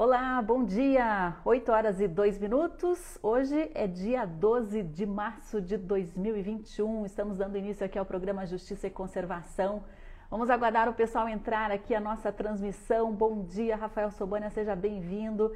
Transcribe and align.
Olá, 0.00 0.40
bom 0.40 0.64
dia! 0.64 1.34
8 1.44 1.72
horas 1.72 2.00
e 2.00 2.06
2 2.06 2.38
minutos. 2.38 3.18
Hoje 3.20 3.68
é 3.74 3.88
dia 3.88 4.24
12 4.24 4.84
de 4.84 5.04
março 5.04 5.60
de 5.60 5.76
2021. 5.76 7.04
Estamos 7.04 7.36
dando 7.36 7.58
início 7.58 7.84
aqui 7.84 7.98
ao 7.98 8.06
programa 8.06 8.46
Justiça 8.46 8.86
e 8.86 8.90
Conservação. 8.90 9.82
Vamos 10.30 10.50
aguardar 10.50 10.88
o 10.88 10.94
pessoal 10.94 11.28
entrar 11.28 11.72
aqui 11.72 11.96
a 11.96 12.00
nossa 12.00 12.30
transmissão. 12.30 13.12
Bom 13.12 13.42
dia, 13.42 13.74
Rafael 13.74 14.12
Sobania, 14.12 14.50
seja 14.50 14.76
bem-vindo. 14.76 15.52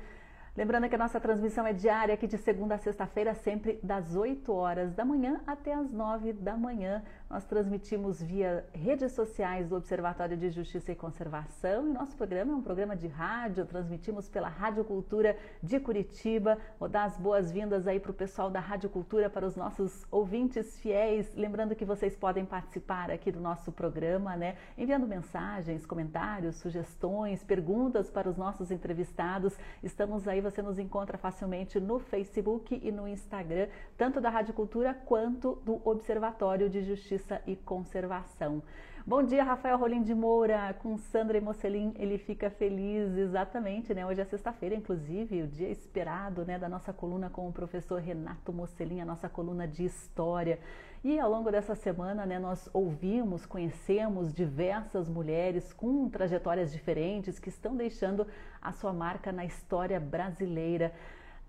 Lembrando 0.57 0.89
que 0.89 0.97
a 0.97 0.99
nossa 0.99 1.21
transmissão 1.21 1.65
é 1.65 1.73
diária 1.73 2.13
aqui 2.13 2.27
de 2.27 2.37
segunda 2.37 2.75
a 2.75 2.79
sexta-feira, 2.79 3.35
sempre 3.35 3.79
das 3.81 4.17
8 4.17 4.53
horas 4.53 4.93
da 4.93 5.05
manhã 5.05 5.41
até 5.47 5.73
as 5.73 5.91
9 5.91 6.33
da 6.33 6.57
manhã. 6.57 7.01
Nós 7.33 7.47
transmitimos 7.47 8.23
via 8.23 8.63
redes 8.75 9.13
sociais 9.13 9.67
do 9.67 9.75
Observatório 9.75 10.37
de 10.37 10.51
Justiça 10.51 10.93
e 10.93 10.95
Conservação 10.95 11.89
e 11.89 11.91
nosso 11.91 12.15
programa 12.15 12.53
é 12.53 12.55
um 12.55 12.61
programa 12.61 12.95
de 12.95 13.07
rádio, 13.09 13.65
transmitimos 13.65 14.29
pela 14.29 14.51
Rádio 14.51 14.85
Cultura 14.85 15.35
de 15.63 15.81
Curitiba. 15.81 16.59
Vou 16.79 16.91
dar 16.91 17.05
as 17.05 17.17
boas-vindas 17.17 17.87
aí 17.87 17.99
para 17.99 18.11
o 18.11 18.15
pessoal 18.15 18.51
da 18.51 18.61
Rádio 18.61 18.91
Cultura, 18.91 19.31
para 19.31 19.47
os 19.47 19.57
nossos 19.57 20.05
ouvintes 20.11 20.79
fiéis. 20.79 21.35
Lembrando 21.35 21.75
que 21.75 21.87
vocês 21.87 22.15
podem 22.15 22.45
participar 22.45 23.11
aqui 23.11 23.33
do 23.33 23.41
nosso 23.41 23.73
programa, 23.73 24.37
né? 24.37 24.59
Enviando 24.77 25.07
mensagens, 25.07 25.87
comentários, 25.87 26.57
sugestões, 26.57 27.43
perguntas 27.43 28.11
para 28.11 28.29
os 28.29 28.37
nossos 28.37 28.71
entrevistados. 28.71 29.57
Estamos 29.83 30.29
aí, 30.29 30.43
você 30.43 30.61
nos 30.61 30.79
encontra 30.79 31.17
facilmente 31.17 31.81
no 31.81 31.99
Facebook 31.99 32.79
e 32.83 32.93
no 32.93 33.09
Instagram, 33.09 33.69
tanto 33.97 34.21
da 34.21 34.29
Rádio 34.29 34.53
Cultura 34.53 34.93
quanto 34.93 35.55
do 35.65 35.81
Observatório 35.89 36.69
de 36.69 36.83
Justiça 36.83 37.22
Justiça 37.23 37.41
e 37.47 37.55
Conservação. 37.57 38.63
Bom 39.07 39.23
dia, 39.23 39.43
Rafael 39.43 39.79
Rolim 39.79 40.03
de 40.03 40.15
Moura, 40.15 40.75
com 40.81 40.97
Sandra 40.97 41.41
Mocelin, 41.41 41.93
ele 41.99 42.19
fica 42.19 42.51
feliz, 42.51 43.17
exatamente, 43.17 43.93
né? 43.95 44.07
Hoje 44.07 44.21
é 44.21 44.25
sexta-feira, 44.25 44.75
inclusive, 44.75 45.43
o 45.43 45.47
dia 45.47 45.69
esperado, 45.69 46.45
né, 46.45 46.59
da 46.59 46.69
nossa 46.69 46.93
coluna 46.93 47.29
com 47.29 47.49
o 47.49 47.53
professor 47.53 48.01
Renato 48.01 48.53
Mocelin, 48.53 49.01
a 49.01 49.05
nossa 49.05 49.29
coluna 49.29 49.67
de 49.67 49.85
História. 49.85 50.59
E 51.03 51.19
ao 51.19 51.31
longo 51.31 51.51
dessa 51.51 51.75
semana, 51.75 52.25
né, 52.27 52.39
nós 52.39 52.69
ouvimos, 52.73 53.45
conhecemos 53.45 54.33
diversas 54.33 55.09
mulheres 55.09 55.73
com 55.73 56.09
trajetórias 56.09 56.73
diferentes 56.73 57.39
que 57.41 57.49
estão 57.49 57.77
deixando 57.77 58.27
a 58.61 58.73
sua 58.73 58.93
marca 58.93 59.33
na 59.33 59.45
história 59.45 59.99
brasileira. 59.99 60.93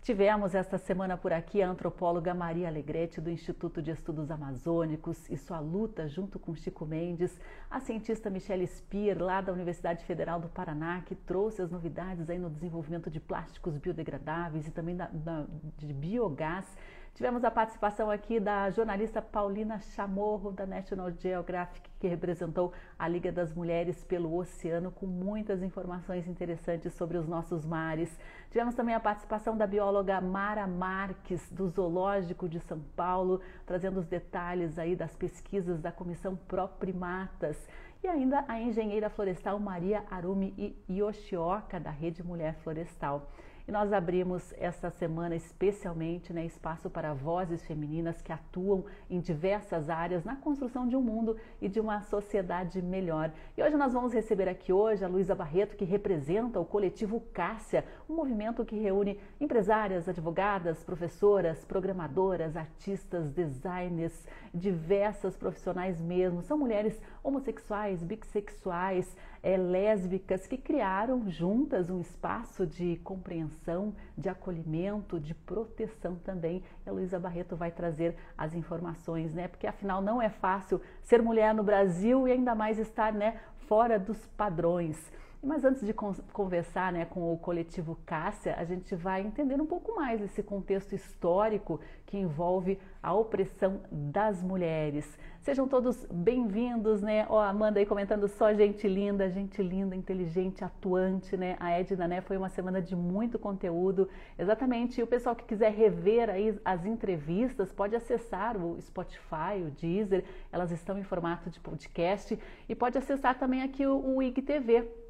Tivemos 0.04 0.54
esta 0.54 0.78
semana 0.78 1.16
por 1.16 1.32
aqui 1.32 1.62
a 1.62 1.70
antropóloga 1.70 2.34
Maria 2.34 2.68
Alegrete, 2.68 3.22
do 3.22 3.30
Instituto 3.30 3.82
de 3.82 3.90
Estudos 3.90 4.30
Amazônicos, 4.30 5.30
e 5.30 5.38
sua 5.38 5.62
luta 5.62 6.10
junto 6.10 6.38
com 6.38 6.54
Chico 6.54 6.86
Mendes, 6.86 7.40
a 7.72 7.80
cientista 7.80 8.30
Michelle 8.30 8.68
Spear, 8.68 9.18
lá 9.24 9.40
da 9.40 9.54
Universidade 9.54 10.04
Federal 10.04 10.42
do 10.42 10.50
Paraná, 10.50 11.02
que 11.06 11.16
trouxe 11.16 11.62
as 11.62 11.72
novidades 11.72 12.30
aí 12.30 12.38
no 12.38 12.50
desenvolvimento 12.50 13.10
de 13.10 13.22
plásticos 13.22 13.78
biodegradáveis 13.78 14.68
e 14.68 14.72
também 14.72 14.98
da, 14.98 15.08
da, 15.08 15.46
de 15.78 15.94
biogás 15.94 16.66
Tivemos 17.14 17.44
a 17.44 17.52
participação 17.52 18.10
aqui 18.10 18.40
da 18.40 18.72
jornalista 18.72 19.22
Paulina 19.22 19.80
Chamorro, 19.80 20.52
da 20.52 20.66
National 20.66 21.12
Geographic, 21.12 21.88
que 22.00 22.08
representou 22.08 22.74
a 22.98 23.08
Liga 23.08 23.32
das 23.32 23.54
Mulheres 23.54 24.04
pelo 24.04 24.36
Oceano, 24.36 24.92
com 24.92 25.06
muitas 25.06 25.62
informações 25.62 26.28
interessantes 26.28 26.92
sobre 26.94 27.20
os 27.20 27.28
nossos 27.28 27.64
mares. 27.68 28.18
Tivemos 28.50 28.74
também 28.74 28.96
a 28.96 29.00
participação 29.00 29.56
da 29.56 29.68
bióloga 29.68 30.20
Mara 30.20 30.66
Marques, 30.66 31.48
do 31.52 31.68
Zoológico 31.68 32.50
de 32.50 32.60
São 32.62 32.80
Paulo, 32.96 33.42
trazendo 33.64 34.00
os 34.00 34.08
detalhes 34.08 34.80
aí 34.80 34.96
das 34.96 35.16
pesquisas 35.16 35.80
da 35.80 35.92
Comissão 35.92 36.36
Pro 36.36 36.68
Primatas. 36.68 37.70
E 38.04 38.08
ainda 38.08 38.44
a 38.48 38.60
engenheira 38.60 39.08
florestal 39.08 39.60
Maria 39.60 40.04
Arumi 40.10 40.76
Yoshioka, 40.90 41.80
da 41.80 41.92
Rede 41.92 42.24
Mulher 42.24 42.56
Florestal. 42.64 43.30
E 43.66 43.72
nós 43.72 43.94
abrimos 43.94 44.54
esta 44.58 44.90
semana 44.90 45.38
especialmente 45.38 46.34
né, 46.34 46.46
espaço 46.46 46.90
para 46.90 47.14
vozes 47.14 47.66
femininas 47.66 48.22
que 48.22 48.34
atuam 48.34 48.84
em 49.10 49.22
diversas 49.22 49.90
áreas 49.90 50.26
na 50.26 50.36
construção 50.36 50.86
de 50.86 50.98
um 50.98 51.02
mundo 51.02 51.38
e 51.62 51.70
de 51.70 51.80
uma 51.80 52.02
sociedade 52.02 52.82
melhor. 52.82 53.32
E 53.58 53.64
hoje 53.64 53.78
nós 53.78 53.94
vamos 53.94 54.14
receber 54.14 54.50
aqui 54.50 54.74
hoje 54.74 55.06
a 55.06 55.08
Luísa 55.08 55.34
Barreto, 55.34 55.78
que 55.78 55.86
representa 55.86 56.60
o 56.60 56.66
coletivo 56.66 57.22
Cássia, 57.34 57.86
um 58.10 58.16
movimento 58.16 58.66
que 58.66 58.78
reúne 58.78 59.18
empresárias, 59.40 60.10
advogadas, 60.10 60.84
professoras, 60.84 61.64
programadoras, 61.64 62.58
artistas, 62.58 63.32
designers, 63.32 64.28
diversas 64.54 65.38
profissionais 65.38 66.02
mesmo. 66.02 66.42
São 66.42 66.58
mulheres 66.58 67.00
homossexuais, 67.24 68.04
bissexuais, 68.04 69.16
é, 69.42 69.56
lésbicas 69.58 70.46
que 70.46 70.58
criaram 70.58 71.30
juntas 71.30 71.90
um 71.90 72.00
espaço 72.02 72.68
de 72.68 72.98
compreensão, 72.98 73.94
de 74.18 74.30
acolhimento, 74.30 75.20
de 75.20 75.34
proteção 75.34 76.16
também. 76.16 76.64
E 76.86 76.90
a 76.90 76.92
Luísa 76.92 77.20
Barreto 77.20 77.56
vai 77.56 77.72
trazer 77.72 78.16
as 78.38 78.54
informações, 78.54 79.34
né? 79.34 79.48
Porque 79.48 79.68
afinal 79.68 80.02
não 80.02 80.22
é 80.22 80.30
fácil 80.30 80.82
ser 81.02 81.22
mulher 81.22 81.54
no 81.54 81.64
Brasil 81.64 82.28
e 82.28 82.32
ainda 82.32 82.54
mais 82.54 82.78
estar, 82.78 83.14
né, 83.14 83.40
fora 83.68 83.98
dos 83.98 84.26
padrões. 84.38 85.12
Mas 85.44 85.66
antes 85.66 85.86
de 85.86 85.94
conversar 85.94 86.94
né, 86.94 87.04
com 87.04 87.34
o 87.34 87.38
coletivo 87.38 88.00
Cássia, 88.06 88.56
a 88.58 88.64
gente 88.64 88.96
vai 88.96 89.20
entender 89.20 89.60
um 89.60 89.66
pouco 89.66 89.94
mais 89.94 90.22
esse 90.22 90.42
contexto 90.42 90.96
histórico 90.96 91.82
que 92.06 92.18
envolve 92.18 92.80
a 93.02 93.14
opressão 93.14 93.82
das 93.92 94.42
mulheres. 94.42 95.06
Sejam 95.42 95.68
todos 95.68 96.06
bem-vindos, 96.06 97.02
né? 97.02 97.26
Ó, 97.30 97.42
Amanda 97.42 97.78
aí 97.78 97.86
comentando 97.86 98.26
só 98.30 98.54
gente 98.54 98.88
linda, 98.88 99.30
gente 99.30 99.62
linda, 99.62 99.98
inteligente, 99.98 100.64
atuante, 100.64 101.36
né? 101.36 101.58
A 101.60 101.72
Edna, 101.72 102.08
né? 102.08 102.22
Foi 102.22 102.38
uma 102.38 102.48
semana 102.48 102.82
de 102.82 102.96
muito 102.96 103.38
conteúdo. 103.38 104.08
Exatamente. 104.40 105.02
E 105.02 105.04
o 105.04 105.08
pessoal 105.08 105.36
que 105.36 105.44
quiser 105.44 105.74
rever 105.74 106.30
aí 106.30 106.58
as 106.64 106.86
entrevistas 106.86 107.70
pode 107.70 107.98
acessar 107.98 108.56
o 108.56 108.82
Spotify, 108.82 109.62
o 109.68 109.72
Deezer. 109.72 110.24
Elas 110.54 110.72
estão 110.72 110.98
em 110.98 111.04
formato 111.04 111.50
de 111.50 111.60
podcast 111.60 112.40
e 112.70 112.74
pode 112.74 112.98
acessar 112.98 113.38
também 113.38 113.62
aqui 113.62 113.86
o, 113.86 114.16
o 114.16 114.24
IGTV 114.24 115.03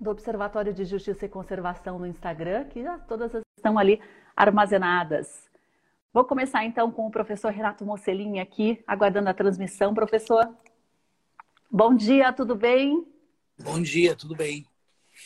do 0.00 0.10
Observatório 0.10 0.72
de 0.72 0.84
Justiça 0.84 1.26
e 1.26 1.28
Conservação 1.28 1.98
no 1.98 2.06
Instagram, 2.06 2.64
que 2.64 2.82
já 2.82 2.98
todas 2.98 3.32
estão 3.56 3.78
ali 3.78 4.00
armazenadas. 4.36 5.48
Vou 6.12 6.24
começar 6.24 6.64
então 6.64 6.90
com 6.92 7.06
o 7.06 7.10
professor 7.10 7.52
Renato 7.52 7.84
Mocelin 7.84 8.38
aqui, 8.38 8.82
aguardando 8.86 9.28
a 9.28 9.34
transmissão. 9.34 9.94
Professor, 9.94 10.48
bom 11.70 11.94
dia, 11.94 12.32
tudo 12.32 12.54
bem? 12.54 13.06
Bom 13.58 13.80
dia, 13.82 14.14
tudo 14.14 14.34
bem. 14.34 14.66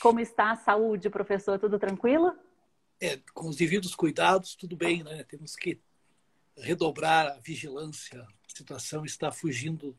Como 0.00 0.20
está 0.20 0.52
a 0.52 0.56
saúde, 0.56 1.10
professor? 1.10 1.58
Tudo 1.58 1.78
tranquilo? 1.78 2.34
É, 3.00 3.18
com 3.34 3.48
os 3.48 3.56
devidos 3.56 3.94
cuidados, 3.94 4.54
tudo 4.54 4.76
bem, 4.76 5.02
né? 5.02 5.24
Temos 5.24 5.56
que 5.56 5.80
redobrar 6.56 7.26
a 7.26 7.38
vigilância. 7.38 8.20
A 8.22 8.26
situação 8.48 9.04
está 9.04 9.30
fugindo 9.30 9.96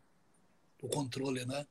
do 0.82 0.88
controle, 0.88 1.46
né? 1.46 1.66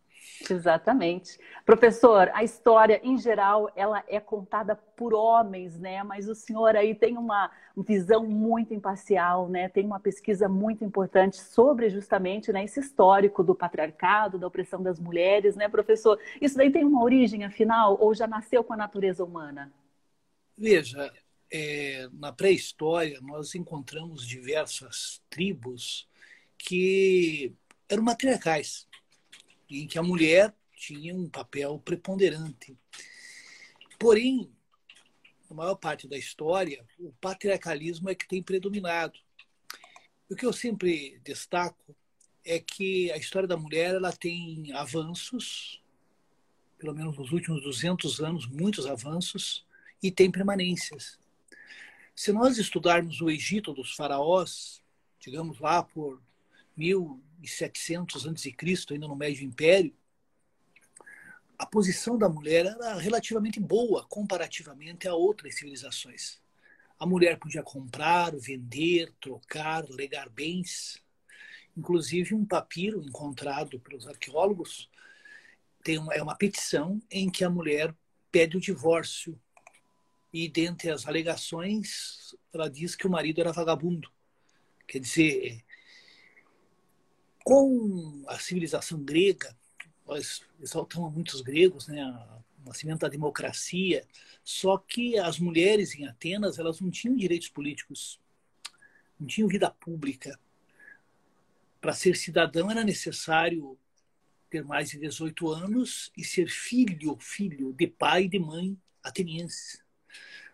Exatamente. 0.49 1.39
Professor, 1.65 2.31
a 2.33 2.45
história 2.45 3.01
em 3.03 3.19
geral 3.19 3.71
ela 3.75 4.05
é 4.07 4.21
contada 4.21 4.77
por 4.77 5.13
homens, 5.13 5.79
né? 5.79 6.03
Mas 6.03 6.29
o 6.29 6.35
senhor 6.35 6.77
aí 6.77 6.95
tem 6.95 7.17
uma 7.17 7.51
visão 7.77 8.25
muito 8.25 8.73
imparcial, 8.73 9.49
né? 9.49 9.69
Tem 9.69 9.85
uma 9.85 9.99
pesquisa 9.99 10.49
muito 10.49 10.85
importante 10.85 11.37
sobre 11.37 11.91
justamente 11.91 12.53
né, 12.53 12.65
esse 12.65 12.81
histórico 12.81 13.43
do 13.43 13.55
patriarcado, 13.55 14.39
da 14.39 14.47
opressão 14.47 14.83
das 14.83 14.99
mulheres, 14.99 15.57
né, 15.57 15.69
professor? 15.69 16.19
Isso 16.41 16.57
daí 16.57 16.71
tem 16.71 16.85
uma 16.85 17.03
origem, 17.03 17.45
afinal, 17.45 17.97
ou 18.01 18.15
já 18.15 18.27
nasceu 18.27 18.63
com 18.63 18.73
a 18.73 18.77
natureza 18.77 19.25
humana? 19.25 19.73
Veja, 20.57 21.13
é, 21.51 22.09
na 22.13 22.33
pré-história 22.33 23.21
nós 23.23 23.55
encontramos 23.55 24.27
diversas 24.27 25.21
tribos 25.31 26.09
que 26.57 27.53
eram 27.89 28.03
matriarcais 28.03 28.88
em 29.71 29.87
que 29.87 29.99
a 29.99 30.03
mulher 30.03 30.55
tinha 30.75 31.15
um 31.15 31.29
papel 31.29 31.79
preponderante. 31.85 32.77
Porém, 33.99 34.51
na 35.51 35.57
maior 35.57 35.75
parte 35.75 36.07
da 36.07 36.17
história, 36.17 36.87
o 36.99 37.13
patriarcalismo 37.21 38.09
é 38.09 38.15
que 38.15 38.29
tem 38.29 38.43
predominado. 38.43 39.19
O 40.31 40.37
que 40.37 40.47
eu 40.47 40.53
sempre 40.53 41.19
destaco 41.25 41.97
é 42.45 42.59
que 42.59 43.11
a 43.13 43.17
história 43.17 43.49
da 43.49 43.57
mulher 43.57 43.95
ela 43.95 44.13
tem 44.13 44.73
avanços, 44.73 45.83
pelo 46.79 46.95
menos 46.95 47.17
nos 47.17 47.33
últimos 47.33 47.63
200 47.63 48.21
anos, 48.21 48.47
muitos 48.47 48.87
avanços, 48.87 49.67
e 50.03 50.11
tem 50.11 50.31
permanências. 50.31 51.19
Se 52.15 52.33
nós 52.33 52.59
estudarmos 52.59 53.21
o 53.21 53.31
Egito 53.31 53.73
dos 53.73 53.95
faraós, 53.95 54.83
digamos 55.21 55.59
lá 55.59 55.83
por 55.83 56.21
1700 57.39 58.27
a.C., 58.27 58.55
ainda 58.91 59.09
no 59.09 59.17
Médio 59.17 59.45
Império, 59.45 59.95
a 61.59 61.67
posição 61.67 62.17
da 62.17 62.29
mulher 62.29 62.67
era 62.67 62.95
relativamente 62.97 63.59
boa 63.59 64.07
comparativamente 64.07 65.09
a 65.09 65.15
outras 65.15 65.57
civilizações. 65.57 66.41
A 66.99 67.07
mulher 67.07 67.39
podia 67.39 67.63
comprar, 67.63 68.37
vender, 68.37 69.13
trocar, 69.21 69.89
legar 69.89 70.29
bens. 70.29 71.03
Inclusive, 71.77 72.35
um 72.35 72.45
papiro 72.45 73.03
encontrado 73.03 73.81
pelos 73.81 74.07
arqueólogos 74.07 74.89
tem 75.83 75.99
uma, 75.99 76.15
é 76.15 76.23
uma 76.23 76.37
petição 76.37 77.01
em 77.11 77.31
que 77.31 77.45
a 77.45 77.51
mulher 77.51 77.95
pede 78.31 78.57
o 78.57 78.61
divórcio 78.61 79.41
e 80.33 80.49
dentre 80.49 80.91
as 80.91 81.07
alegações, 81.07 82.37
ela 82.53 82.69
diz 82.69 82.95
que 82.95 83.07
o 83.07 83.11
marido 83.11 83.41
era 83.41 83.53
vagabundo. 83.53 84.11
Quer 84.87 85.01
dizer, 85.01 85.65
com 87.49 88.25
a 88.27 88.39
civilização 88.39 89.03
grega, 89.03 89.57
nós 90.07 90.43
exaltamos 90.61 91.15
muitos 91.15 91.41
gregos, 91.41 91.89
né, 91.89 92.05
o 92.63 92.69
nascimento 92.69 93.01
da 93.01 93.09
democracia, 93.09 94.07
só 94.45 94.77
que 94.77 95.19
as 95.19 95.39
mulheres 95.39 95.95
em 95.95 96.07
Atenas, 96.07 96.59
elas 96.59 96.79
não 96.79 96.91
tinham 96.91 97.17
direitos 97.17 97.49
políticos, 97.49 98.21
não 99.19 99.27
tinham 99.27 99.49
vida 99.49 99.71
pública. 99.71 100.39
Para 101.81 101.95
ser 101.95 102.19
cidadão 102.19 102.71
era 102.71 102.85
necessário 102.85 103.79
ter 104.51 104.63
mais 104.63 104.91
de 104.91 104.99
18 104.99 105.49
anos 105.49 106.13
e 106.15 106.23
ser 106.25 106.51
filho, 106.51 107.17
filho 107.19 107.73
de 107.73 107.87
pai 107.87 108.25
e 108.25 108.29
de 108.29 108.39
mãe 108.39 108.77
atenienses. 109.03 109.83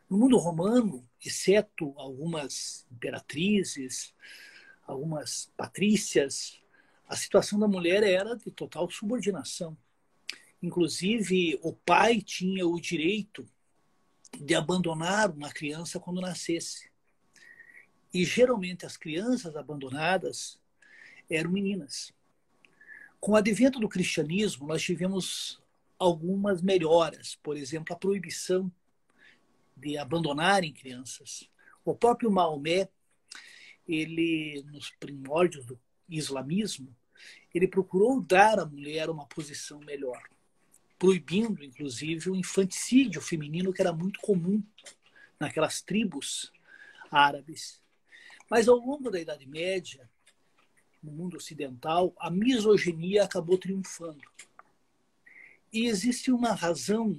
No 0.09 0.17
mundo 0.17 0.39
romano, 0.39 1.05
exceto 1.21 1.93
algumas 1.97 2.87
imperatrizes, 2.93 4.15
algumas 4.87 5.51
patrícias, 5.57 6.63
a 7.07 7.17
situação 7.17 7.59
da 7.59 7.69
mulher 7.69 8.03
era 8.03 8.35
de 8.35 8.51
total 8.51 8.91
subordinação. 8.91 9.77
Inclusive, 10.63 11.59
o 11.63 11.73
pai 11.73 12.21
tinha 12.21 12.67
o 12.67 12.81
direito 12.81 13.47
de 14.33 14.55
abandonar 14.55 15.31
uma 15.31 15.53
criança 15.53 16.01
quando 16.01 16.21
nascesse. 16.21 16.91
E 18.13 18.25
geralmente 18.25 18.87
as 18.87 18.97
crianças 18.97 19.57
abandonadas 19.57 20.59
eram 21.29 21.51
meninas. 21.51 22.13
Com 23.21 23.33
o 23.33 23.37
advento 23.37 23.79
do 23.79 23.89
cristianismo, 23.89 24.67
nós 24.67 24.83
tivemos 24.83 25.61
algumas 25.99 26.63
melhoras, 26.63 27.37
por 27.43 27.57
exemplo, 27.57 27.95
a 27.95 27.99
proibição 27.99 28.71
de 29.77 29.99
abandonarem 29.99 30.73
crianças. 30.73 31.49
O 31.85 31.95
próprio 31.95 32.31
Maomé, 32.31 32.89
ele 33.87 34.63
nos 34.71 34.91
primórdios 34.91 35.67
do 35.67 35.79
islamismo, 36.09 36.95
ele 37.55 37.69
procurou 37.69 38.21
dar 38.21 38.59
à 38.59 38.67
mulher 38.67 39.09
uma 39.09 39.27
posição 39.27 39.79
melhor, 39.81 40.23
proibindo, 40.99 41.63
inclusive, 41.63 42.31
o 42.31 42.37
infanticídio 42.37 43.21
feminino, 43.21 43.73
que 43.73 43.81
era 43.81 43.93
muito 43.93 44.21
comum 44.21 44.63
naquelas 45.39 45.81
tribos 45.81 46.53
árabes. 47.11 47.81
Mas 48.51 48.69
ao 48.69 48.77
longo 48.77 49.11
da 49.11 49.21
Idade 49.21 49.47
Média, 49.47 50.09
no 51.03 51.13
mundo 51.13 51.37
ocidental, 51.37 52.15
a 52.19 52.31
misoginia 52.31 53.25
acabou 53.25 53.59
triunfando. 53.59 54.23
E 55.73 55.87
existe 55.87 56.31
uma 56.31 56.53
razão, 56.53 57.17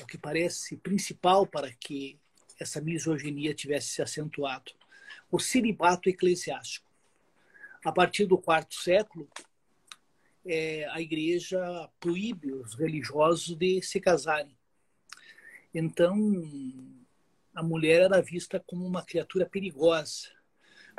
o 0.00 0.06
que 0.06 0.18
parece 0.18 0.76
principal, 0.76 1.46
para 1.46 1.72
que 1.72 2.18
essa 2.58 2.80
misoginia 2.80 3.54
tivesse 3.54 3.88
se 3.88 4.02
acentuado: 4.02 4.72
o 5.30 5.38
celibato 5.38 6.08
eclesiástico 6.08 6.85
a 7.86 7.92
partir 7.92 8.26
do 8.26 8.36
quarto 8.36 8.74
século, 8.74 9.28
é, 10.44 10.88
a 10.90 11.00
igreja 11.00 11.88
proíbe 12.00 12.52
os 12.52 12.74
religiosos 12.74 13.56
de 13.56 13.80
se 13.80 14.00
casarem. 14.00 14.58
Então, 15.72 16.16
a 17.54 17.62
mulher 17.62 18.02
era 18.02 18.20
vista 18.20 18.58
como 18.58 18.84
uma 18.84 19.04
criatura 19.04 19.46
perigosa. 19.46 20.26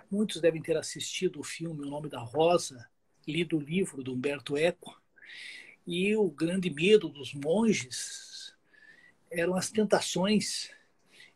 Muitos 0.10 0.40
devem 0.40 0.62
ter 0.62 0.78
assistido 0.78 1.42
o 1.42 1.44
filme 1.44 1.86
O 1.86 1.90
Nome 1.90 2.08
da 2.08 2.22
Rosa, 2.22 2.90
lido 3.28 3.58
o 3.58 3.62
livro 3.62 4.02
do 4.02 4.14
Humberto 4.14 4.56
Eco, 4.56 4.98
e 5.86 6.16
o 6.16 6.30
grande 6.30 6.70
medo 6.70 7.10
dos 7.10 7.34
monges 7.34 8.56
eram 9.30 9.56
as 9.56 9.70
tentações, 9.70 10.72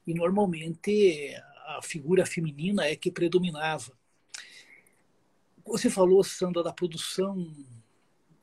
e 0.08 0.14
normalmente 0.14 1.36
a 1.66 1.82
figura 1.84 2.26
feminina 2.26 2.86
é 2.86 2.96
que 2.96 3.12
predominava. 3.12 4.00
Você 5.66 5.90
falou, 5.90 6.24
Sandra, 6.24 6.64
da 6.64 6.74
produção 6.74 7.54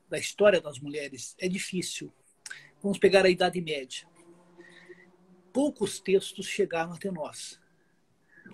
da 0.08 0.18
história 0.18 0.60
das 0.60 0.78
mulheres. 0.78 1.34
É 1.38 1.48
difícil. 1.48 2.12
Vamos 2.82 2.98
pegar 2.98 3.24
a 3.24 3.30
Idade 3.30 3.60
Média. 3.60 4.08
Poucos 5.52 6.00
textos 6.00 6.46
chegaram 6.46 6.92
até 6.92 7.10
nós. 7.10 7.60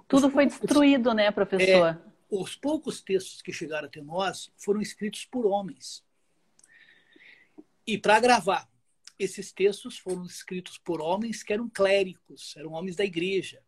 Tudo 0.08 0.30
foi 0.30 0.46
destruído, 0.46 1.14
né, 1.14 1.30
professor? 1.30 1.88
É, 1.88 1.98
os 2.30 2.56
poucos 2.56 3.00
textos 3.00 3.42
que 3.42 3.52
chegaram 3.52 3.86
até 3.86 4.00
nós 4.00 4.50
foram 4.56 4.80
escritos 4.80 5.24
por 5.24 5.46
homens. 5.46 6.04
E 7.86 7.98
para 7.98 8.18
gravar, 8.18 8.68
esses 9.18 9.52
textos 9.52 9.98
foram 9.98 10.24
escritos 10.24 10.78
por 10.78 11.00
homens 11.00 11.42
que 11.42 11.52
eram 11.52 11.68
clérigos, 11.68 12.54
eram 12.56 12.72
homens 12.72 12.96
da 12.96 13.04
igreja. 13.04 13.62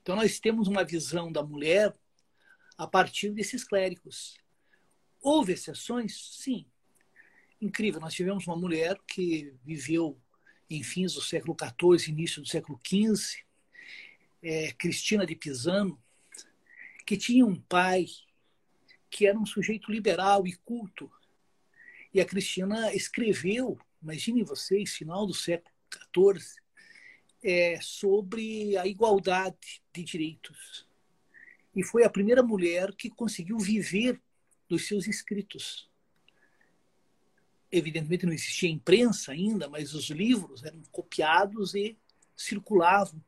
Então 0.00 0.16
nós 0.16 0.40
temos 0.40 0.68
uma 0.68 0.84
visão 0.84 1.30
da 1.30 1.42
mulher 1.42 1.92
a 2.82 2.86
partir 2.86 3.30
desses 3.30 3.62
clérigos. 3.62 4.36
Houve 5.20 5.52
exceções? 5.52 6.36
Sim. 6.36 6.66
Incrível, 7.60 8.00
nós 8.00 8.12
tivemos 8.12 8.44
uma 8.46 8.56
mulher 8.56 8.98
que 9.06 9.54
viveu 9.64 10.20
em 10.68 10.82
fins 10.82 11.14
do 11.14 11.22
século 11.22 11.56
XIV, 11.56 12.10
início 12.10 12.42
do 12.42 12.48
século 12.48 12.80
XV, 12.84 13.44
é, 14.42 14.72
Cristina 14.72 15.24
de 15.24 15.36
Pisano, 15.36 15.96
que 17.06 17.16
tinha 17.16 17.46
um 17.46 17.54
pai 17.54 18.06
que 19.08 19.26
era 19.26 19.38
um 19.38 19.46
sujeito 19.46 19.92
liberal 19.92 20.44
e 20.44 20.56
culto. 20.56 21.08
E 22.12 22.20
a 22.20 22.24
Cristina 22.24 22.92
escreveu, 22.92 23.78
imaginem 24.02 24.42
vocês, 24.42 24.96
final 24.96 25.24
do 25.24 25.34
século 25.34 25.72
XIV, 26.12 26.60
é, 27.44 27.78
sobre 27.80 28.76
a 28.76 28.86
igualdade 28.86 29.82
de 29.92 30.02
direitos 30.02 30.90
e 31.74 31.82
foi 31.82 32.04
a 32.04 32.10
primeira 32.10 32.42
mulher 32.42 32.94
que 32.94 33.10
conseguiu 33.10 33.58
viver 33.58 34.20
dos 34.68 34.86
seus 34.86 35.06
escritos. 35.06 35.88
Evidentemente 37.70 38.26
não 38.26 38.32
existia 38.32 38.68
imprensa 38.68 39.32
ainda, 39.32 39.68
mas 39.68 39.94
os 39.94 40.10
livros 40.10 40.62
eram 40.62 40.82
copiados 40.90 41.74
e 41.74 41.96
circulavam 42.36 43.22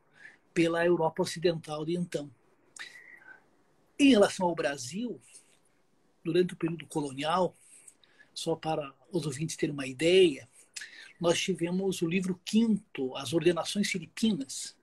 pela 0.53 0.85
Europa 0.85 1.23
Ocidental 1.23 1.85
de 1.85 1.97
então. 1.97 2.31
Em 3.99 4.11
relação 4.11 4.47
ao 4.47 4.55
Brasil, 4.55 5.21
durante 6.23 6.55
o 6.55 6.57
período 6.57 6.87
colonial, 6.87 7.57
só 8.35 8.55
para 8.55 8.93
os 9.11 9.25
ouvintes 9.25 9.57
terem 9.57 9.73
uma 9.73 9.87
ideia, 9.87 10.49
nós 11.21 11.41
tivemos 11.41 12.03
o 12.03 12.09
livro 12.09 12.41
quinto, 12.45 13.17
As 13.17 13.33
Ordenações 13.33 13.91
Filipinas, 13.91 14.77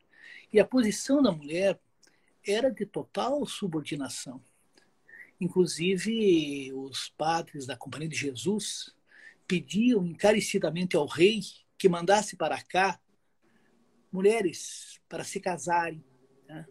e 0.52 0.60
a 0.60 0.66
posição 0.66 1.22
da 1.22 1.32
mulher 1.32 1.80
era 2.46 2.72
de 2.72 2.86
total 2.86 3.46
subordinação. 3.46 4.42
Inclusive, 5.40 6.72
os 6.74 7.10
padres 7.10 7.66
da 7.66 7.76
Companhia 7.76 8.10
de 8.10 8.16
Jesus 8.16 8.94
pediam 9.48 10.06
encarecidamente 10.06 10.96
ao 10.96 11.06
rei 11.06 11.42
que 11.78 11.90
mandasse 11.90 12.36
para 12.36 12.62
cá 12.62 13.00
mulheres 14.12 15.02
para 15.10 15.24
se 15.24 15.40
casarem, 15.40 16.04
né? 16.48 16.68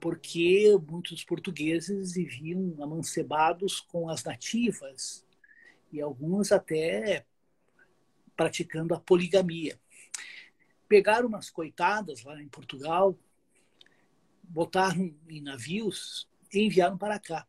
porque 0.00 0.76
muitos 0.90 1.24
portugueses 1.24 2.14
viviam 2.14 2.74
amancebados 2.82 3.80
com 3.80 4.08
as 4.08 4.24
nativas 4.24 5.24
e 5.92 6.00
alguns 6.00 6.50
até 6.50 7.24
praticando 8.36 8.94
a 8.94 9.00
poligamia. 9.00 9.78
Pegaram 10.88 11.28
umas 11.28 11.48
coitadas 11.48 12.24
lá 12.24 12.42
em 12.42 12.48
Portugal, 12.48 13.16
botaram 14.48 15.14
em 15.28 15.40
navios 15.40 16.28
e 16.52 16.66
enviaram 16.66 16.96
para 16.96 17.18
cá. 17.18 17.46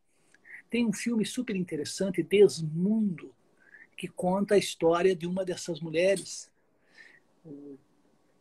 Tem 0.70 0.86
um 0.86 0.94
filme 0.94 1.26
super 1.26 1.56
interessante, 1.56 2.24
Desmundo, 2.24 3.34
que 3.96 4.08
conta 4.08 4.56
a 4.56 4.58
história 4.58 5.16
de 5.16 5.26
uma 5.28 5.46
dessas 5.46 5.80
mulheres, 5.80 6.52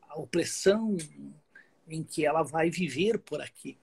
a 0.09 0.19
opressão 0.19 0.97
em 1.87 2.03
que 2.03 2.25
ela 2.25 2.43
vai 2.43 2.71
viver 2.71 3.19
por 3.19 3.41
aqui. 3.41 3.79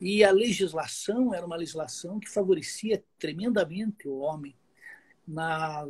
E 0.00 0.24
a 0.24 0.32
legislação 0.32 1.32
era 1.34 1.46
uma 1.46 1.56
legislação 1.56 2.18
que 2.18 2.28
favorecia 2.28 3.04
tremendamente 3.18 4.08
o 4.08 4.18
homem. 4.18 4.56
Na, 5.26 5.86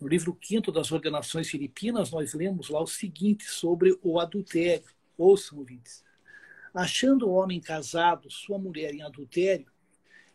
no 0.00 0.06
livro 0.06 0.34
quinto 0.34 0.70
das 0.70 0.92
Ordenações 0.92 1.48
Filipinas, 1.48 2.10
nós 2.10 2.34
lemos 2.34 2.68
lá 2.68 2.80
o 2.80 2.86
seguinte 2.86 3.44
sobre 3.44 3.98
o 4.02 4.20
adultério. 4.20 4.90
Ouçam, 5.16 5.58
ouvintes 5.58 6.04
achando 6.74 7.28
o 7.28 7.32
homem 7.32 7.60
casado 7.60 8.30
sua 8.30 8.58
mulher 8.58 8.94
em 8.94 9.02
adultério, 9.02 9.70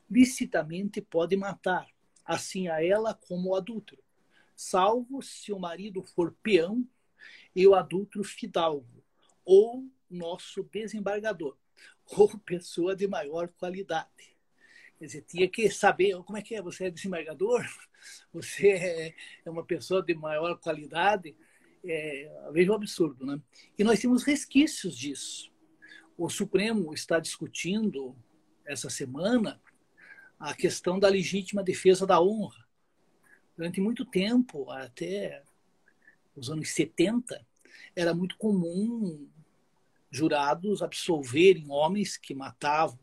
licitamente 0.09 1.01
pode 1.01 1.35
matar, 1.35 1.87
assim 2.25 2.67
a 2.67 2.83
ela 2.83 3.13
como 3.13 3.49
o 3.49 3.55
adúltero, 3.55 4.01
salvo 4.55 5.21
se 5.21 5.51
o 5.51 5.59
marido 5.59 6.03
for 6.03 6.35
peão 6.41 6.87
e 7.55 7.65
o 7.67 7.75
adúltero 7.75 8.23
fidalgo, 8.23 9.03
ou 9.43 9.87
nosso 10.09 10.63
desembargador, 10.63 11.57
ou 12.17 12.37
pessoa 12.39 12.95
de 12.95 13.07
maior 13.07 13.47
qualidade. 13.49 14.09
Quer 14.99 15.05
dizer, 15.05 15.21
tinha 15.23 15.49
que 15.49 15.69
saber 15.69 16.15
como 16.23 16.37
é 16.37 16.41
que 16.41 16.55
é, 16.55 16.61
você 16.61 16.85
é 16.85 16.91
desembargador, 16.91 17.65
você 18.31 19.15
é 19.45 19.49
uma 19.49 19.65
pessoa 19.65 20.01
de 20.01 20.13
maior 20.13 20.57
qualidade, 20.59 21.35
É, 21.85 22.49
veja 22.53 22.71
o 22.71 22.75
absurdo, 22.75 23.25
né? 23.25 23.37
E 23.77 23.83
nós 23.83 23.99
temos 23.99 24.23
resquícios 24.23 24.97
disso. 24.97 25.52
O 26.17 26.29
Supremo 26.29 26.93
está 26.93 27.19
discutindo 27.19 28.15
essa 28.65 28.89
semana 28.89 29.59
a 30.39 30.53
questão 30.53 30.99
da 30.99 31.07
legítima 31.07 31.63
defesa 31.63 32.05
da 32.05 32.21
honra. 32.21 32.67
Durante 33.57 33.81
muito 33.81 34.05
tempo, 34.05 34.69
até 34.69 35.43
os 36.35 36.49
anos 36.49 36.69
70, 36.69 37.45
era 37.95 38.13
muito 38.13 38.37
comum 38.37 39.27
jurados 40.11 40.83
absolverem 40.83 41.69
homens 41.69 42.17
que 42.17 42.35
matavam 42.35 42.99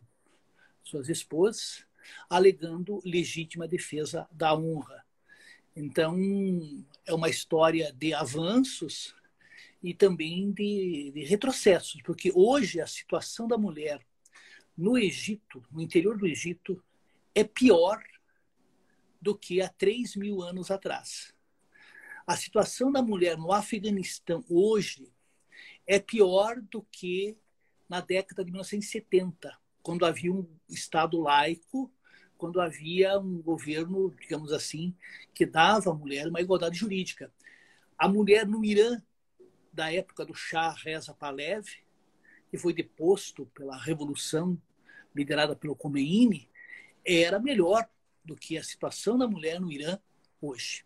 suas 0.84 1.08
esposas, 1.08 1.84
alegando 2.28 3.00
legítima 3.04 3.66
defesa 3.66 4.28
da 4.30 4.54
honra. 4.54 5.04
Então, 5.74 6.16
é 7.04 7.12
uma 7.12 7.28
história 7.28 7.92
de 7.92 8.14
avanços 8.14 9.14
e 9.82 9.94
também 9.94 10.52
de, 10.52 11.10
de 11.14 11.24
retrocessos, 11.24 12.02
porque 12.02 12.30
hoje 12.34 12.80
a 12.80 12.86
situação 12.86 13.48
da 13.48 13.56
mulher 13.56 14.04
no 14.76 14.96
Egito, 14.96 15.62
no 15.70 15.80
interior 15.80 16.16
do 16.16 16.26
Egito, 16.26 16.82
é 17.34 17.44
pior 17.44 18.02
do 19.20 19.36
que 19.36 19.60
há 19.60 19.68
3 19.68 20.16
mil 20.16 20.42
anos 20.42 20.70
atrás. 20.70 21.34
A 22.26 22.36
situação 22.36 22.92
da 22.92 23.02
mulher 23.02 23.36
no 23.36 23.52
Afeganistão 23.52 24.44
hoje 24.48 25.12
é 25.86 25.98
pior 25.98 26.60
do 26.60 26.82
que 26.82 27.36
na 27.88 28.00
década 28.00 28.44
de 28.44 28.50
1970, 28.50 29.52
quando 29.82 30.06
havia 30.06 30.32
um 30.32 30.46
Estado 30.68 31.20
laico, 31.20 31.92
quando 32.38 32.60
havia 32.60 33.18
um 33.18 33.42
governo, 33.42 34.14
digamos 34.18 34.52
assim, 34.52 34.94
que 35.34 35.44
dava 35.44 35.90
à 35.90 35.94
mulher 35.94 36.28
uma 36.28 36.40
igualdade 36.40 36.78
jurídica. 36.78 37.32
A 37.98 38.08
mulher 38.08 38.46
no 38.46 38.64
Irã, 38.64 39.02
da 39.72 39.92
época 39.92 40.24
do 40.24 40.34
Shah 40.34 40.70
Reza 40.70 41.14
Pahlavi, 41.14 41.84
que 42.50 42.58
foi 42.58 42.72
deposto 42.72 43.46
pela 43.46 43.76
revolução 43.76 44.60
liderada 45.14 45.54
pelo 45.54 45.76
Khomeini, 45.76 46.48
era 47.04 47.38
melhor 47.38 47.88
do 48.24 48.36
que 48.36 48.58
a 48.58 48.62
situação 48.62 49.16
da 49.16 49.26
mulher 49.26 49.60
no 49.60 49.70
Irã 49.70 49.98
hoje. 50.40 50.84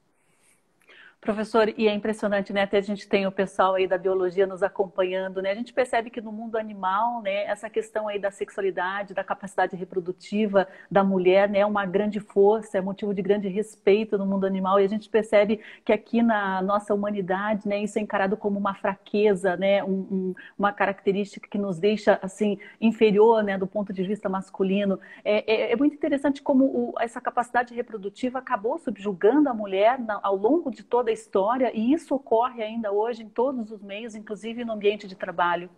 Professor, 1.25 1.73
e 1.78 1.88
é 1.88 1.95
impressionante, 1.95 2.52
né? 2.52 2.64
Até 2.64 2.76
a 2.76 2.83
gente 2.83 3.09
tem 3.09 3.26
o 3.26 3.33
pessoal 3.33 3.76
aí 3.76 3.88
da 3.88 3.97
biologia 3.97 4.47
nos 4.47 4.62
acompanhando, 4.62 5.40
né? 5.40 5.52
A 5.52 5.54
gente 5.54 5.73
percebe 5.73 6.11
que 6.11 6.21
no 6.21 6.31
mundo 6.31 6.59
animal, 6.59 7.23
né, 7.23 7.45
essa 7.47 7.71
questão 7.71 8.07
aí 8.07 8.19
da 8.19 8.31
sexualidade, 8.31 9.14
da 9.14 9.25
capacidade 9.25 9.75
reprodutiva 9.75 10.69
da 10.90 11.02
mulher, 11.02 11.49
né, 11.49 11.61
é 11.61 11.66
uma 11.66 11.87
grande 11.87 12.21
força, 12.21 12.76
é 12.76 12.81
motivo 12.83 13.14
de 13.14 13.23
grande 13.23 13.49
respeito 13.49 14.19
no 14.19 14.26
mundo 14.26 14.45
animal. 14.45 14.78
E 14.78 14.85
a 14.85 14.87
gente 14.87 15.09
percebe 15.09 15.61
que 15.83 15.95
aqui 15.95 16.23
na 16.23 16.61
nossa 16.61 16.93
humanidade, 16.93 17.66
né, 17.66 17.78
isso 17.78 17.99
é 17.99 18.02
encarado 18.02 18.37
como 18.37 18.59
uma 18.59 18.75
fraqueza, 18.75 19.57
né, 19.57 19.83
um, 19.83 20.07
um, 20.11 20.35
uma 20.59 20.75
característica 20.75 21.49
que 21.49 21.57
nos 21.57 21.78
deixa 21.78 22.19
assim 22.21 22.59
inferior, 22.78 23.43
né, 23.43 23.57
do 23.57 23.66
ponto 23.66 23.95
de 23.95 24.02
vista 24.02 24.28
masculino. 24.28 25.00
É, 25.25 25.50
é, 25.50 25.73
é 25.73 25.76
muito 25.76 25.95
interessante 25.95 26.43
como 26.43 26.66
o, 26.66 26.95
essa 27.00 27.19
capacidade 27.19 27.73
reprodutiva 27.73 28.40
acabou 28.40 28.78
subjugando 28.78 29.49
a 29.49 29.54
mulher 29.54 29.99
na, 29.99 30.21
ao 30.23 30.37
longo 30.37 30.71
de 30.71 30.83
toda 30.83 31.11
a 31.11 31.13
história, 31.14 31.71
e 31.75 31.92
isso 31.92 32.14
ocorre 32.14 32.62
ainda 32.62 32.92
hoje 32.92 33.23
em 33.23 33.28
todos 33.28 33.71
os 33.71 33.83
meios, 33.83 34.14
inclusive 34.14 34.64
no 34.64 34.73
ambiente 34.73 35.09
de 35.09 35.14
trabalho. 35.14 35.71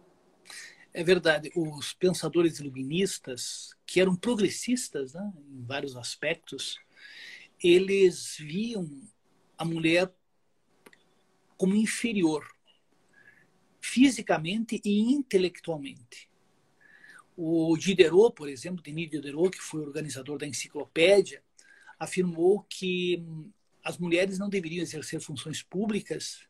É 0.93 1.05
verdade. 1.05 1.53
Os 1.55 1.93
pensadores 1.93 2.59
iluministas, 2.59 3.77
que 3.87 4.01
eram 4.01 4.17
progressistas 4.17 5.15
né, 5.15 5.33
em 5.51 5.63
vários 5.65 5.97
aspectos, 5.97 6.79
eles 7.63 8.37
viam 8.39 8.89
a 9.59 9.65
mulher 9.65 10.13
como 11.57 11.75
inferior, 11.75 12.47
fisicamente 13.81 14.81
e 14.85 15.13
intelectualmente. 15.13 16.29
O 17.37 17.77
Diderot, 17.77 18.35
por 18.35 18.49
exemplo, 18.49 18.83
Denis 18.83 19.11
Diderot, 19.11 19.51
que 19.51 19.63
foi 19.63 19.83
organizador 19.83 20.39
da 20.39 20.47
enciclopédia, 20.47 21.43
afirmou 21.99 22.63
que 22.69 23.23
as 23.87 23.99
mulheres 23.99 24.37
não 24.37 24.49
deveriam 24.49 24.83
exercer 24.83 25.21
funções 25.21 25.63
públicas 25.63 26.41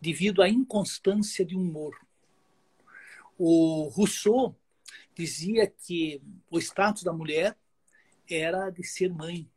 devido 0.00 0.40
à 0.40 0.48
inconstância 0.48 1.44
de 1.44 1.56
humor. 1.56 1.92
O 3.36 3.88
Rousseau 3.88 4.56
dizia 5.12 5.66
que 5.66 6.22
o 6.48 6.56
status 6.60 7.02
da 7.02 7.12
mulher 7.12 7.58
era 8.30 8.70
de 8.70 8.84
ser 8.84 9.12
mãe. 9.12 9.50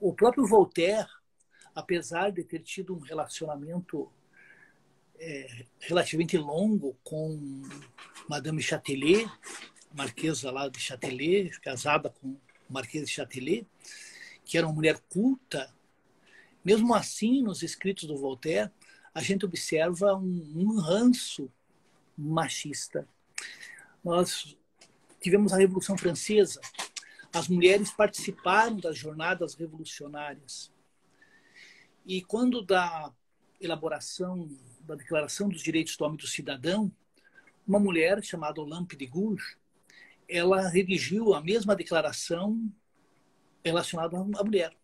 O 0.00 0.14
próprio 0.14 0.46
Voltaire, 0.46 1.06
apesar 1.74 2.30
de 2.30 2.42
ter 2.42 2.60
tido 2.60 2.96
um 2.96 3.00
relacionamento 3.00 4.10
é, 5.18 5.66
relativamente 5.78 6.38
longo 6.38 6.96
com 7.04 7.68
Madame 8.26 8.62
Châtelet, 8.62 9.30
marquesa 9.92 10.50
lá 10.50 10.70
de 10.70 10.80
Châtelet, 10.80 11.60
casada 11.60 12.08
com 12.08 12.28
o 12.28 12.40
Marquês 12.70 13.04
de 13.04 13.12
Châtelet, 13.12 13.66
que 14.42 14.56
era 14.56 14.66
uma 14.66 14.74
mulher 14.74 14.98
culta, 15.10 15.70
mesmo 16.64 16.94
assim, 16.94 17.42
nos 17.42 17.62
escritos 17.62 18.08
do 18.08 18.16
Voltaire, 18.16 18.70
a 19.12 19.20
gente 19.20 19.44
observa 19.44 20.14
um, 20.14 20.52
um 20.56 20.80
ranço 20.80 21.52
machista. 22.16 23.06
Nós 24.02 24.56
tivemos 25.20 25.52
a 25.52 25.58
Revolução 25.58 25.96
Francesa, 25.96 26.60
as 27.32 27.48
mulheres 27.48 27.90
participaram 27.90 28.78
das 28.78 28.96
jornadas 28.96 29.54
revolucionárias. 29.54 30.72
E 32.06 32.22
quando 32.22 32.62
da 32.62 33.12
elaboração 33.60 34.48
da 34.80 34.94
Declaração 34.94 35.48
dos 35.48 35.62
Direitos 35.62 35.96
do 35.96 36.04
Homem 36.04 36.18
e 36.18 36.22
do 36.22 36.26
Cidadão, 36.26 36.92
uma 37.66 37.80
mulher 37.80 38.22
chamada 38.22 38.60
Olympe 38.60 38.96
de 38.96 39.06
Gouges, 39.06 39.56
ela 40.28 40.68
redigiu 40.68 41.34
a 41.34 41.40
mesma 41.40 41.74
declaração 41.74 42.70
relacionada 43.64 44.16
à 44.16 44.44
mulher 44.44 44.76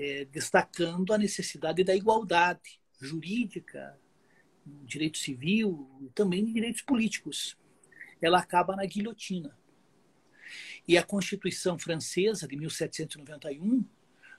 é, 0.00 0.24
destacando 0.24 1.12
a 1.12 1.18
necessidade 1.18 1.84
da 1.84 1.94
igualdade 1.94 2.80
jurídica, 2.98 4.00
direito 4.64 5.18
civil 5.18 5.90
e 6.00 6.08
também 6.08 6.42
direitos 6.46 6.80
políticos. 6.80 7.54
Ela 8.20 8.38
acaba 8.38 8.74
na 8.74 8.86
guilhotina. 8.86 9.54
E 10.88 10.96
a 10.96 11.02
Constituição 11.02 11.78
Francesa 11.78 12.48
de 12.48 12.56
1791 12.56 13.84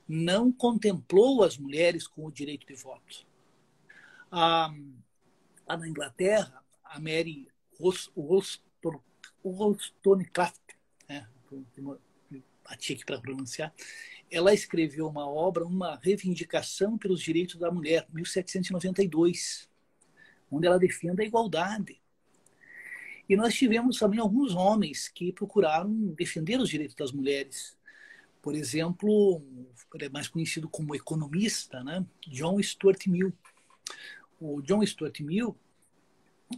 não 0.08 0.52
contemplou 0.52 1.44
as 1.44 1.60
mulheres 1.60 2.08
com 2.08 2.26
o 2.26 2.32
direito 2.32 2.66
de 2.66 2.74
voto. 2.74 3.28
Ah, 4.32 4.74
lá 5.68 5.78
na 5.78 5.88
Inglaterra, 5.88 6.64
a 6.84 7.00
Mary 7.00 7.48
Wollstonecraft, 9.44 10.60
né, 11.08 11.30
bati 12.64 12.94
aqui 12.94 13.06
para 13.06 13.22
pronunciar, 13.22 13.72
ela 14.32 14.54
escreveu 14.54 15.08
uma 15.08 15.30
obra, 15.30 15.66
uma 15.66 16.00
reivindicação 16.02 16.98
pelos 16.98 17.22
direitos 17.22 17.58
da 17.58 17.70
mulher, 17.70 18.08
1792, 18.14 19.70
onde 20.50 20.66
ela 20.66 20.80
defende 20.80 21.22
a 21.22 21.26
igualdade. 21.26 22.02
E 23.28 23.36
nós 23.36 23.54
tivemos 23.54 24.00
também 24.00 24.22
alguns 24.22 24.56
homens 24.56 25.10
que 25.10 25.34
procuraram 25.34 25.92
defender 26.18 26.60
os 26.60 26.70
direitos 26.70 26.96
das 26.96 27.12
mulheres. 27.12 27.78
Por 28.42 28.56
exemplo, 28.56 29.44
mais 30.12 30.30
conhecido 30.30 30.68
como 30.70 30.96
economista, 30.96 31.84
né? 31.84 32.06
John 32.28 32.62
Stuart 32.64 33.08
Mill. 33.08 33.34
O 34.40 34.62
John 34.62 34.86
Stuart 34.86 35.20
Mill, 35.20 35.56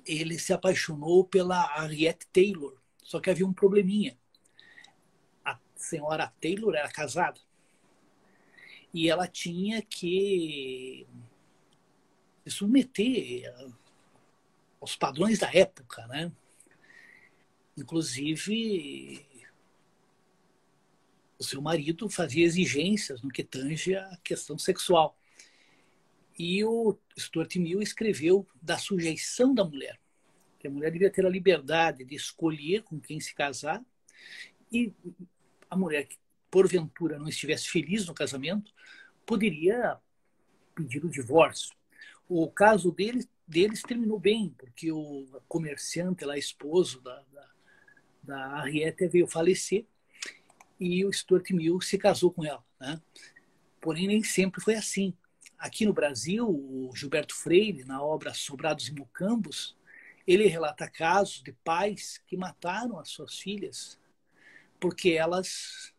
ele 0.05 0.37
se 0.37 0.53
apaixonou 0.53 1.25
pela 1.25 1.65
Harriet 1.75 2.25
Taylor, 2.31 2.77
só 3.03 3.19
que 3.19 3.29
havia 3.29 3.45
um 3.45 3.53
probleminha. 3.53 4.17
A 5.43 5.59
senhora 5.75 6.31
Taylor 6.39 6.75
era 6.75 6.89
casada 6.89 7.39
e 8.93 9.09
ela 9.09 9.27
tinha 9.27 9.81
que 9.81 11.07
se 12.43 12.51
submeter 12.51 13.51
aos 14.79 14.95
padrões 14.95 15.39
da 15.39 15.49
época, 15.53 16.05
né? 16.07 16.31
Inclusive, 17.75 19.25
o 21.39 21.43
seu 21.43 21.61
marido 21.61 22.07
fazia 22.07 22.45
exigências 22.45 23.21
no 23.21 23.29
que 23.29 23.43
tange 23.43 23.95
a 23.95 24.17
questão 24.23 24.57
sexual. 24.57 25.17
E 26.37 26.63
o 26.63 26.97
Stuart 27.17 27.55
Mill 27.55 27.81
escreveu 27.81 28.45
da 28.61 28.77
sujeição 28.77 29.55
da 29.55 29.63
mulher, 29.63 29.99
que 30.59 30.67
a 30.67 30.69
mulher 30.69 30.91
devia 30.91 31.11
ter 31.11 31.25
a 31.25 31.29
liberdade 31.29 32.03
de 32.03 32.15
escolher 32.15 32.83
com 32.83 32.99
quem 32.99 33.19
se 33.19 33.33
casar 33.33 33.83
e 34.71 34.91
a 35.69 35.75
mulher 35.75 36.07
porventura 36.53 37.17
não 37.17 37.27
estivesse 37.27 37.67
feliz 37.67 38.05
no 38.05 38.13
casamento, 38.13 38.71
poderia 39.25 39.97
pedir 40.75 41.03
o 41.03 41.09
divórcio. 41.09 41.75
O 42.29 42.47
caso 42.47 42.91
deles, 42.91 43.27
deles 43.47 43.81
terminou 43.81 44.19
bem, 44.19 44.53
porque 44.55 44.91
o 44.91 45.25
comerciante, 45.47 46.23
lá, 46.23 46.37
esposo 46.37 47.01
da, 47.01 47.23
da, 47.31 47.49
da 48.21 48.61
Harriet, 48.61 49.07
veio 49.07 49.25
falecer 49.25 49.87
e 50.79 51.03
o 51.03 51.11
Stuart 51.11 51.49
Mill 51.49 51.81
se 51.81 51.97
casou 51.97 52.31
com 52.31 52.45
ela. 52.45 52.63
Né? 52.79 53.01
Porém, 53.81 54.05
nem 54.05 54.23
sempre 54.23 54.61
foi 54.61 54.75
assim. 54.75 55.11
aqui 55.57 55.87
no 55.87 55.93
Brasil, 55.93 56.47
o 56.47 56.91
Gilberto 56.95 57.33
Freire, 57.33 57.83
na 57.83 57.99
obra 57.99 58.31
Sobrados 58.31 58.87
e 58.89 58.93
Mucambos, 58.93 59.75
ele 60.27 60.45
relata 60.45 60.87
casos 60.87 61.41
de 61.41 61.51
pais 61.51 62.21
que 62.27 62.37
mataram 62.37 62.99
as 62.99 63.09
suas 63.09 63.39
filhas 63.39 63.99
porque 64.83 65.11
elas 65.11 65.92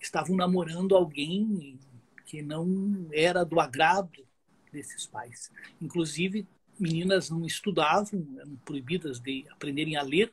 estavam 0.00 0.36
namorando 0.36 0.94
alguém 0.94 1.78
que 2.24 2.42
não 2.42 3.08
era 3.12 3.44
do 3.44 3.58
agrado 3.58 4.26
desses 4.72 5.06
pais. 5.06 5.50
Inclusive, 5.80 6.46
meninas 6.78 7.30
não 7.30 7.44
estudavam, 7.44 8.26
eram 8.38 8.56
proibidas 8.64 9.18
de 9.18 9.46
aprenderem 9.50 9.96
a 9.96 10.02
ler, 10.02 10.32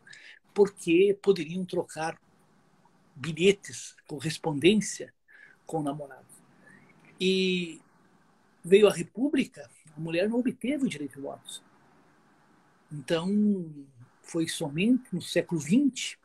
porque 0.53 1.17
poderiam 1.22 1.65
trocar 1.65 2.19
bilhetes, 3.15 3.95
correspondência 4.07 5.13
com 5.65 5.79
o 5.79 5.84
namorado. 5.84 6.25
E 7.19 7.81
veio 8.63 8.88
a 8.88 8.93
República, 8.93 9.69
a 9.95 10.00
mulher 10.00 10.29
não 10.29 10.39
obteve 10.39 10.86
o 10.86 10.89
direito 10.89 11.15
de 11.15 11.22
voto. 11.22 11.63
Então, 12.91 13.74
foi 14.22 14.48
somente 14.48 15.03
no 15.13 15.22
século 15.22 15.60
XX 15.62 16.17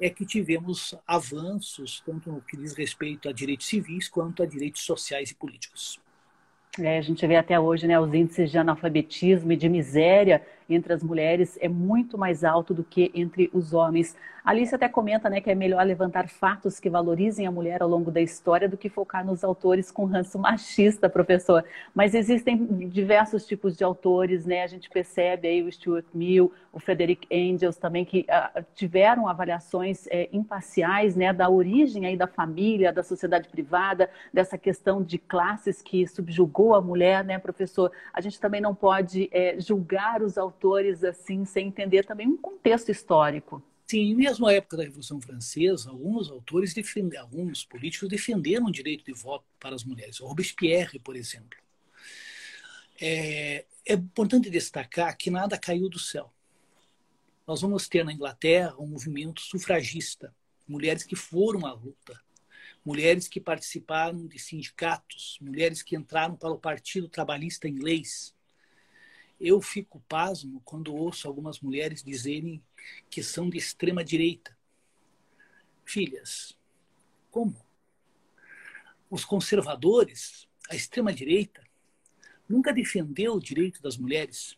é 0.00 0.10
que 0.10 0.26
tivemos 0.26 0.94
avanços, 1.06 2.02
tanto 2.04 2.30
no 2.30 2.40
que 2.40 2.56
diz 2.56 2.74
respeito 2.74 3.28
a 3.28 3.32
direitos 3.32 3.66
civis 3.66 4.08
quanto 4.08 4.42
a 4.42 4.46
direitos 4.46 4.82
sociais 4.82 5.30
e 5.30 5.34
políticos. 5.34 6.00
É, 6.78 6.98
a 6.98 7.02
gente 7.02 7.26
vê 7.26 7.36
até 7.36 7.58
hoje 7.58 7.86
né, 7.86 7.98
os 7.98 8.12
índices 8.12 8.50
de 8.50 8.58
analfabetismo 8.58 9.50
e 9.52 9.56
de 9.56 9.68
miséria 9.68 10.46
entre 10.68 10.92
as 10.92 11.02
mulheres 11.02 11.58
é 11.60 11.68
muito 11.68 12.18
mais 12.18 12.44
alto 12.44 12.74
do 12.74 12.82
que 12.82 13.10
entre 13.14 13.50
os 13.52 13.72
homens. 13.72 14.16
Alice 14.46 14.72
até 14.72 14.88
comenta 14.88 15.28
né, 15.28 15.40
que 15.40 15.50
é 15.50 15.56
melhor 15.56 15.84
levantar 15.84 16.28
fatos 16.28 16.78
que 16.78 16.88
valorizem 16.88 17.48
a 17.48 17.50
mulher 17.50 17.82
ao 17.82 17.88
longo 17.88 18.12
da 18.12 18.20
história 18.20 18.68
do 18.68 18.76
que 18.76 18.88
focar 18.88 19.26
nos 19.26 19.42
autores 19.42 19.90
com 19.90 20.04
ranço 20.04 20.38
machista, 20.38 21.08
professor. 21.08 21.64
Mas 21.92 22.14
existem 22.14 22.64
diversos 22.88 23.44
tipos 23.44 23.76
de 23.76 23.82
autores, 23.82 24.46
né? 24.46 24.62
A 24.62 24.68
gente 24.68 24.88
percebe 24.88 25.48
aí 25.48 25.62
o 25.64 25.72
Stuart 25.72 26.06
Mill, 26.14 26.52
o 26.72 26.78
Frederick 26.78 27.26
Engels 27.28 27.76
também, 27.76 28.04
que 28.04 28.24
uh, 28.28 28.64
tiveram 28.74 29.26
avaliações 29.26 30.06
é, 30.08 30.28
imparciais 30.32 31.16
né, 31.16 31.32
da 31.32 31.50
origem 31.50 32.06
aí 32.06 32.16
da 32.16 32.28
família, 32.28 32.92
da 32.92 33.02
sociedade 33.02 33.48
privada, 33.48 34.08
dessa 34.32 34.56
questão 34.56 35.02
de 35.02 35.18
classes 35.18 35.82
que 35.82 36.06
subjugou 36.06 36.74
a 36.74 36.80
mulher, 36.80 37.24
né, 37.24 37.36
professor? 37.36 37.90
A 38.12 38.20
gente 38.20 38.38
também 38.38 38.60
não 38.60 38.76
pode 38.76 39.28
é, 39.32 39.58
julgar 39.58 40.22
os 40.22 40.38
autores 40.38 40.55
autores 40.56 41.04
assim, 41.04 41.44
sem 41.44 41.68
entender 41.68 42.04
também 42.04 42.26
um 42.26 42.36
contexto 42.36 42.90
histórico. 42.90 43.62
Sim, 43.86 44.14
mesmo 44.14 44.46
na 44.46 44.52
época 44.52 44.78
da 44.78 44.82
Revolução 44.82 45.20
Francesa, 45.20 45.90
alguns 45.90 46.30
autores 46.30 46.74
defenderam, 46.74 47.24
alguns 47.24 47.64
políticos 47.64 48.08
defenderam 48.08 48.66
o 48.66 48.72
direito 48.72 49.04
de 49.04 49.12
voto 49.12 49.44
para 49.60 49.76
as 49.76 49.84
mulheres. 49.84 50.18
Robespierre, 50.18 50.98
por 50.98 51.14
exemplo. 51.14 51.56
É, 53.00 53.64
é 53.86 53.94
importante 53.94 54.50
destacar 54.50 55.16
que 55.16 55.30
nada 55.30 55.58
caiu 55.58 55.88
do 55.88 55.98
céu. 55.98 56.32
Nós 57.46 57.60
vamos 57.60 57.86
ter 57.86 58.04
na 58.04 58.12
Inglaterra 58.12 58.74
um 58.76 58.88
movimento 58.88 59.40
sufragista, 59.40 60.34
mulheres 60.66 61.04
que 61.04 61.14
foram 61.14 61.64
à 61.64 61.72
luta, 61.72 62.20
mulheres 62.84 63.28
que 63.28 63.40
participaram 63.40 64.26
de 64.26 64.38
sindicatos, 64.38 65.38
mulheres 65.40 65.80
que 65.80 65.94
entraram 65.94 66.34
para 66.34 66.50
o 66.50 66.58
Partido 66.58 67.08
Trabalhista 67.08 67.68
inglês, 67.68 68.34
eu 69.38 69.60
fico 69.60 70.00
pasmo 70.08 70.62
quando 70.64 70.94
ouço 70.94 71.28
algumas 71.28 71.60
mulheres 71.60 72.02
dizerem 72.02 72.62
que 73.10 73.22
são 73.22 73.50
de 73.50 73.58
extrema 73.58 74.04
direita. 74.04 74.56
Filhas, 75.84 76.56
como? 77.30 77.54
Os 79.10 79.24
conservadores, 79.24 80.48
a 80.70 80.74
extrema 80.74 81.12
direita, 81.12 81.62
nunca 82.48 82.72
defendeu 82.72 83.34
o 83.34 83.40
direito 83.40 83.82
das 83.82 83.96
mulheres. 83.96 84.56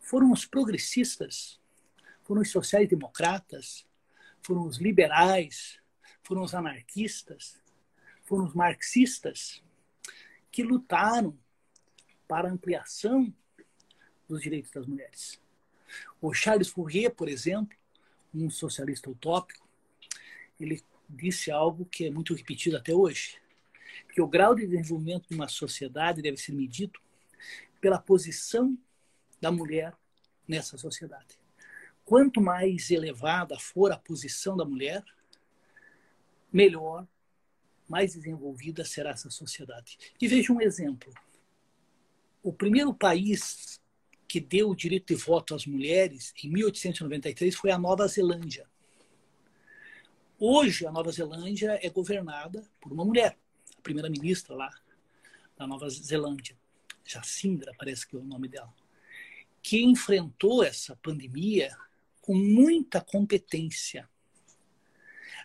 Foram 0.00 0.32
os 0.32 0.44
progressistas, 0.44 1.60
foram 2.24 2.42
os 2.42 2.50
sociais-democratas, 2.50 3.86
foram 4.42 4.66
os 4.66 4.78
liberais, 4.78 5.78
foram 6.22 6.42
os 6.42 6.54
anarquistas, 6.54 7.62
foram 8.24 8.44
os 8.44 8.54
marxistas 8.54 9.62
que 10.50 10.62
lutaram 10.62 11.38
para 12.26 12.48
a 12.48 12.52
ampliação 12.52 13.32
dos 14.32 14.42
direitos 14.42 14.70
das 14.70 14.86
mulheres. 14.86 15.38
O 16.20 16.32
Charles 16.32 16.68
Fourier, 16.68 17.14
por 17.14 17.28
exemplo, 17.28 17.76
um 18.34 18.48
socialista 18.48 19.10
utópico, 19.10 19.68
ele 20.58 20.82
disse 21.08 21.50
algo 21.50 21.84
que 21.84 22.06
é 22.06 22.10
muito 22.10 22.34
repetido 22.34 22.78
até 22.78 22.94
hoje, 22.94 23.38
que 24.14 24.22
o 24.22 24.26
grau 24.26 24.54
de 24.54 24.66
desenvolvimento 24.66 25.28
de 25.28 25.34
uma 25.34 25.48
sociedade 25.48 26.22
deve 26.22 26.38
ser 26.38 26.52
medido 26.52 26.98
pela 27.78 27.98
posição 27.98 28.78
da 29.38 29.52
mulher 29.52 29.94
nessa 30.48 30.78
sociedade. 30.78 31.38
Quanto 32.02 32.40
mais 32.40 32.90
elevada 32.90 33.58
for 33.58 33.92
a 33.92 33.98
posição 33.98 34.56
da 34.56 34.64
mulher, 34.64 35.04
melhor, 36.50 37.06
mais 37.86 38.14
desenvolvida 38.14 38.82
será 38.82 39.10
essa 39.10 39.28
sociedade. 39.28 39.98
E 40.18 40.26
veja 40.26 40.52
um 40.52 40.60
exemplo. 40.60 41.12
O 42.42 42.52
primeiro 42.52 42.94
país 42.94 43.81
que 44.32 44.40
deu 44.40 44.70
o 44.70 44.74
direito 44.74 45.08
de 45.08 45.14
voto 45.14 45.54
às 45.54 45.66
mulheres 45.66 46.32
em 46.42 46.48
1893 46.48 47.54
foi 47.54 47.70
a 47.70 47.76
Nova 47.76 48.08
Zelândia. 48.08 48.66
Hoje, 50.38 50.86
a 50.86 50.90
Nova 50.90 51.12
Zelândia 51.12 51.78
é 51.82 51.90
governada 51.90 52.66
por 52.80 52.90
uma 52.90 53.04
mulher, 53.04 53.38
a 53.76 53.82
primeira-ministra 53.82 54.54
lá 54.54 54.70
da 55.54 55.66
Nova 55.66 55.86
Zelândia, 55.90 56.56
Jacinda, 57.04 57.74
parece 57.76 58.08
que 58.08 58.16
é 58.16 58.18
o 58.18 58.24
nome 58.24 58.48
dela, 58.48 58.74
que 59.62 59.82
enfrentou 59.82 60.64
essa 60.64 60.96
pandemia 60.96 61.76
com 62.22 62.34
muita 62.34 63.02
competência. 63.02 64.08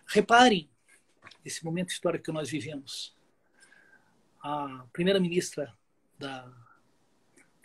Reparem 0.06 0.70
esse 1.44 1.62
momento 1.62 1.90
histórico 1.90 2.24
que 2.24 2.32
nós 2.32 2.48
vivemos. 2.48 3.14
A 4.42 4.86
primeira-ministra 4.94 5.76
da 6.18 6.50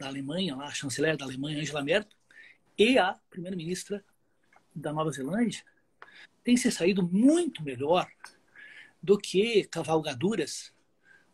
da 0.03 0.09
Alemanha, 0.09 0.55
a 0.57 0.71
chanceler 0.71 1.15
da 1.15 1.23
Alemanha, 1.23 1.59
Angela 1.59 1.81
Merkel, 1.81 2.17
e 2.77 2.97
a 2.97 3.13
primeira-ministra 3.29 4.03
da 4.75 4.91
Nova 4.91 5.11
Zelândia, 5.11 5.63
têm 6.43 6.57
se 6.57 6.69
saído 6.69 7.07
muito 7.07 7.63
melhor 7.63 8.09
do 9.01 9.17
que 9.17 9.63
cavalgaduras 9.65 10.73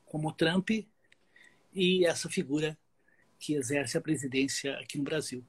como 0.05 0.33
Trump 0.33 0.69
e 1.73 2.05
essa 2.05 2.29
figura 2.29 2.77
que 3.39 3.53
exerce 3.53 3.97
a 3.97 4.01
presidência 4.01 4.77
aqui 4.79 4.97
no 4.97 5.03
Brasil. 5.03 5.43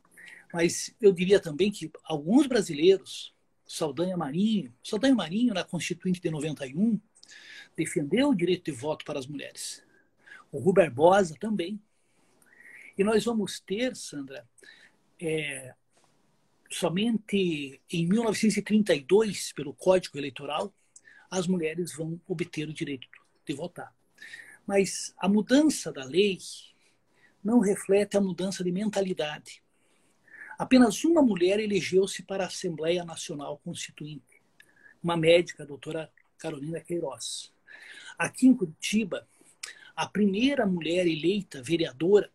Mas 0.53 0.95
eu 1.01 1.13
diria 1.13 1.41
também 1.41 1.71
que 1.71 1.91
alguns 2.05 2.47
brasileiros, 2.47 3.35
Saldanha 3.67 4.17
Marinho, 4.17 4.73
Saldanha 4.83 5.15
Marinho, 5.15 5.53
na 5.53 5.65
Constituinte 5.65 6.21
de 6.21 6.31
91, 6.31 6.99
defendeu 7.77 8.31
o 8.31 8.35
direito 8.35 8.65
de 8.65 8.73
voto 8.73 9.05
para 9.05 9.19
as 9.19 9.27
mulheres. 9.27 9.83
O 10.51 10.59
Rui 10.59 10.73
Barbosa 10.73 11.37
também. 11.39 11.81
E 12.97 13.05
nós 13.05 13.25
vamos 13.25 13.61
ter, 13.61 13.97
Sandra, 13.97 14.47
é, 15.21 15.75
somente 16.71 17.81
em 17.91 18.07
1932, 18.07 19.53
pelo 19.53 19.75
Código 19.75 20.19
Eleitoral, 20.19 20.73
as 21.31 21.47
mulheres 21.47 21.95
vão 21.95 22.21
obter 22.27 22.69
o 22.69 22.73
direito 22.73 23.09
de 23.47 23.55
votar. 23.55 23.95
Mas 24.67 25.15
a 25.19 25.29
mudança 25.29 25.93
da 25.93 26.05
lei 26.05 26.39
não 27.43 27.61
reflete 27.61 28.17
a 28.17 28.21
mudança 28.21 28.63
de 28.63 28.71
mentalidade. 28.71 29.63
Apenas 30.59 31.05
uma 31.05 31.23
mulher 31.23 31.59
elegeu-se 31.59 32.23
para 32.23 32.45
a 32.45 32.49
Assembleia 32.49 33.05
Nacional 33.05 33.59
Constituinte, 33.65 34.43
uma 35.03 35.17
médica, 35.17 35.63
a 35.63 35.67
doutora 35.67 36.13
Carolina 36.37 36.81
Queiroz. 36.81 37.53
Aqui 38.19 38.47
em 38.47 38.55
Curitiba, 38.55 39.27
a 39.97 40.07
primeira 40.07 40.67
mulher 40.67 41.07
eleita 41.07 41.63
vereadora 41.63 42.31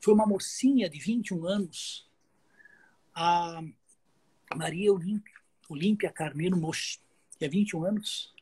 foi 0.00 0.14
uma 0.14 0.26
mocinha 0.26 0.88
de 0.88 0.98
21 0.98 1.46
anos, 1.46 2.08
a 3.14 3.62
Maria 4.54 4.92
Olímpia, 4.92 6.10
Carneiro 6.10 6.56
Mochi, 6.56 6.98
que 7.38 7.44
é 7.44 7.48
21 7.48 7.84
anos, 7.84 8.34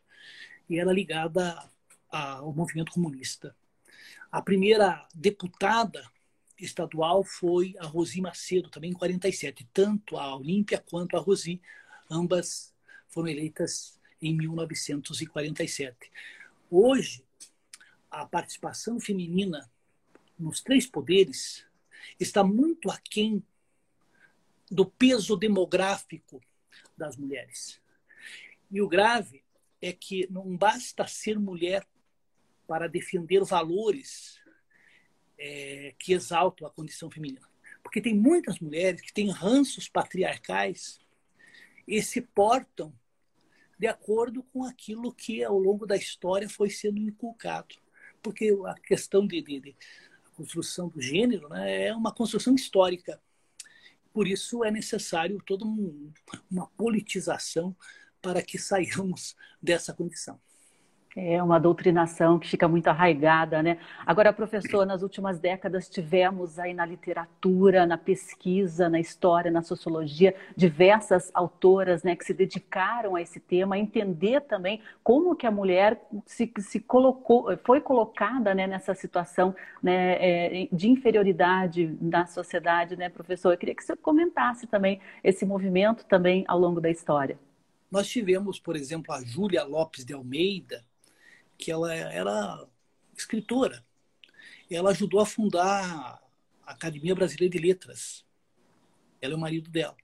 e 0.68 0.78
era 0.78 0.92
ligada 0.92 1.68
ao 2.10 2.52
movimento 2.52 2.92
comunista. 2.92 3.54
A 4.30 4.40
primeira 4.40 5.06
deputada 5.14 6.08
estadual 6.58 7.24
foi 7.24 7.74
a 7.78 7.86
Rosi 7.86 8.20
Macedo, 8.20 8.68
também 8.68 8.90
em 8.90 8.94
47. 8.94 9.68
Tanto 9.72 10.16
a 10.16 10.36
Olímpia 10.36 10.82
quanto 10.88 11.16
a 11.16 11.20
Rosi, 11.20 11.60
ambas 12.10 12.74
foram 13.08 13.28
eleitas 13.28 13.98
em 14.20 14.36
1947. 14.36 16.10
Hoje, 16.70 17.24
a 18.10 18.26
participação 18.26 19.00
feminina 19.00 19.70
nos 20.38 20.60
três 20.62 20.86
poderes 20.86 21.66
está 22.18 22.44
muito 22.44 22.90
aquém 22.90 23.42
do 24.70 24.86
peso 24.86 25.36
demográfico 25.36 26.40
das 26.96 27.16
mulheres. 27.16 27.80
E 28.70 28.80
o 28.80 28.88
grave 28.88 29.42
é 29.80 29.92
que 29.92 30.26
não 30.30 30.56
basta 30.56 31.06
ser 31.06 31.38
mulher 31.38 31.86
para 32.66 32.88
defender 32.88 33.42
valores 33.44 34.38
é, 35.38 35.94
que 35.98 36.12
exaltam 36.12 36.66
a 36.66 36.70
condição 36.70 37.10
feminina. 37.10 37.48
Porque 37.82 38.00
tem 38.00 38.14
muitas 38.14 38.58
mulheres 38.58 39.00
que 39.00 39.12
têm 39.12 39.30
ranços 39.30 39.88
patriarcais 39.88 41.00
e 41.86 42.02
se 42.02 42.20
portam 42.20 42.92
de 43.78 43.86
acordo 43.86 44.42
com 44.42 44.64
aquilo 44.64 45.14
que 45.14 45.42
ao 45.42 45.58
longo 45.58 45.86
da 45.86 45.96
história 45.96 46.48
foi 46.48 46.68
sendo 46.68 46.98
inculcado. 46.98 47.76
Porque 48.20 48.54
a 48.66 48.74
questão 48.74 49.26
de, 49.26 49.40
de, 49.40 49.60
de 49.60 49.76
construção 50.38 50.88
do 50.88 51.00
gênero 51.00 51.48
né, 51.48 51.88
é 51.88 51.94
uma 51.94 52.14
construção 52.14 52.54
histórica. 52.54 53.20
Por 54.12 54.28
isso 54.28 54.64
é 54.64 54.70
necessário 54.70 55.42
toda 55.44 55.64
um, 55.64 56.12
uma 56.48 56.68
politização 56.68 57.76
para 58.22 58.40
que 58.40 58.56
saiamos 58.58 59.36
dessa 59.60 59.92
condição. 59.92 60.40
É 61.20 61.42
uma 61.42 61.58
doutrinação 61.58 62.38
que 62.38 62.48
fica 62.48 62.68
muito 62.68 62.86
arraigada, 62.86 63.60
né? 63.60 63.78
Agora, 64.06 64.32
professor, 64.32 64.86
nas 64.86 65.02
últimas 65.02 65.40
décadas 65.40 65.88
tivemos 65.88 66.60
aí 66.60 66.72
na 66.72 66.86
literatura, 66.86 67.84
na 67.84 67.98
pesquisa, 67.98 68.88
na 68.88 69.00
história, 69.00 69.50
na 69.50 69.60
sociologia, 69.60 70.32
diversas 70.56 71.28
autoras, 71.34 72.04
né, 72.04 72.14
que 72.14 72.24
se 72.24 72.32
dedicaram 72.32 73.16
a 73.16 73.20
esse 73.20 73.40
tema, 73.40 73.74
a 73.74 73.78
entender 73.80 74.42
também 74.42 74.80
como 75.02 75.34
que 75.34 75.44
a 75.44 75.50
mulher 75.50 76.00
se, 76.24 76.52
se 76.60 76.78
colocou, 76.78 77.48
foi 77.64 77.80
colocada, 77.80 78.54
né, 78.54 78.68
nessa 78.68 78.94
situação, 78.94 79.56
né, 79.82 80.12
é, 80.20 80.68
de 80.70 80.88
inferioridade 80.88 81.98
na 82.00 82.26
sociedade, 82.26 82.94
né, 82.94 83.08
professor? 83.08 83.52
Eu 83.52 83.58
queria 83.58 83.74
que 83.74 83.82
você 83.82 83.96
comentasse 83.96 84.68
também 84.68 85.00
esse 85.24 85.44
movimento 85.44 86.04
também 86.04 86.44
ao 86.46 86.60
longo 86.60 86.80
da 86.80 86.88
história. 86.88 87.36
Nós 87.90 88.06
tivemos, 88.06 88.60
por 88.60 88.76
exemplo, 88.76 89.12
a 89.12 89.20
Júlia 89.24 89.64
Lopes 89.64 90.04
de 90.04 90.12
Almeida, 90.12 90.84
que 91.58 91.70
ela 91.72 91.92
era 91.92 92.66
escritora. 93.16 93.84
Ela 94.70 94.90
ajudou 94.90 95.20
a 95.20 95.26
fundar 95.26 96.22
a 96.62 96.72
Academia 96.72 97.14
Brasileira 97.14 97.50
de 97.50 97.58
Letras. 97.58 98.24
Ela 99.20 99.34
é 99.34 99.36
o 99.36 99.40
marido 99.40 99.70
dela, 99.70 99.96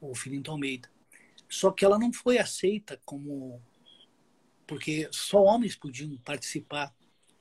o 0.00 0.14
Filinto 0.14 0.50
Almeida. 0.50 0.90
Só 1.48 1.70
que 1.70 1.84
ela 1.84 1.98
não 1.98 2.12
foi 2.12 2.38
aceita 2.38 3.00
como. 3.04 3.62
Porque 4.66 5.08
só 5.12 5.42
homens 5.44 5.76
podiam 5.76 6.16
participar 6.18 6.92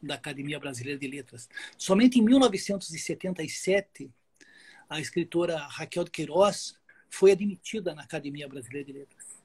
da 0.01 0.15
Academia 0.15 0.59
Brasileira 0.59 0.99
de 0.99 1.07
Letras. 1.07 1.49
Somente 1.77 2.19
em 2.19 2.21
1977, 2.21 4.11
a 4.87 4.99
escritora 4.99 5.57
Raquel 5.57 6.03
de 6.03 6.11
Queiroz 6.11 6.75
foi 7.09 7.31
admitida 7.31 7.95
na 7.95 8.03
Academia 8.03 8.47
Brasileira 8.47 8.85
de 8.85 8.93
Letras. 8.93 9.43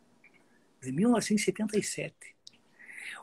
Em 0.83 0.92
1977. 0.92 2.39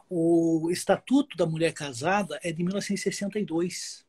O 0.10 0.69
Estatuto 0.71 1.36
da 1.36 1.45
Mulher 1.45 1.73
Casada 1.73 2.39
é 2.43 2.52
de 2.52 2.63
1962. 2.63 4.06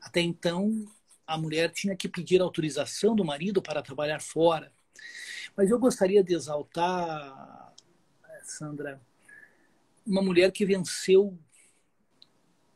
Até 0.00 0.20
então, 0.20 0.86
a 1.26 1.36
mulher 1.36 1.70
tinha 1.70 1.96
que 1.96 2.08
pedir 2.08 2.40
autorização 2.40 3.14
do 3.14 3.24
marido 3.24 3.60
para 3.60 3.82
trabalhar 3.82 4.20
fora. 4.20 4.72
Mas 5.56 5.70
eu 5.70 5.78
gostaria 5.78 6.22
de 6.22 6.34
exaltar, 6.34 7.74
Sandra, 8.42 9.00
uma 10.06 10.22
mulher 10.22 10.52
que 10.52 10.64
venceu 10.64 11.36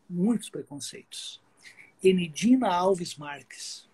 muitos 0.08 0.50
preconceitos. 0.50 1.40
Enidina 2.02 2.68
Alves 2.68 3.16
Marques. 3.16 3.88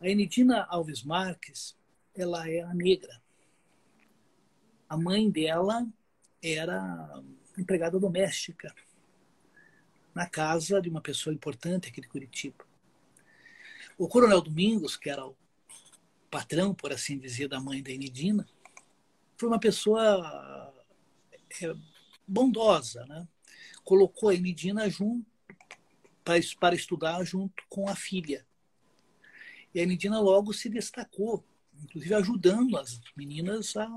A 0.00 0.08
Enidina 0.08 0.64
Alves 0.70 1.02
Marques, 1.02 1.76
ela 2.14 2.48
é 2.48 2.60
a 2.60 2.72
negra. 2.72 3.20
A 4.88 4.96
mãe 4.96 5.28
dela 5.28 5.86
era 6.42 7.22
empregada 7.56 7.98
doméstica 7.98 8.74
na 10.14 10.28
casa 10.28 10.80
de 10.80 10.88
uma 10.88 11.00
pessoa 11.00 11.34
importante 11.34 11.88
aqui 11.88 12.00
de 12.00 12.08
Curitiba. 12.08 12.66
O 13.96 14.08
Coronel 14.08 14.40
Domingos, 14.40 14.96
que 14.96 15.10
era 15.10 15.26
o 15.26 15.36
patrão, 16.30 16.74
por 16.74 16.92
assim 16.92 17.18
dizer, 17.18 17.48
da 17.48 17.60
mãe 17.60 17.82
da 17.82 17.90
Enidina, 17.90 18.48
foi 19.36 19.48
uma 19.48 19.58
pessoa 19.58 20.74
é, 21.62 21.74
bondosa, 22.26 23.04
né? 23.06 23.26
Colocou 23.84 24.28
a 24.28 24.34
Enidina 24.34 24.88
junto 24.88 25.26
para, 26.24 26.38
para 26.60 26.74
estudar 26.74 27.24
junto 27.24 27.62
com 27.68 27.88
a 27.88 27.96
filha. 27.96 28.46
E 29.74 29.80
a 29.80 29.82
Enidina 29.82 30.20
logo 30.20 30.52
se 30.52 30.68
destacou, 30.68 31.44
inclusive 31.82 32.14
ajudando 32.14 32.76
as 32.76 33.00
meninas 33.16 33.76
a 33.76 33.88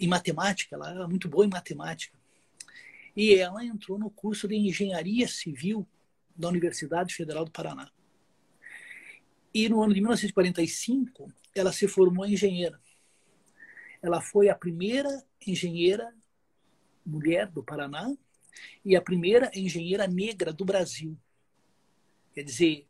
em 0.00 0.08
matemática, 0.08 0.74
ela 0.74 0.90
era 0.90 1.06
muito 1.06 1.28
boa 1.28 1.44
em 1.44 1.50
matemática. 1.50 2.18
E 3.14 3.34
ela 3.34 3.64
entrou 3.64 3.98
no 3.98 4.10
curso 4.10 4.48
de 4.48 4.56
engenharia 4.56 5.28
civil 5.28 5.86
da 6.34 6.48
Universidade 6.48 7.14
Federal 7.14 7.44
do 7.44 7.50
Paraná. 7.50 7.90
E 9.52 9.68
no 9.68 9.82
ano 9.82 9.92
de 9.92 10.00
1945, 10.00 11.30
ela 11.54 11.72
se 11.72 11.86
formou 11.86 12.24
engenheira. 12.24 12.80
Ela 14.00 14.22
foi 14.22 14.48
a 14.48 14.54
primeira 14.54 15.22
engenheira 15.46 16.14
mulher 17.04 17.46
do 17.48 17.62
Paraná 17.62 18.10
e 18.84 18.96
a 18.96 19.02
primeira 19.02 19.50
engenheira 19.54 20.06
negra 20.06 20.52
do 20.52 20.64
Brasil. 20.64 21.18
Quer 22.32 22.44
dizer, 22.44 22.86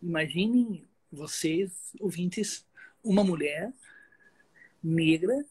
imaginem 0.00 0.86
vocês, 1.10 1.92
ouvintes, 2.00 2.66
uma 3.04 3.22
mulher 3.22 3.72
negra 4.82 5.44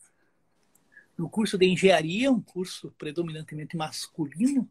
no 1.18 1.30
curso 1.30 1.58
de 1.58 1.66
engenharia, 1.68 2.32
um 2.32 2.42
curso 2.42 2.94
predominantemente 2.98 3.76
masculino, 3.76 4.70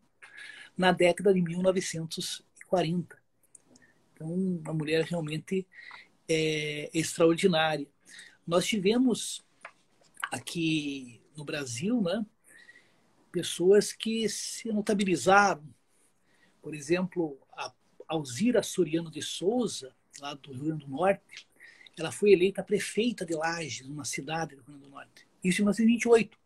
na 0.76 0.92
década 0.92 1.32
de 1.34 1.42
1940. 1.42 3.18
Então, 4.14 4.32
uma 4.32 4.72
mulher 4.72 5.04
realmente 5.04 5.66
é, 6.28 6.90
extraordinária. 6.92 7.86
Nós 8.46 8.66
tivemos 8.66 9.44
aqui 10.30 11.20
no 11.36 11.44
Brasil, 11.44 12.00
né, 12.02 12.24
pessoas 13.30 13.92
que 13.92 14.28
se 14.28 14.68
notabilizaram. 14.72 15.62
Por 16.62 16.74
exemplo, 16.74 17.38
a 17.52 17.72
Alzira 18.08 18.62
Soriano 18.62 19.10
de 19.10 19.22
Souza, 19.22 19.94
lá 20.20 20.34
do 20.34 20.52
Rio 20.52 20.64
Grande 20.64 20.84
do 20.84 20.90
Norte, 20.90 21.48
ela 21.98 22.10
foi 22.10 22.32
eleita 22.32 22.62
prefeita 22.62 23.24
de 23.24 23.34
Lages, 23.34 23.86
uma 23.86 24.04
cidade 24.04 24.56
do 24.56 24.62
Rio 24.62 24.66
Grande 24.66 24.84
do 24.84 24.90
Norte. 24.90 25.29
Isso 25.42 25.62
em 25.62 25.64
1928. 25.64 26.38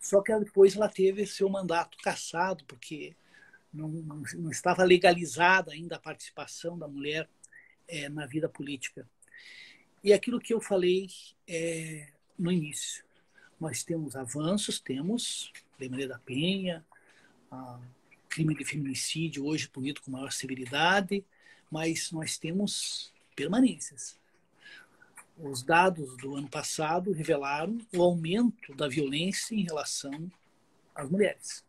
Só 0.00 0.20
que 0.20 0.38
depois 0.38 0.76
ela 0.76 0.88
teve 0.88 1.26
seu 1.26 1.48
mandato 1.48 1.96
cassado, 1.98 2.64
porque 2.64 3.16
não, 3.72 3.88
não, 3.88 4.22
não 4.36 4.50
estava 4.50 4.84
legalizada 4.84 5.72
ainda 5.72 5.96
a 5.96 6.00
participação 6.00 6.78
da 6.78 6.86
mulher 6.86 7.28
é, 7.88 8.08
na 8.08 8.26
vida 8.26 8.48
política. 8.48 9.08
E 10.02 10.12
aquilo 10.12 10.40
que 10.40 10.52
eu 10.52 10.60
falei 10.60 11.08
é, 11.48 12.08
no 12.38 12.52
início. 12.52 13.04
Nós 13.58 13.82
temos 13.82 14.14
avanços, 14.16 14.78
temos 14.78 15.52
Lei 15.78 15.88
Maria 15.88 16.08
da 16.08 16.18
Penha, 16.18 16.84
crime 18.28 18.54
de 18.54 18.64
feminicídio 18.64 19.46
hoje 19.46 19.68
punido 19.68 20.02
com 20.02 20.10
maior 20.10 20.32
severidade, 20.32 21.24
mas 21.70 22.10
nós 22.10 22.36
temos 22.36 23.12
permanências 23.34 24.18
os 25.36 25.62
dados 25.62 26.16
do 26.18 26.36
ano 26.36 26.48
passado 26.48 27.12
revelaram 27.12 27.78
o 27.94 28.02
aumento 28.02 28.74
da 28.74 28.88
violência 28.88 29.54
em 29.54 29.64
relação 29.64 30.30
às 30.94 31.10
mulheres. 31.10 31.64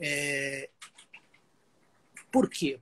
É... 0.00 0.68
Por 2.30 2.48
quê? 2.48 2.80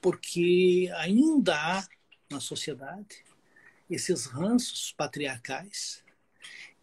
Porque 0.00 0.90
ainda 0.96 1.54
há 1.56 1.86
na 2.30 2.40
sociedade 2.40 3.24
esses 3.88 4.26
ranços 4.26 4.92
patriarcais 4.92 6.04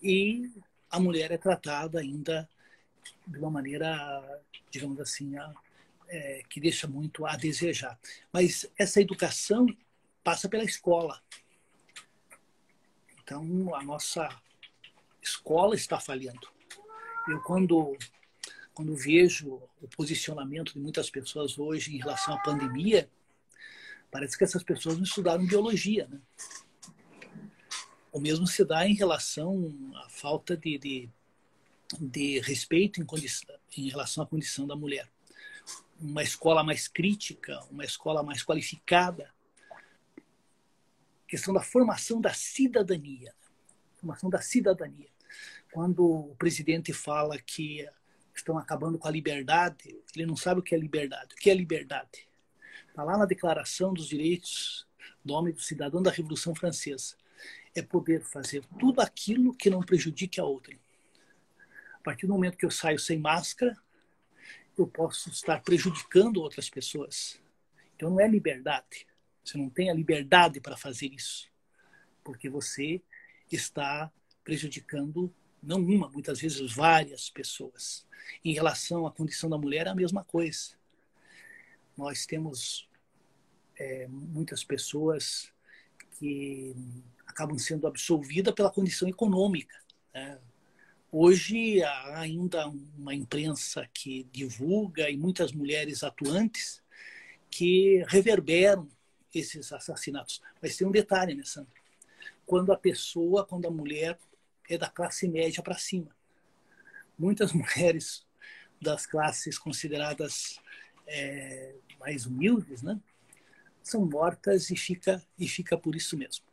e 0.02 0.52
a 0.90 1.00
mulher 1.00 1.32
é 1.32 1.38
tratada 1.38 2.00
ainda 2.00 2.50
de 3.26 3.38
uma 3.38 3.50
maneira, 3.50 4.42
digamos 4.70 5.00
assim, 5.00 5.36
é, 6.08 6.42
que 6.50 6.60
deixa 6.60 6.88
muito 6.88 7.26
a 7.26 7.36
desejar. 7.36 8.00
Mas 8.32 8.70
essa 8.78 9.02
educação 9.02 9.66
passa 10.24 10.48
pela 10.50 10.63
escola. 10.63 11.22
Então, 13.28 13.76
a 13.76 13.84
nossa 13.84 14.30
escola 15.22 15.76
está 15.76 16.00
falhando. 16.00 16.48
Eu, 17.28 17.42
quando, 17.42 17.98
quando 18.74 18.96
vejo 18.96 19.62
o 19.82 19.88
posicionamento 19.90 20.72
de 20.72 20.80
muitas 20.80 21.10
pessoas 21.10 21.60
hoje 21.60 21.94
em 21.94 21.98
relação 21.98 22.36
à 22.36 22.42
pandemia, 22.42 23.12
parece 24.10 24.38
que 24.38 24.46
essas 24.46 24.63
pessoas 24.63 24.96
não 24.96 25.04
estudaram 25.04 25.46
biologia. 25.46 26.08
Né? 26.08 26.22
O 28.13 28.22
mesmo 28.22 28.48
se 28.48 28.63
dá 28.63 28.88
em 28.88 28.94
relação 28.94 29.76
à 30.06 30.08
falta 30.08 30.56
de, 30.56 30.78
de, 30.78 31.10
de 32.00 32.40
respeito 32.40 33.02
em, 33.02 33.06
em 33.78 33.90
relação 33.90 34.24
à 34.24 34.26
condição 34.26 34.66
da 34.66 34.76
mulher. 34.78 35.12
Uma 36.00 36.24
escola 36.24 36.63
mais 36.63 36.88
crítica, 36.88 37.60
uma 37.70 37.84
escola 37.84 38.24
mais 38.24 38.42
qualificada, 38.42 39.36
questão 41.28 41.54
da 41.54 41.62
formação 41.62 42.22
da 42.22 42.34
cidadania. 42.34 43.34
Formação 43.98 44.30
da 44.30 44.42
cidadania. 44.42 45.10
Quando 45.72 46.06
o 46.06 46.36
presidente 46.36 46.94
fala 46.94 47.38
que 47.38 47.88
estão 48.34 48.58
acabando 48.58 48.98
com 48.98 49.08
a 49.08 49.12
liberdade, 49.12 50.00
ele 50.16 50.26
não 50.26 50.36
sabe 50.36 50.60
o 50.60 50.63
que 50.63 50.74
é 50.74 50.78
liberdade. 50.78 51.34
O 51.34 51.38
que 51.38 51.50
é 51.50 51.54
liberdade? 51.54 52.30
Está 52.88 53.04
lá 53.04 53.18
na 53.18 53.26
Declaração 53.26 53.94
dos 53.94 54.08
Direitos 54.08 54.88
do 55.24 55.34
Homem 55.34 55.52
e 55.52 55.56
do 55.56 55.62
Cidadão 55.62 56.02
da 56.02 56.12
Revolução 56.12 56.56
Francesa. 56.56 57.16
É 57.76 57.82
poder 57.82 58.24
fazer 58.24 58.63
tudo 58.80 59.02
aquilo 59.02 59.56
que 59.56 59.70
não 59.70 59.82
prejudique 59.82 60.40
a 60.40 60.44
outrem. 60.44 60.80
A 61.94 62.00
partir 62.00 62.26
do 62.26 62.34
momento 62.34 62.58
que 62.58 62.66
eu 62.66 62.72
saio 62.72 62.98
sem 62.98 63.20
máscara, 63.20 63.76
eu 64.78 64.88
posso 64.88 65.30
estar 65.30 65.62
prejudicando 65.62 66.38
outras 66.38 66.70
pessoas. 66.70 67.40
Então 67.96 68.12
não 68.12 68.20
é 68.20 68.28
liberdade. 68.28 69.06
Você 69.48 69.58
não 69.58 69.70
tem 69.70 69.90
a 69.90 69.94
liberdade 69.94 70.60
para 70.60 70.76
fazer 70.76 71.08
isso, 71.08 71.48
porque 72.22 72.50
você 72.50 73.02
está 73.50 74.12
prejudicando 74.44 75.34
não 75.64 75.78
uma, 75.78 76.10
muitas 76.10 76.42
vezes 76.42 76.74
várias 76.74 77.30
pessoas. 77.30 78.06
Em 78.44 78.54
relação 78.54 79.08
à 79.08 79.12
condição 79.12 79.50
da 79.50 79.58
mulher, 79.58 79.88
é 79.88 79.90
a 79.90 79.96
mesma 79.96 80.22
coisa. 80.26 80.76
Nós 81.96 82.26
temos 82.26 82.90
é, 83.78 84.06
muitas 84.10 84.66
pessoas 84.66 85.50
que 86.20 86.76
acabam 87.26 87.58
sendo 87.58 87.88
absolvidas 87.88 88.54
pela 88.54 88.70
condição 88.70 89.08
econômica. 89.08 89.78
Né? 90.14 90.38
Hoje 91.10 91.82
há 91.82 92.20
ainda 92.20 92.68
uma 92.68 93.16
imprensa 93.16 93.90
que 93.94 94.28
divulga 94.30 95.10
e 95.10 95.16
muitas 95.16 95.54
mulheres 95.54 96.04
atuantes 96.04 96.84
que 97.50 98.04
reverberam 98.10 98.90
esses 99.34 99.72
assassinatos. 99.72 100.42
Mas 100.62 100.78
tem 100.78 100.88
um 100.88 100.92
detalhe, 100.92 101.36
né, 101.36 101.44
Sandra? 101.44 101.72
Quando 102.46 102.72
a 102.72 102.78
pessoa, 102.78 103.46
quando 103.46 103.68
a 103.68 103.72
mulher 103.72 104.18
é 104.70 104.78
da 104.78 104.90
classe 104.90 105.28
média 105.28 105.63
para 105.63 105.78
cima. 105.78 106.16
Muitas 107.18 107.52
mulheres 107.54 108.26
das 108.82 109.06
classes 109.06 109.58
consideradas 109.58 110.60
é, 111.08 111.76
mais 112.00 112.26
humildes, 112.26 112.84
né, 112.84 113.00
são 113.82 114.06
mortas 114.06 114.70
e 114.70 114.76
fica 114.76 115.24
e 115.40 115.48
fica 115.48 115.78
por 115.78 115.96
isso 115.96 116.18
mesmo. 116.18 116.46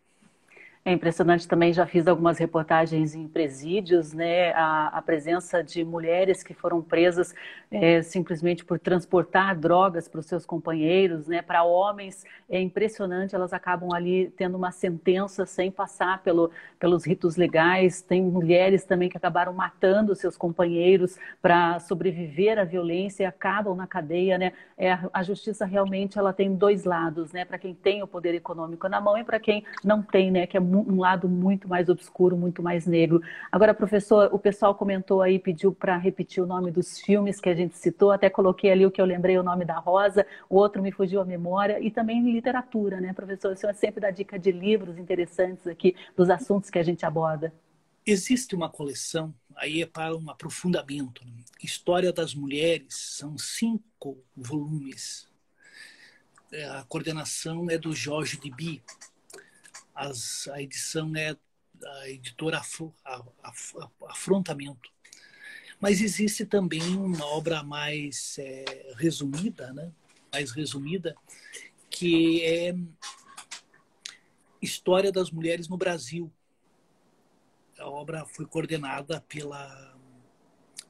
É 0.87 0.92
impressionante 0.92 1.49
também, 1.49 1.73
já 1.73 1.87
fiz 1.87 2.07
algumas 2.07 2.37
reportagens 2.37 3.14
em 3.14 3.27
presídios, 3.27 4.12
né? 4.12 4.53
A, 4.53 4.88
a 4.88 5.01
presença 5.01 5.64
de 5.64 5.83
mulheres 5.83 6.42
que 6.42 6.53
foram 6.53 6.83
presas 6.83 7.35
é, 7.70 8.03
simplesmente 8.03 8.62
por 8.66 8.79
transportar 8.79 9.59
drogas 9.59 10.09
para 10.09 10.20
os 10.20 10.27
seus 10.27 10.44
companheiros, 10.44 11.27
né? 11.27 11.40
Para 11.40 11.64
homens 11.64 12.23
é 12.51 12.61
impressionante, 12.61 13.35
elas 13.35 13.55
acabam 13.55 13.94
ali 13.94 14.29
tendo 14.37 14.59
uma 14.59 14.70
sentença 14.70 15.47
sem 15.47 15.70
passar 15.70 16.23
pelo, 16.23 16.51
pelos 16.79 17.07
ritos 17.07 17.37
legais. 17.37 18.03
Tem 18.03 18.23
mulheres 18.23 18.85
também 18.85 19.09
que 19.09 19.16
acabaram 19.16 19.55
matando 19.55 20.14
seus 20.14 20.37
companheiros 20.37 21.18
para 21.40 21.81
sobreviver 21.81 22.59
à 22.59 22.64
violência 22.64 23.23
e 23.23 23.27
acabam 23.27 23.75
na 23.75 23.87
cadeia, 23.87 24.37
né? 24.37 24.53
É, 24.77 24.99
a 25.14 25.23
justiça 25.23 25.64
realmente 25.64 26.18
ela 26.18 26.35
tem 26.35 26.55
dois 26.55 26.85
lados, 26.85 27.33
né? 27.33 27.42
Para 27.47 27.57
quem 27.57 27.75
tem 27.75 28.03
o 28.03 28.07
poder 28.07 28.35
econômico 28.35 28.87
na 28.87 29.01
mão 29.01 29.16
e 29.16 29.25
para 29.25 29.40
quem 29.40 29.64
não 29.83 30.03
tem, 30.03 30.31
né? 30.31 30.47
Que 30.47 30.59
é 30.59 30.74
um 30.75 30.99
lado 30.99 31.29
muito 31.29 31.69
mais 31.69 31.89
obscuro, 31.89 32.37
muito 32.37 32.63
mais 32.63 32.87
negro. 32.87 33.21
Agora, 33.51 33.75
professor, 33.75 34.29
o 34.33 34.39
pessoal 34.39 34.75
comentou 34.75 35.23
aí, 35.23 35.39
pediu 35.39 35.73
para 35.73 35.97
repetir 35.97 36.43
o 36.43 36.47
nome 36.47 36.71
dos 36.71 36.99
filmes 36.99 37.41
que 37.41 37.49
a 37.49 37.55
gente 37.55 37.77
citou, 37.77 38.11
até 38.11 38.29
coloquei 38.29 38.71
ali 38.71 38.85
o 38.85 38.91
que 38.91 39.01
eu 39.01 39.05
lembrei, 39.05 39.39
o 39.39 39.43
nome 39.43 39.65
da 39.65 39.79
Rosa, 39.79 40.27
o 40.49 40.57
outro 40.57 40.83
me 40.83 40.93
fugiu 40.93 41.21
a 41.21 41.25
memória, 41.25 41.79
e 41.81 41.91
também 41.91 42.23
literatura, 42.31 43.01
né, 43.01 43.13
professor? 43.13 43.53
O 43.53 43.57
senhor 43.57 43.75
sempre 43.75 44.01
dá 44.01 44.11
dica 44.11 44.39
de 44.39 44.51
livros 44.53 44.99
interessantes 44.99 45.67
aqui, 45.67 45.95
dos 46.17 46.31
assuntos 46.31 46.71
que 46.71 46.79
a 46.79 46.83
gente 46.83 47.05
aborda. 47.07 47.53
Existe 48.07 48.55
uma 48.55 48.69
coleção, 48.69 49.35
aí 49.57 49.81
é 49.81 49.87
para 49.87 50.15
um 50.15 50.29
aprofundamento. 50.29 51.23
História 51.63 52.13
das 52.13 52.35
Mulheres, 52.35 52.95
são 52.95 53.39
cinco 53.39 54.19
volumes. 54.37 55.27
É, 56.53 56.67
a 56.67 56.85
coordenação 56.85 57.71
é 57.71 57.79
do 57.79 57.95
Jorge 57.95 58.39
de 58.39 58.51
Bi 58.51 58.83
as, 59.95 60.49
a 60.49 60.61
edição 60.61 61.15
é 61.17 61.37
da 61.75 62.11
editora 62.11 62.61
Afrontamento. 64.09 64.91
Mas 65.81 66.01
existe 66.01 66.47
também 66.47 66.83
uma 66.97 67.27
obra 67.27 67.63
mais 67.63 68.37
é, 68.39 68.93
resumida, 68.97 69.73
né? 69.73 69.93
mais 70.33 70.51
resumida, 70.51 71.15
que 71.91 72.43
é 72.43 72.75
História 74.63 75.13
das 75.13 75.31
Mulheres 75.31 75.69
no 75.69 75.77
Brasil. 75.77 76.33
A 77.79 77.89
obra 77.89 78.25
foi 78.25 78.47
coordenada 78.47 79.21
pela 79.29 79.95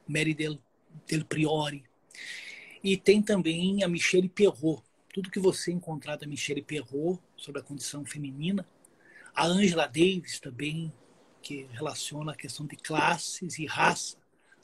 Mary 0.06 0.34
Del, 0.34 0.58
Del 1.06 1.24
Priori. 1.24 1.84
E 2.82 2.96
tem 2.96 3.20
também 3.22 3.82
a 3.82 3.88
Michelle 3.88 4.28
Perrot. 4.28 4.82
Tudo 5.12 5.30
que 5.30 5.40
você 5.40 5.72
encontrar 5.72 6.16
da 6.16 6.26
Michelle 6.26 6.62
Perrot 6.62 7.20
sobre 7.36 7.60
a 7.60 7.64
condição 7.64 8.04
feminina 8.04 8.66
a 9.34 9.46
Angela 9.46 9.86
Davis 9.86 10.38
também, 10.38 10.92
que 11.42 11.66
relaciona 11.72 12.32
a 12.32 12.36
questão 12.36 12.66
de 12.66 12.76
classes 12.76 13.58
e 13.58 13.66
raça 13.66 14.16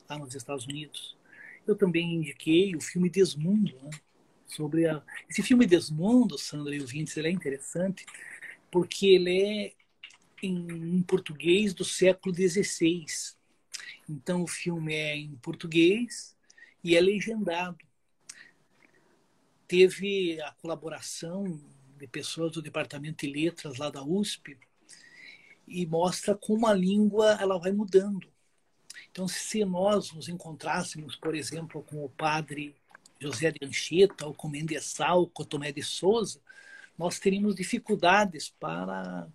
lá 0.09 0.19
nos 0.19 0.35
Estados 0.35 0.65
Unidos. 0.65 1.17
Eu 1.67 1.77
também 1.77 2.15
indiquei 2.15 2.75
o 2.75 2.81
filme 2.81 3.11
Desmundo, 3.11 3.77
né? 3.83 3.91
sobre 4.47 4.87
a... 4.87 5.03
esse 5.29 5.43
filme 5.43 5.67
Desmundo, 5.67 6.39
Sandra 6.39 6.75
e 6.75 6.81
ouvintes, 6.81 7.17
ele 7.17 7.29
é 7.29 7.31
interessante 7.31 8.07
porque 8.71 9.07
ele 9.07 9.43
é 9.43 9.73
em, 10.43 11.03
português 11.03 11.75
do 11.75 11.85
século 11.85 12.35
XVI. 12.35 13.05
Então 14.09 14.43
o 14.43 14.47
filme 14.47 14.95
é 14.95 15.17
em 15.17 15.35
português 15.37 16.37
e 16.83 16.97
é 16.97 17.01
legendado. 17.01 17.79
Teve 19.67 20.41
a 20.41 20.53
colaboração 20.53 21.61
de 22.01 22.07
pessoas 22.07 22.53
do 22.53 22.63
Departamento 22.63 23.27
de 23.27 23.33
Letras 23.33 23.77
lá 23.77 23.91
da 23.91 24.03
USP 24.03 24.59
e 25.69 25.87
mostra 25.87 26.35
como 26.35 26.67
a 26.67 26.73
língua 26.73 27.39
ela 27.41 27.59
vai 27.59 27.71
mudando. 27.71 28.27
Então, 29.11 29.29
se 29.29 29.65
nós 29.65 30.13
nos 30.13 30.29
encontrássemos, 30.29 31.15
por 31.15 31.35
exemplo, 31.35 31.83
com 31.83 32.05
o 32.05 32.09
padre 32.09 32.75
José 33.21 33.53
de 33.53 33.65
Anchieta, 33.65 34.27
ou 34.27 34.35
com 34.35 34.49
Mendessal, 34.49 35.27
com 35.29 35.45
Tomé 35.45 35.71
de 35.71 35.83
Souza, 35.83 36.41
nós 36.97 37.19
teríamos 37.19 37.55
dificuldades 37.55 38.49
para 38.59 39.29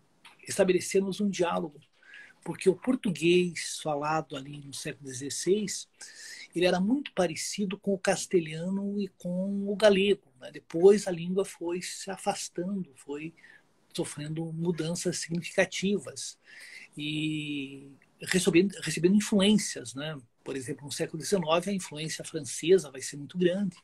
estabelecermos 0.48 1.22
um 1.22 1.30
diálogo, 1.30 1.80
porque 2.44 2.70
o 2.70 2.76
português 2.76 3.80
falado 3.82 4.36
ali 4.36 4.58
no 4.58 4.74
século 4.74 5.10
XVI 5.10 5.66
ele 6.56 6.66
era 6.66 6.80
muito 6.80 7.12
parecido 7.14 7.78
com 7.78 7.94
o 7.94 8.00
castelhano 8.00 9.00
e 9.00 9.08
com 9.18 9.68
o 9.68 9.76
galego. 9.76 10.35
Né? 10.46 10.52
Depois 10.52 11.08
a 11.08 11.12
língua 11.12 11.44
foi 11.44 11.82
se 11.82 12.10
afastando, 12.10 12.94
foi 12.96 13.34
sofrendo 13.94 14.52
mudanças 14.54 15.20
significativas 15.20 16.38
e 16.98 17.92
recebendo, 18.22 18.74
recebendo 18.82 19.16
influências. 19.16 19.94
Né? 19.94 20.18
Por 20.44 20.56
exemplo, 20.56 20.86
no 20.86 20.92
século 20.92 21.24
XIX, 21.24 21.68
a 21.68 21.74
influência 21.74 22.24
francesa 22.24 22.92
vai 22.92 23.02
ser 23.02 23.18
muito 23.18 23.38
grande, 23.38 23.78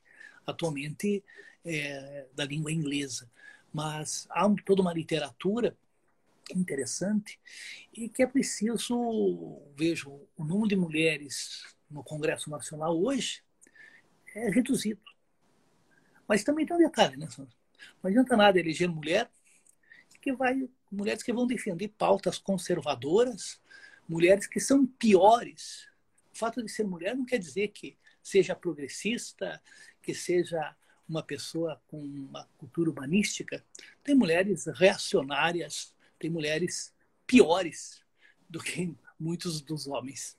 atualmente 0.46 1.24
é, 1.66 2.28
da 2.34 2.46
língua 2.46 2.72
inglesa. 2.72 3.30
Mas 3.74 4.28
há 4.30 4.48
toda 4.66 4.82
uma 4.82 4.94
literatura 4.94 5.78
interessante 6.54 7.40
e 7.94 8.10
que 8.10 8.22
é 8.22 8.28
preciso, 8.28 9.62
vejo, 9.76 10.28
o 10.36 10.44
número 10.44 10.68
de 10.68 10.76
mulheres 10.76 11.64
no 11.90 12.04
Congresso 12.04 12.50
Nacional 12.50 13.02
hoje 13.02 13.42
é 14.36 14.50
reduzido. 14.50 15.11
Mas 16.32 16.46
também 16.46 16.66
tem 16.66 16.78
um 16.78 16.80
detalhe, 16.80 17.18
né? 17.18 17.28
Não 17.38 18.10
adianta 18.10 18.38
nada 18.38 18.58
eleger 18.58 18.88
mulher 18.88 19.30
que 20.22 20.32
vai 20.32 20.70
mulheres 20.90 21.22
que 21.22 21.34
vão 21.34 21.46
defender 21.46 21.90
pautas 21.90 22.38
conservadoras, 22.38 23.60
mulheres 24.08 24.48
que 24.48 24.58
são 24.58 24.86
piores. 24.86 25.90
O 26.34 26.38
fato 26.38 26.64
de 26.64 26.72
ser 26.72 26.86
mulher 26.86 27.18
não 27.18 27.26
quer 27.26 27.38
dizer 27.38 27.68
que 27.68 27.98
seja 28.24 28.56
progressista, 28.56 29.62
que 30.02 30.14
seja 30.16 30.74
uma 31.06 31.22
pessoa 31.22 31.82
com 31.86 32.02
uma 32.02 32.48
cultura 32.58 32.90
humanística. 32.90 33.62
Tem 34.02 34.16
mulheres 34.16 34.68
reacionárias, 34.68 35.94
tem 36.18 36.30
mulheres 36.30 36.94
piores 37.28 38.02
do 38.50 38.64
que 38.64 38.96
muitos 39.20 39.60
dos 39.60 39.86
homens. 39.86 40.38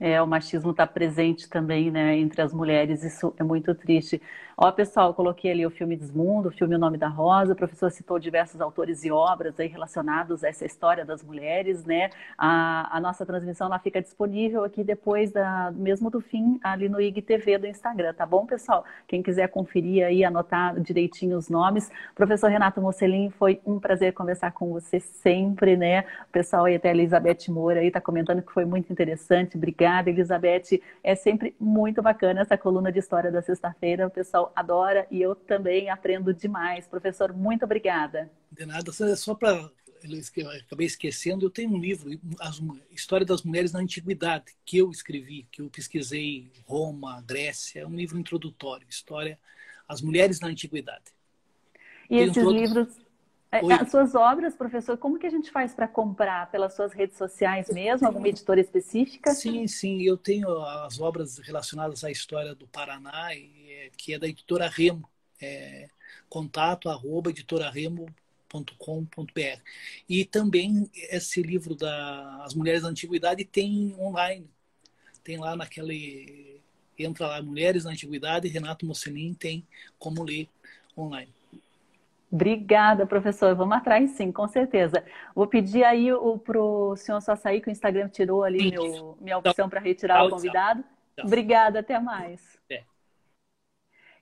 É, 0.00 0.20
o 0.22 0.26
machismo 0.26 0.70
está 0.70 0.86
presente 0.86 1.46
também, 1.46 1.90
né, 1.90 2.16
entre 2.16 2.40
as 2.40 2.54
mulheres, 2.54 3.04
isso 3.04 3.34
é 3.38 3.44
muito 3.44 3.74
triste. 3.74 4.20
Ó, 4.56 4.70
pessoal, 4.72 5.12
coloquei 5.12 5.50
ali 5.50 5.66
o 5.66 5.70
filme 5.70 5.96
Desmundo, 5.96 6.48
o 6.48 6.52
filme 6.52 6.74
O 6.74 6.78
Nome 6.78 6.96
da 6.96 7.08
Rosa, 7.08 7.52
o 7.52 7.56
professor 7.56 7.90
citou 7.90 8.18
diversos 8.18 8.60
autores 8.60 9.04
e 9.04 9.10
obras 9.10 9.58
aí 9.60 9.68
relacionados 9.68 10.42
a 10.42 10.48
essa 10.48 10.64
história 10.64 11.04
das 11.04 11.22
mulheres, 11.22 11.84
né? 11.84 12.10
A, 12.36 12.96
a 12.96 13.00
nossa 13.00 13.24
transmissão 13.24 13.68
lá 13.68 13.78
fica 13.78 14.00
disponível 14.00 14.64
aqui 14.64 14.82
depois 14.84 15.32
da, 15.32 15.70
mesmo 15.74 16.10
do 16.10 16.20
fim, 16.20 16.58
ali 16.62 16.88
no 16.88 17.00
IGTV 17.00 17.58
do 17.58 17.66
Instagram, 17.66 18.12
tá 18.14 18.26
bom, 18.26 18.44
pessoal? 18.46 18.84
Quem 19.06 19.22
quiser 19.22 19.48
conferir 19.48 20.04
aí, 20.04 20.24
anotar 20.24 20.78
direitinho 20.80 21.36
os 21.36 21.48
nomes. 21.48 21.90
Professor 22.14 22.50
Renato 22.50 22.80
Mocelin, 22.80 23.30
foi 23.30 23.60
um 23.66 23.78
prazer 23.78 24.12
conversar 24.12 24.52
com 24.52 24.72
você 24.72 25.00
sempre, 25.00 25.76
né? 25.76 26.04
O 26.28 26.32
pessoal 26.32 26.64
aí 26.66 26.76
até 26.76 26.88
a 26.88 26.92
Elizabeth 26.92 27.48
Moura 27.48 27.80
aí 27.80 27.90
tá 27.90 28.00
comentando 28.00 28.42
que 28.42 28.52
foi 28.52 28.64
muito 28.64 28.90
interessante, 28.92 29.56
obrigada 29.56 29.89
obrigada, 29.90 30.10
Elizabeth. 30.10 30.80
É 31.02 31.14
sempre 31.14 31.54
muito 31.58 32.00
bacana 32.00 32.40
essa 32.40 32.56
coluna 32.56 32.92
de 32.92 32.98
história 32.98 33.30
da 33.30 33.42
sexta-feira. 33.42 34.06
O 34.06 34.10
pessoal 34.10 34.52
adora 34.54 35.06
e 35.10 35.20
eu 35.20 35.34
também 35.34 35.90
aprendo 35.90 36.32
demais. 36.32 36.86
Professor, 36.86 37.32
muito 37.32 37.64
obrigada. 37.64 38.30
De 38.50 38.64
nada, 38.64 38.92
só 39.16 39.34
para 39.34 39.70
acabei 40.64 40.86
esquecendo, 40.86 41.44
eu 41.44 41.50
tenho 41.50 41.70
um 41.70 41.78
livro, 41.78 42.08
a 42.40 42.50
História 42.90 43.26
das 43.26 43.42
Mulheres 43.42 43.72
na 43.72 43.80
Antiguidade, 43.80 44.54
que 44.64 44.78
eu 44.78 44.90
escrevi, 44.90 45.46
que 45.52 45.60
eu 45.60 45.68
pesquisei 45.68 46.50
Roma, 46.64 47.22
Grécia, 47.26 47.80
é 47.80 47.86
um 47.86 47.94
livro 47.94 48.18
introdutório, 48.18 48.86
História, 48.88 49.38
as 49.86 50.00
Mulheres 50.00 50.40
na 50.40 50.48
Antiguidade. 50.48 51.04
E 52.04 52.16
Tem 52.16 52.28
esses 52.28 52.42
um 52.42 52.50
livros, 52.50 52.88
Oi. 53.52 53.72
as 53.72 53.90
suas 53.90 54.14
obras, 54.14 54.54
professor, 54.54 54.96
como 54.96 55.18
que 55.18 55.26
a 55.26 55.30
gente 55.30 55.50
faz 55.50 55.74
para 55.74 55.88
comprar? 55.88 56.50
Pelas 56.50 56.74
suas 56.74 56.92
redes 56.92 57.16
sociais 57.18 57.68
mesmo? 57.70 58.06
Alguma 58.06 58.28
editora 58.28 58.60
específica? 58.60 59.32
Sim, 59.32 59.66
sim, 59.66 60.02
eu 60.02 60.16
tenho 60.16 60.48
as 60.62 61.00
obras 61.00 61.38
relacionadas 61.38 62.04
à 62.04 62.10
história 62.10 62.54
do 62.54 62.66
Paraná, 62.68 63.30
que 63.96 64.14
é 64.14 64.18
da 64.18 64.28
editora 64.28 64.68
Remo, 64.68 65.08
é, 65.42 65.88
contato 66.28 66.88
arroba 66.88 67.30
editoraremo.com 67.30 68.20
www.mulheres.com.br. 68.50 69.62
E 70.08 70.24
também 70.24 70.90
esse 70.94 71.40
livro 71.42 71.74
da 71.74 72.42
As 72.44 72.54
Mulheres 72.54 72.82
da 72.82 72.88
Antiguidade 72.88 73.44
tem 73.44 73.94
online. 73.98 74.50
Tem 75.22 75.38
lá 75.38 75.54
naquele. 75.54 76.60
Entra 76.98 77.28
lá, 77.28 77.42
Mulheres 77.42 77.84
da 77.84 77.90
Antiguidade, 77.90 78.48
Renato 78.48 78.84
Mocelin 78.84 79.32
tem 79.32 79.66
como 79.98 80.22
ler 80.22 80.48
online. 80.96 81.32
Obrigada, 82.32 83.06
professor. 83.06 83.54
Vamos 83.56 83.76
atrás, 83.76 84.10
sim, 84.12 84.30
com 84.30 84.46
certeza. 84.46 85.04
Vou 85.34 85.46
pedir 85.46 85.82
aí 85.82 86.08
para 86.44 86.60
o 86.60 86.94
senhor 86.96 87.20
só 87.20 87.34
sair, 87.34 87.60
que 87.60 87.68
o 87.68 87.72
Instagram 87.72 88.08
tirou 88.08 88.44
ali 88.44 88.70
meu, 88.70 89.16
minha 89.20 89.38
opção 89.38 89.68
para 89.68 89.80
retirar 89.80 90.24
o 90.24 90.30
convidado. 90.30 90.84
Obrigada, 91.22 91.80
até 91.80 91.98
mais. 91.98 92.58
É. 92.70 92.82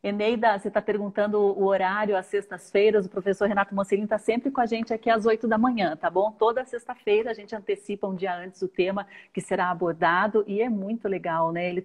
Eneida, 0.01 0.57
você 0.57 0.69
está 0.69 0.81
perguntando 0.81 1.41
o 1.41 1.65
horário 1.67 2.17
às 2.17 2.27
sextas-feiras. 2.27 3.05
O 3.05 3.09
professor 3.09 3.49
Renato 3.49 3.75
Mocelin 3.75 4.05
está 4.05 4.17
sempre 4.17 4.49
com 4.49 4.61
a 4.61 4.67
gente 4.67 4.95
aqui 4.95 5.11
às 5.11 5.27
oito 5.27 5.49
da 5.49 5.59
manhã, 5.59 5.97
tá 5.97 6.09
bom? 6.09 6.31
Toda 6.31 6.65
sexta-feira 6.65 7.33
a 7.33 7.35
gente 7.35 7.55
antecipa 7.55 8.07
um 8.07 8.15
dia 8.15 8.33
antes 8.33 8.63
o 8.63 8.69
tema 8.69 9.09
que 9.33 9.41
será 9.41 9.71
abordado 9.71 10.45
e 10.47 10.63
é 10.63 10.69
muito 10.69 11.09
legal, 11.09 11.51
né? 11.51 11.69
Ele 11.69 11.85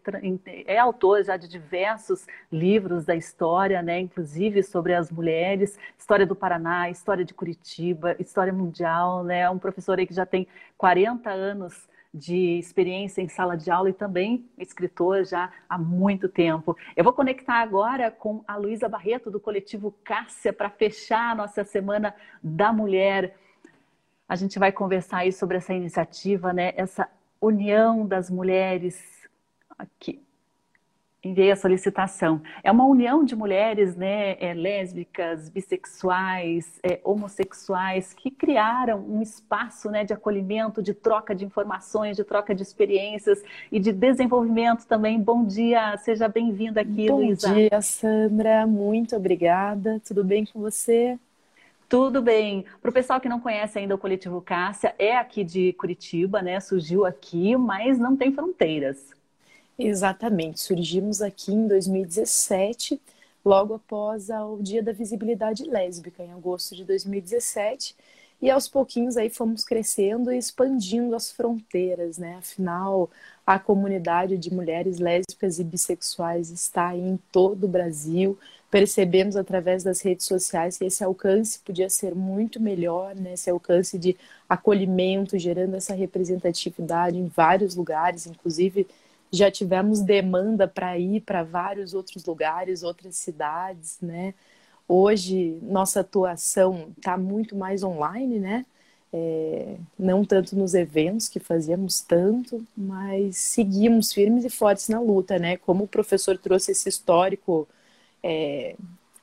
é 0.67 0.77
autor 0.77 1.23
já 1.23 1.37
de 1.37 1.47
diversos 1.47 2.27
livros 2.51 3.03
da 3.03 3.15
história, 3.15 3.81
né? 3.81 3.99
Inclusive 3.99 4.61
sobre 4.61 4.93
as 4.93 5.09
mulheres, 5.09 5.79
história 5.97 6.25
do 6.25 6.35
Paraná, 6.35 6.91
história 6.91 7.25
de 7.25 7.33
Curitiba, 7.33 8.15
história 8.19 8.53
mundial, 8.53 9.23
né? 9.23 9.39
É 9.39 9.49
um 9.49 9.57
professor 9.57 9.97
aí 9.97 10.05
que 10.05 10.13
já 10.13 10.25
tem 10.25 10.47
40 10.77 11.31
anos 11.31 11.87
de 12.13 12.59
experiência 12.59 13.21
em 13.21 13.27
sala 13.27 13.57
de 13.57 13.71
aula 13.71 13.89
e 13.89 13.93
também 13.93 14.47
escritor 14.57 15.25
já 15.25 15.51
há 15.67 15.77
muito 15.77 16.29
tempo. 16.29 16.77
Eu 16.95 17.03
vou 17.03 17.11
conectar 17.11 17.55
agora 17.55 18.11
com 18.11 18.43
a 18.47 18.55
Luísa 18.55 18.87
Barreto, 18.87 19.31
do 19.31 19.39
coletivo 19.39 19.93
Cássia, 20.03 20.53
para 20.53 20.69
fechar 20.69 21.31
a 21.31 21.35
nossa 21.35 21.63
Semana 21.63 22.15
da 22.41 22.71
Mulher. 22.71 23.35
A 24.29 24.35
gente 24.35 24.59
vai 24.59 24.71
conversar 24.71 25.17
aí 25.19 25.33
sobre 25.33 25.57
essa 25.57 25.73
iniciativa, 25.73 26.53
né? 26.53 26.73
essa 26.77 27.09
união 27.41 28.05
das 28.05 28.29
mulheres 28.29 29.27
aqui 29.77 30.22
enviei 31.23 31.51
a 31.51 31.55
solicitação. 31.55 32.41
É 32.63 32.71
uma 32.71 32.85
união 32.85 33.23
de 33.23 33.35
mulheres 33.35 33.95
né, 33.95 34.35
é, 34.39 34.53
lésbicas, 34.53 35.47
bissexuais, 35.49 36.79
é, 36.83 36.99
homossexuais, 37.03 38.13
que 38.13 38.29
criaram 38.29 38.99
um 38.99 39.21
espaço 39.21 39.89
né, 39.89 40.03
de 40.03 40.13
acolhimento, 40.13 40.83
de 40.83 40.93
troca 40.93 41.33
de 41.33 41.45
informações, 41.45 42.17
de 42.17 42.23
troca 42.23 42.53
de 42.53 42.61
experiências 42.61 43.41
e 43.71 43.79
de 43.79 43.93
desenvolvimento 43.93 44.85
também. 44.85 45.19
Bom 45.19 45.45
dia, 45.45 45.95
seja 45.97 46.27
bem-vinda 46.27 46.81
aqui, 46.81 47.07
Bom 47.07 47.17
Luísa. 47.17 47.47
Bom 47.47 47.53
dia, 47.53 47.81
Sandra. 47.81 48.67
Muito 48.67 49.15
obrigada. 49.15 50.01
Tudo 50.05 50.23
bem 50.23 50.45
com 50.45 50.59
você? 50.59 51.17
Tudo 51.87 52.21
bem. 52.21 52.65
Para 52.81 52.89
o 52.89 52.93
pessoal 52.93 53.21
que 53.21 53.29
não 53.29 53.39
conhece 53.39 53.77
ainda 53.79 53.95
o 53.95 53.97
Coletivo 53.97 54.41
Cássia, 54.41 54.93
é 54.97 55.15
aqui 55.15 55.43
de 55.43 55.73
Curitiba, 55.73 56.41
né? 56.41 56.59
Surgiu 56.59 57.05
aqui, 57.05 57.55
mas 57.55 57.99
não 57.99 58.17
tem 58.17 58.31
fronteiras. 58.31 59.13
Exatamente. 59.77 60.59
Surgimos 60.61 61.21
aqui 61.21 61.51
em 61.51 61.67
2017, 61.67 63.01
logo 63.43 63.73
após 63.73 64.29
o 64.29 64.57
Dia 64.61 64.83
da 64.83 64.91
Visibilidade 64.91 65.63
Lésbica, 65.63 66.23
em 66.23 66.31
agosto 66.31 66.75
de 66.75 66.83
2017. 66.85 67.95
E 68.41 68.49
aos 68.51 68.67
pouquinhos 68.67 69.15
aí 69.15 69.29
fomos 69.29 69.63
crescendo 69.63 70.31
e 70.31 70.37
expandindo 70.37 71.15
as 71.15 71.31
fronteiras, 71.31 72.17
né? 72.17 72.35
Afinal, 72.35 73.09
a 73.47 73.57
comunidade 73.57 74.37
de 74.37 74.53
mulheres 74.53 74.99
lésbicas 74.99 75.59
e 75.59 75.63
bissexuais 75.63 76.49
está 76.49 76.95
em 76.95 77.17
todo 77.31 77.63
o 77.63 77.69
Brasil. 77.69 78.37
Percebemos 78.69 79.35
através 79.37 79.81
das 79.83 80.01
redes 80.01 80.25
sociais 80.25 80.77
que 80.77 80.83
esse 80.85 81.03
alcance 81.03 81.59
podia 81.59 81.89
ser 81.89 82.13
muito 82.13 82.59
melhor, 82.59 83.15
né? 83.15 83.33
Esse 83.33 83.49
alcance 83.49 83.97
de 83.97 84.15
acolhimento, 84.49 85.37
gerando 85.39 85.75
essa 85.75 85.93
representatividade 85.93 87.17
em 87.17 87.27
vários 87.27 87.75
lugares, 87.75 88.27
inclusive 88.27 88.85
já 89.33 89.49
tivemos 89.49 90.01
demanda 90.01 90.67
para 90.67 90.97
ir 90.97 91.21
para 91.21 91.43
vários 91.43 91.93
outros 91.95 92.23
lugares, 92.25 92.83
outras 92.83 93.15
cidades, 93.15 93.97
né? 94.01 94.33
Hoje 94.87 95.57
nossa 95.63 96.01
atuação 96.01 96.93
está 96.97 97.17
muito 97.17 97.55
mais 97.55 97.83
online, 97.83 98.39
né? 98.39 98.65
É, 99.11 99.77
não 99.97 100.25
tanto 100.25 100.55
nos 100.55 100.73
eventos 100.73 101.27
que 101.29 101.39
fazíamos 101.39 102.01
tanto, 102.01 102.65
mas 102.75 103.37
seguimos 103.37 104.13
firmes 104.13 104.45
e 104.45 104.49
fortes 104.49 104.87
na 104.89 104.99
luta, 104.99 105.39
né? 105.39 105.57
Como 105.57 105.85
o 105.85 105.87
professor 105.87 106.37
trouxe 106.37 106.71
esse 106.71 106.89
histórico 106.89 107.67
é, 108.23 108.75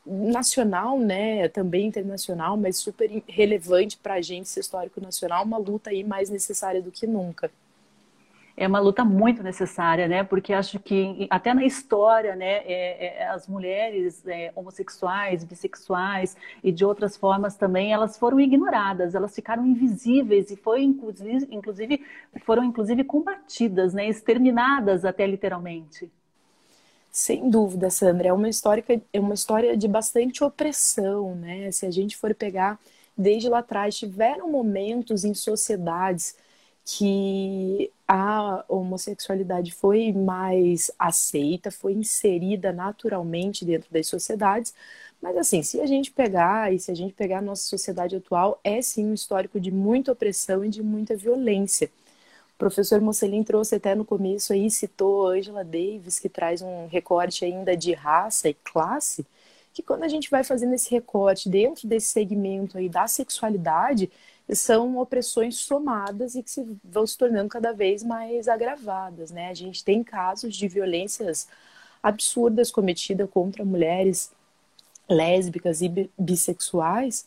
nacional, 0.04 0.98
né? 0.98 1.48
Também 1.48 1.86
internacional, 1.86 2.56
mas 2.56 2.78
super 2.78 3.22
relevante 3.28 3.96
para 3.98 4.14
a 4.14 4.22
gente 4.22 4.46
esse 4.46 4.60
histórico 4.60 5.00
nacional, 5.00 5.44
uma 5.44 5.58
luta 5.58 5.90
aí 5.90 6.02
mais 6.04 6.30
necessária 6.30 6.82
do 6.82 6.90
que 6.90 7.06
nunca 7.06 7.50
é 8.60 8.68
uma 8.68 8.78
luta 8.78 9.02
muito 9.06 9.42
necessária, 9.42 10.06
né? 10.06 10.22
Porque 10.22 10.52
acho 10.52 10.78
que 10.78 11.26
até 11.30 11.54
na 11.54 11.64
história, 11.64 12.36
né, 12.36 12.58
é, 12.66 13.22
é, 13.22 13.28
as 13.28 13.48
mulheres 13.48 14.22
é, 14.26 14.52
homossexuais, 14.54 15.42
bissexuais 15.44 16.36
e 16.62 16.70
de 16.70 16.84
outras 16.84 17.16
formas 17.16 17.56
também, 17.56 17.90
elas 17.90 18.18
foram 18.18 18.38
ignoradas, 18.38 19.14
elas 19.14 19.34
ficaram 19.34 19.66
invisíveis 19.66 20.50
e 20.50 20.56
foi 20.56 20.82
inclusive, 20.82 21.48
inclusive 21.50 22.04
foram 22.44 22.62
inclusive 22.62 23.02
combatidas, 23.02 23.94
né, 23.94 24.06
exterminadas 24.06 25.06
até 25.06 25.26
literalmente. 25.26 26.10
Sem 27.10 27.48
dúvida, 27.48 27.88
Sandra, 27.88 28.28
é 28.28 28.32
uma 28.32 28.48
história 28.50 28.84
é 29.10 29.20
uma 29.20 29.34
história 29.34 29.74
de 29.74 29.88
bastante 29.88 30.44
opressão, 30.44 31.34
né? 31.34 31.72
Se 31.72 31.86
a 31.86 31.90
gente 31.90 32.14
for 32.14 32.34
pegar 32.34 32.78
desde 33.16 33.48
lá 33.48 33.60
atrás, 33.60 33.96
tiveram 33.96 34.50
momentos 34.50 35.24
em 35.24 35.32
sociedades 35.32 36.36
que 36.92 37.92
a 38.08 38.64
homossexualidade 38.68 39.72
foi 39.72 40.12
mais 40.12 40.90
aceita, 40.98 41.70
foi 41.70 41.92
inserida 41.92 42.72
naturalmente 42.72 43.64
dentro 43.64 43.88
das 43.92 44.08
sociedades. 44.08 44.74
Mas 45.22 45.36
assim, 45.36 45.62
se 45.62 45.80
a 45.80 45.86
gente 45.86 46.10
pegar 46.10 46.72
e 46.74 46.80
se 46.80 46.90
a 46.90 46.94
gente 46.94 47.14
pegar 47.14 47.38
a 47.38 47.42
nossa 47.42 47.62
sociedade 47.62 48.16
atual, 48.16 48.58
é 48.64 48.82
sim 48.82 49.06
um 49.06 49.14
histórico 49.14 49.60
de 49.60 49.70
muita 49.70 50.10
opressão 50.10 50.64
e 50.64 50.68
de 50.68 50.82
muita 50.82 51.16
violência. 51.16 51.88
O 52.56 52.58
professor 52.58 53.00
Mocelin 53.00 53.44
trouxe 53.44 53.76
até 53.76 53.94
no 53.94 54.04
começo 54.04 54.52
aí, 54.52 54.68
citou 54.68 55.28
Angela 55.28 55.64
Davis, 55.64 56.18
que 56.18 56.28
traz 56.28 56.62
um 56.62 56.88
recorte 56.88 57.44
ainda 57.44 57.76
de 57.76 57.92
raça 57.92 58.48
e 58.48 58.54
classe, 58.54 59.24
que 59.72 59.82
quando 59.82 60.02
a 60.02 60.08
gente 60.08 60.28
vai 60.28 60.42
fazendo 60.42 60.74
esse 60.74 60.90
recorte 60.90 61.48
dentro 61.48 61.86
desse 61.86 62.08
segmento 62.08 62.76
aí 62.78 62.88
da 62.88 63.06
sexualidade, 63.06 64.10
são 64.52 64.98
opressões 64.98 65.56
somadas 65.56 66.34
e 66.34 66.42
que 66.42 66.50
se, 66.50 66.66
vão 66.84 67.06
se 67.06 67.16
tornando 67.16 67.48
cada 67.48 67.72
vez 67.72 68.02
mais 68.02 68.48
agravadas. 68.48 69.30
Né? 69.30 69.48
A 69.48 69.54
gente 69.54 69.84
tem 69.84 70.02
casos 70.02 70.56
de 70.56 70.68
violências 70.68 71.48
absurdas 72.02 72.70
cometidas 72.70 73.28
contra 73.30 73.64
mulheres 73.64 74.32
lésbicas 75.08 75.82
e 75.82 76.10
bissexuais 76.18 77.26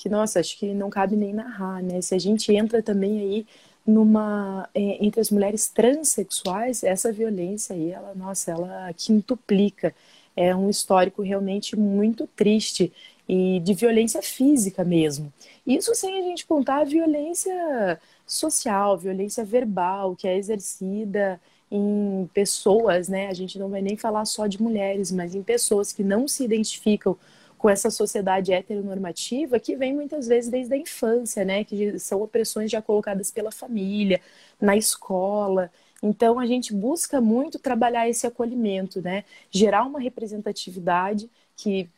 que, 0.00 0.08
nossa, 0.08 0.40
acho 0.40 0.58
que 0.58 0.72
não 0.72 0.88
cabe 0.88 1.14
nem 1.14 1.32
narrar, 1.32 1.82
né? 1.82 2.00
Se 2.00 2.14
a 2.14 2.18
gente 2.18 2.52
entra 2.54 2.82
também 2.82 3.20
aí 3.20 3.46
numa 3.86 4.68
é, 4.74 5.04
entre 5.04 5.20
as 5.20 5.30
mulheres 5.30 5.68
transexuais, 5.68 6.82
essa 6.82 7.12
violência 7.12 7.74
aí, 7.74 7.90
ela, 7.90 8.14
nossa, 8.14 8.50
ela 8.52 8.92
quintuplica. 8.94 9.94
É 10.36 10.54
um 10.56 10.70
histórico 10.70 11.22
realmente 11.22 11.76
muito 11.76 12.26
triste 12.28 12.92
e 13.32 13.60
de 13.60 13.74
violência 13.74 14.20
física 14.20 14.82
mesmo. 14.82 15.32
Isso 15.64 15.94
sem 15.94 16.18
a 16.18 16.22
gente 16.22 16.44
contar 16.44 16.78
a 16.78 16.84
violência 16.84 18.00
social, 18.26 18.98
violência 18.98 19.44
verbal 19.44 20.16
que 20.16 20.26
é 20.26 20.36
exercida 20.36 21.40
em 21.70 22.28
pessoas, 22.34 23.08
né? 23.08 23.28
A 23.28 23.32
gente 23.32 23.56
não 23.56 23.68
vai 23.68 23.80
nem 23.82 23.96
falar 23.96 24.24
só 24.24 24.48
de 24.48 24.60
mulheres, 24.60 25.12
mas 25.12 25.32
em 25.36 25.44
pessoas 25.44 25.92
que 25.92 26.02
não 26.02 26.26
se 26.26 26.42
identificam 26.44 27.16
com 27.56 27.70
essa 27.70 27.88
sociedade 27.88 28.52
heteronormativa 28.52 29.60
que 29.60 29.76
vem 29.76 29.94
muitas 29.94 30.26
vezes 30.26 30.50
desde 30.50 30.74
a 30.74 30.76
infância, 30.76 31.44
né? 31.44 31.62
Que 31.62 32.00
são 32.00 32.20
opressões 32.22 32.68
já 32.68 32.82
colocadas 32.82 33.30
pela 33.30 33.52
família, 33.52 34.20
na 34.60 34.76
escola. 34.76 35.70
Então 36.02 36.40
a 36.40 36.46
gente 36.46 36.74
busca 36.74 37.20
muito 37.20 37.60
trabalhar 37.60 38.08
esse 38.08 38.26
acolhimento, 38.26 39.00
né? 39.00 39.22
Gerar 39.52 39.84
uma 39.84 40.00
representatividade 40.00 41.30
que 41.56 41.88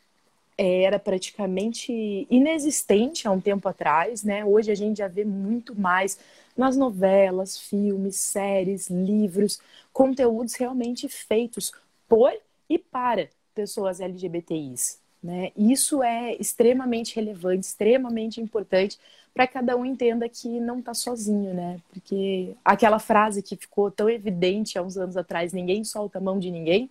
era 0.57 0.99
praticamente 0.99 2.27
inexistente 2.29 3.27
há 3.27 3.31
um 3.31 3.41
tempo 3.41 3.67
atrás, 3.67 4.23
né? 4.23 4.45
Hoje 4.45 4.71
a 4.71 4.75
gente 4.75 4.97
já 4.97 5.07
vê 5.07 5.25
muito 5.25 5.73
mais 5.79 6.17
nas 6.55 6.77
novelas, 6.77 7.59
filmes, 7.59 8.15
séries, 8.17 8.89
livros, 8.89 9.59
conteúdos 9.91 10.55
realmente 10.55 11.07
feitos 11.09 11.71
por 12.07 12.31
e 12.69 12.77
para 12.77 13.29
pessoas 13.53 13.99
LGBTIs. 13.99 14.99
Né? 15.23 15.51
Isso 15.55 16.03
é 16.03 16.35
extremamente 16.35 17.15
relevante, 17.15 17.65
extremamente 17.65 18.41
importante 18.41 18.99
para 19.33 19.47
cada 19.47 19.75
um 19.75 19.85
entenda 19.85 20.29
que 20.29 20.59
não 20.59 20.79
está 20.79 20.93
sozinho, 20.93 21.53
né? 21.53 21.79
Porque 21.91 22.55
aquela 22.63 22.99
frase 22.99 23.41
que 23.41 23.55
ficou 23.55 23.89
tão 23.89 24.07
evidente 24.07 24.77
há 24.77 24.83
uns 24.83 24.95
anos 24.95 25.17
atrás, 25.17 25.53
ninguém 25.53 25.83
solta 25.83 26.19
a 26.19 26.21
mão 26.21 26.37
de 26.37 26.51
ninguém, 26.51 26.89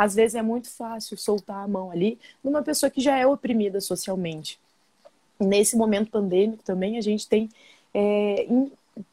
às 0.00 0.14
vezes 0.14 0.34
é 0.34 0.40
muito 0.40 0.70
fácil 0.70 1.14
soltar 1.18 1.62
a 1.62 1.68
mão 1.68 1.90
ali 1.90 2.18
numa 2.42 2.62
pessoa 2.62 2.88
que 2.88 3.02
já 3.02 3.18
é 3.18 3.26
oprimida 3.26 3.82
socialmente. 3.82 4.58
Nesse 5.38 5.76
momento 5.76 6.10
pandêmico 6.10 6.62
também 6.62 6.96
a 6.96 7.02
gente 7.02 7.28
tem 7.28 7.50
é, 7.92 8.46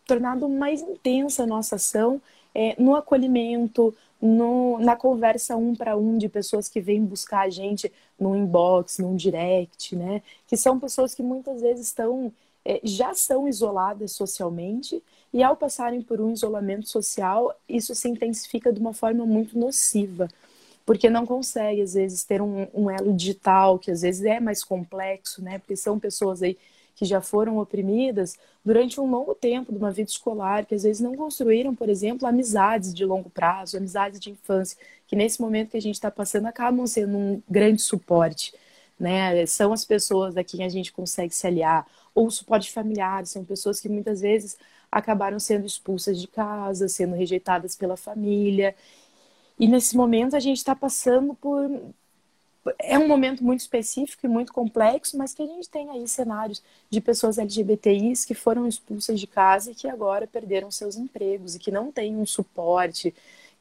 tornado 0.06 0.48
mais 0.48 0.82
intensa 0.82 1.44
a 1.44 1.46
nossa 1.46 1.76
ação 1.76 2.22
é, 2.56 2.74
no 2.82 2.96
acolhimento, 2.96 3.94
no, 4.22 4.80
na 4.80 4.96
conversa 4.96 5.58
um 5.58 5.76
para 5.76 5.98
um 5.98 6.18
de 6.18 6.30
pessoas 6.30 6.70
que 6.70 6.80
vêm 6.80 7.04
buscar 7.04 7.42
a 7.42 7.50
gente 7.50 7.92
no 8.18 8.34
inbox, 8.34 9.00
no 9.00 9.14
direct, 9.18 9.94
né? 9.94 10.24
Que 10.48 10.56
são 10.56 10.80
pessoas 10.80 11.14
que 11.14 11.22
muitas 11.22 11.60
vezes 11.60 11.88
estão 11.88 12.32
é, 12.64 12.80
já 12.82 13.14
são 13.14 13.46
isoladas 13.46 14.14
socialmente 14.14 15.04
e 15.34 15.44
ao 15.44 15.58
passarem 15.58 16.02
por 16.02 16.22
um 16.22 16.32
isolamento 16.32 16.88
social, 16.88 17.54
isso 17.68 17.94
se 17.94 18.08
intensifica 18.08 18.72
de 18.72 18.80
uma 18.80 18.94
forma 18.94 19.26
muito 19.26 19.60
nociva, 19.60 20.30
porque 20.88 21.10
não 21.10 21.26
consegue 21.26 21.82
às 21.82 21.96
vezes 21.96 22.24
ter 22.24 22.42
um, 22.42 22.66
um 22.74 22.90
elo 22.90 23.14
digital 23.14 23.78
que 23.78 23.92
às 23.92 24.04
vezes 24.04 24.24
é 24.24 24.40
mais 24.40 24.64
complexo, 24.64 25.44
né? 25.44 25.60
Porque 25.60 25.76
são 25.76 26.00
pessoas 26.00 26.42
aí 26.42 26.58
que 26.96 27.04
já 27.04 27.20
foram 27.20 27.58
oprimidas 27.58 28.40
durante 28.64 29.00
um 29.02 29.06
longo 29.12 29.36
tempo 29.36 29.74
de 29.74 29.78
uma 29.78 29.92
vida 29.92 30.10
escolar, 30.10 30.66
que 30.66 30.74
às 30.74 30.84
vezes 30.84 31.02
não 31.02 31.14
construíram, 31.14 31.76
por 31.76 31.90
exemplo, 31.90 32.26
amizades 32.26 32.94
de 32.94 33.04
longo 33.04 33.30
prazo, 33.30 33.76
amizades 33.76 34.18
de 34.18 34.32
infância, 34.32 34.78
que 35.06 35.14
nesse 35.14 35.42
momento 35.42 35.72
que 35.72 35.78
a 35.78 35.82
gente 35.82 35.96
está 35.96 36.10
passando 36.10 36.46
acabam 36.46 36.88
sendo 36.88 37.18
um 37.18 37.44
grande 37.50 37.82
suporte. 37.82 38.54
Né? 38.98 39.46
São 39.46 39.74
as 39.74 39.84
pessoas 39.84 40.38
a 40.38 40.44
quem 40.44 40.64
a 40.64 40.70
gente 40.70 40.94
consegue 40.94 41.36
se 41.36 41.46
aliar, 41.46 41.86
ou 42.16 42.32
suporte 42.32 42.72
familiar, 42.72 43.28
são 43.28 43.44
pessoas 43.44 43.82
que 43.82 43.90
muitas 43.90 44.22
vezes 44.22 44.58
acabaram 44.90 45.38
sendo 45.38 45.66
expulsas 45.66 46.20
de 46.20 46.28
casa, 46.30 46.88
sendo 46.88 47.14
rejeitadas 47.14 47.76
pela 47.76 47.98
família. 47.98 48.74
E 49.60 49.68
nesse 49.68 49.95
momento 49.97 50.36
a 50.36 50.39
gente 50.39 50.58
está 50.58 50.76
passando 50.76 51.34
por, 51.36 51.70
é 52.80 52.97
um 52.97 53.08
momento 53.08 53.43
muito 53.43 53.62
específico 53.62 54.26
e 54.26 54.30
muito 54.30 54.53
complexo, 54.53 55.18
mas 55.18 55.34
que 55.34 55.41
a 55.41 55.47
gente 55.47 55.70
tem 55.70 55.89
aí 55.89 56.08
cenários 56.08 56.62
de 56.89 57.01
pessoas 57.01 57.38
LGBTIs 57.38 58.26
que 58.26 58.34
foram 58.34 58.68
expulsas 58.68 59.20
de 59.20 59.28
casa 59.28 59.72
e 59.72 59.76
que 59.76 59.88
agora 59.88 60.28
perderam 60.28 60.72
seus 60.72 60.95
empregos 60.97 61.55
e 61.55 61.60
que 61.60 61.72
não 61.72 61.91
têm 61.91 62.16
um 62.16 62.26
suporte, 62.26 63.14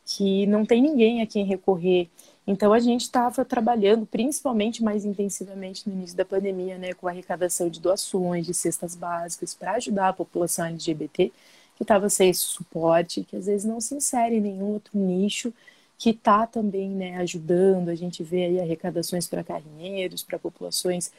que 0.04 0.46
não 0.46 0.64
tem 0.64 0.82
ninguém 0.82 1.22
a 1.22 1.26
quem 1.26 1.44
recorrer. 1.44 2.08
Então 2.46 2.72
a 2.72 2.78
gente 2.78 3.02
estava 3.02 3.44
trabalhando, 3.44 4.06
principalmente 4.06 4.82
mais 4.82 5.04
intensivamente 5.04 5.88
no 5.88 5.94
início 5.94 6.16
da 6.16 6.24
pandemia, 6.24 6.78
né, 6.78 6.94
com 6.94 7.08
a 7.08 7.10
arrecadação 7.10 7.68
de 7.68 7.80
doações, 7.80 8.46
de 8.46 8.54
cestas 8.54 8.94
básicas 8.94 9.54
para 9.54 9.72
ajudar 9.72 10.10
a 10.10 10.12
população 10.12 10.66
LGBT 10.66 11.32
que 11.76 11.82
estava 11.82 12.08
sem 12.08 12.30
esse 12.30 12.40
suporte, 12.40 13.22
que 13.24 13.36
às 13.36 13.46
vezes 13.46 13.64
não 13.64 13.80
se 13.80 13.94
insere 13.94 14.36
em 14.36 14.40
nenhum 14.40 14.72
outro 14.72 14.98
nicho 14.98 15.52
que 15.98 16.10
está 16.10 16.46
também 16.46 16.90
né, 16.90 17.16
ajudando. 17.18 17.88
A 17.88 17.94
gente 17.94 18.22
vê 18.22 18.44
aí 18.44 18.60
arrecadações 18.60 19.26
para 19.26 19.44
carrinheiros, 19.44 20.22
para 20.22 20.38
populações 20.38 21.12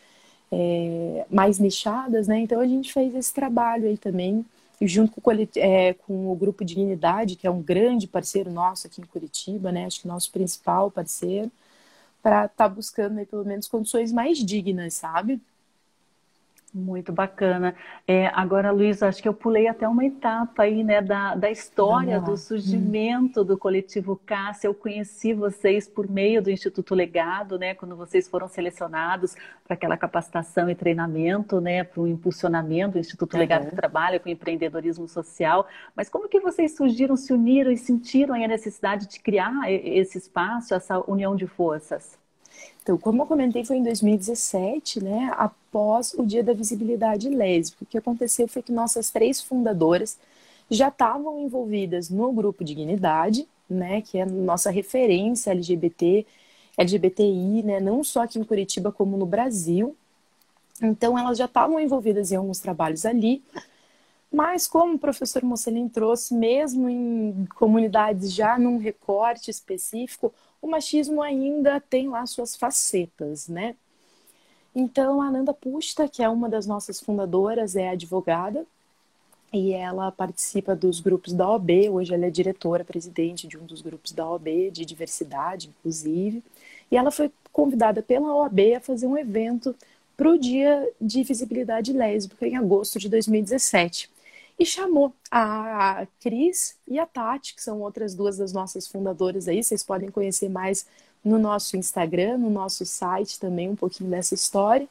é, 0.51 1.25
mais 1.29 1.59
nichadas, 1.59 2.27
né? 2.27 2.39
Então 2.39 2.59
a 2.59 2.67
gente 2.67 2.93
fez 2.93 3.13
esse 3.15 3.33
trabalho 3.33 3.87
aí 3.87 3.97
também, 3.97 4.45
junto 4.81 5.19
com 5.21 5.31
o, 5.31 5.49
é, 5.57 5.93
com 5.93 6.31
o 6.31 6.35
Grupo 6.35 6.63
Dignidade, 6.63 7.35
que 7.35 7.47
é 7.47 7.51
um 7.51 7.61
grande 7.61 8.07
parceiro 8.07 8.51
nosso 8.51 8.87
aqui 8.87 9.01
em 9.01 9.05
Curitiba, 9.05 9.71
né? 9.71 9.85
Acho 9.85 10.01
que 10.01 10.07
nosso 10.07 10.31
principal 10.31 10.91
parceiro, 10.91 11.51
para 12.21 12.45
estar 12.45 12.69
tá 12.69 12.69
buscando 12.69 13.19
aí 13.19 13.25
pelo 13.25 13.45
menos 13.45 13.67
condições 13.67 14.11
mais 14.11 14.37
dignas, 14.39 14.93
sabe? 14.95 15.41
Muito 16.73 17.13
bacana. 17.13 17.73
É, 18.05 18.27
agora, 18.27 18.71
Luiz, 18.71 19.01
acho 19.01 19.21
que 19.21 19.27
eu 19.27 19.33
pulei 19.33 19.67
até 19.67 19.87
uma 19.87 20.05
etapa 20.05 20.63
aí, 20.63 20.83
né, 20.83 21.01
da, 21.01 21.33
da 21.33 21.49
história 21.49 22.19
do 22.19 22.35
surgimento 22.35 23.43
do 23.43 23.57
coletivo 23.57 24.19
Cássia. 24.25 24.67
Eu 24.67 24.73
conheci 24.73 25.33
vocês 25.33 25.87
por 25.87 26.09
meio 26.09 26.41
do 26.41 26.51
Instituto 26.51 26.93
Legado, 26.93 27.57
né, 27.57 27.73
quando 27.73 27.95
vocês 27.95 28.27
foram 28.27 28.49
selecionados 28.49 29.33
para 29.63 29.75
aquela 29.75 29.95
capacitação 29.95 30.69
e 30.69 30.75
treinamento, 30.75 31.61
né, 31.61 31.85
para 31.85 32.01
o 32.01 32.07
impulsionamento. 32.07 32.97
O 32.97 32.99
Instituto 32.99 33.33
uhum. 33.33 33.39
Legado 33.39 33.69
que 33.69 33.75
trabalha 33.75 34.19
com 34.19 34.27
empreendedorismo 34.27 35.07
social. 35.07 35.67
Mas 35.95 36.09
como 36.09 36.27
que 36.27 36.39
vocês 36.39 36.75
surgiram, 36.75 37.15
se 37.15 37.31
uniram 37.31 37.71
e 37.71 37.77
sentiram 37.77 38.35
a 38.35 38.47
necessidade 38.47 39.07
de 39.07 39.19
criar 39.21 39.71
esse 39.71 40.17
espaço, 40.17 40.75
essa 40.75 40.99
união 41.09 41.33
de 41.33 41.47
forças? 41.47 42.19
Então, 42.87 42.97
como 42.97 43.23
eu 43.23 43.25
comentei, 43.25 43.65
foi 43.65 43.75
em 43.75 43.83
2017, 43.83 45.03
né, 45.03 45.29
após 45.35 46.13
o 46.13 46.25
Dia 46.25 46.41
da 46.41 46.53
Visibilidade 46.53 47.27
Lésbica. 47.27 47.83
O 47.83 47.85
que 47.85 47.97
aconteceu 47.97 48.47
foi 48.47 48.61
que 48.61 48.71
nossas 48.71 49.11
três 49.11 49.41
fundadoras 49.41 50.17
já 50.71 50.87
estavam 50.87 51.37
envolvidas 51.41 52.09
no 52.09 52.31
grupo 52.31 52.63
Dignidade, 52.63 53.45
né, 53.69 53.99
que 53.99 54.17
é 54.17 54.25
nossa 54.25 54.71
referência 54.71 55.51
LGBT, 55.51 56.25
LGBTI, 56.77 57.63
né, 57.63 57.81
não 57.81 58.05
só 58.05 58.21
aqui 58.21 58.39
em 58.39 58.43
Curitiba 58.45 58.89
como 58.89 59.17
no 59.17 59.25
Brasil. 59.25 59.93
Então, 60.81 61.19
elas 61.19 61.37
já 61.37 61.43
estavam 61.43 61.81
envolvidas 61.81 62.31
em 62.31 62.37
alguns 62.37 62.59
trabalhos 62.59 63.05
ali. 63.05 63.43
Mas, 64.31 64.65
como 64.65 64.95
o 64.95 64.99
professor 64.99 65.43
Mocelin 65.43 65.89
trouxe, 65.89 66.33
mesmo 66.33 66.87
em 66.87 67.45
comunidades 67.53 68.33
já 68.33 68.57
num 68.57 68.77
recorte 68.77 69.51
específico, 69.51 70.33
o 70.61 70.67
machismo 70.67 71.21
ainda 71.21 71.79
tem 71.79 72.09
lá 72.09 72.25
suas 72.25 72.55
facetas, 72.55 73.47
né? 73.47 73.75
Então, 74.75 75.21
a 75.21 75.27
Ananda 75.27 75.53
Pusta, 75.53 76.07
que 76.07 76.21
é 76.21 76.29
uma 76.29 76.49
das 76.49 76.67
nossas 76.67 76.99
fundadoras, 76.99 77.75
é 77.75 77.89
advogada 77.89 78.65
e 79.51 79.73
ela 79.73 80.11
participa 80.11 80.75
dos 80.75 80.99
grupos 80.99 81.33
da 81.33 81.49
OB. 81.49 81.89
Hoje 81.89 82.13
ela 82.13 82.25
é 82.25 82.29
diretora, 82.29 82.83
presidente 82.83 83.47
de 83.47 83.57
um 83.57 83.65
dos 83.65 83.81
grupos 83.81 84.11
da 84.11 84.29
OB, 84.29 84.71
de 84.71 84.85
diversidade, 84.85 85.69
inclusive. 85.69 86.43
E 86.91 86.97
ela 86.97 87.11
foi 87.11 87.31
convidada 87.51 88.03
pela 88.03 88.35
OAB 88.35 88.75
a 88.75 88.79
fazer 88.79 89.07
um 89.07 89.17
evento 89.17 89.75
para 90.15 90.29
o 90.29 90.37
Dia 90.37 90.87
de 90.99 91.23
Visibilidade 91.23 91.93
Lésbica 91.93 92.47
em 92.47 92.55
agosto 92.55 92.99
de 92.99 93.09
2017 93.09 94.09
e 94.59 94.65
chamou 94.65 95.13
a 95.29 96.07
Cris 96.19 96.75
e 96.87 96.97
a 96.97 97.05
Tati, 97.05 97.53
que 97.53 97.61
são 97.61 97.81
outras 97.81 98.15
duas 98.15 98.37
das 98.37 98.51
nossas 98.51 98.87
fundadoras 98.87 99.47
aí. 99.47 99.63
Vocês 99.63 99.83
podem 99.83 100.09
conhecer 100.09 100.49
mais 100.49 100.87
no 101.23 101.37
nosso 101.37 101.77
Instagram, 101.77 102.37
no 102.37 102.49
nosso 102.49 102.85
site 102.85 103.39
também, 103.39 103.69
um 103.69 103.75
pouquinho 103.75 104.09
dessa 104.09 104.33
história. 104.33 104.87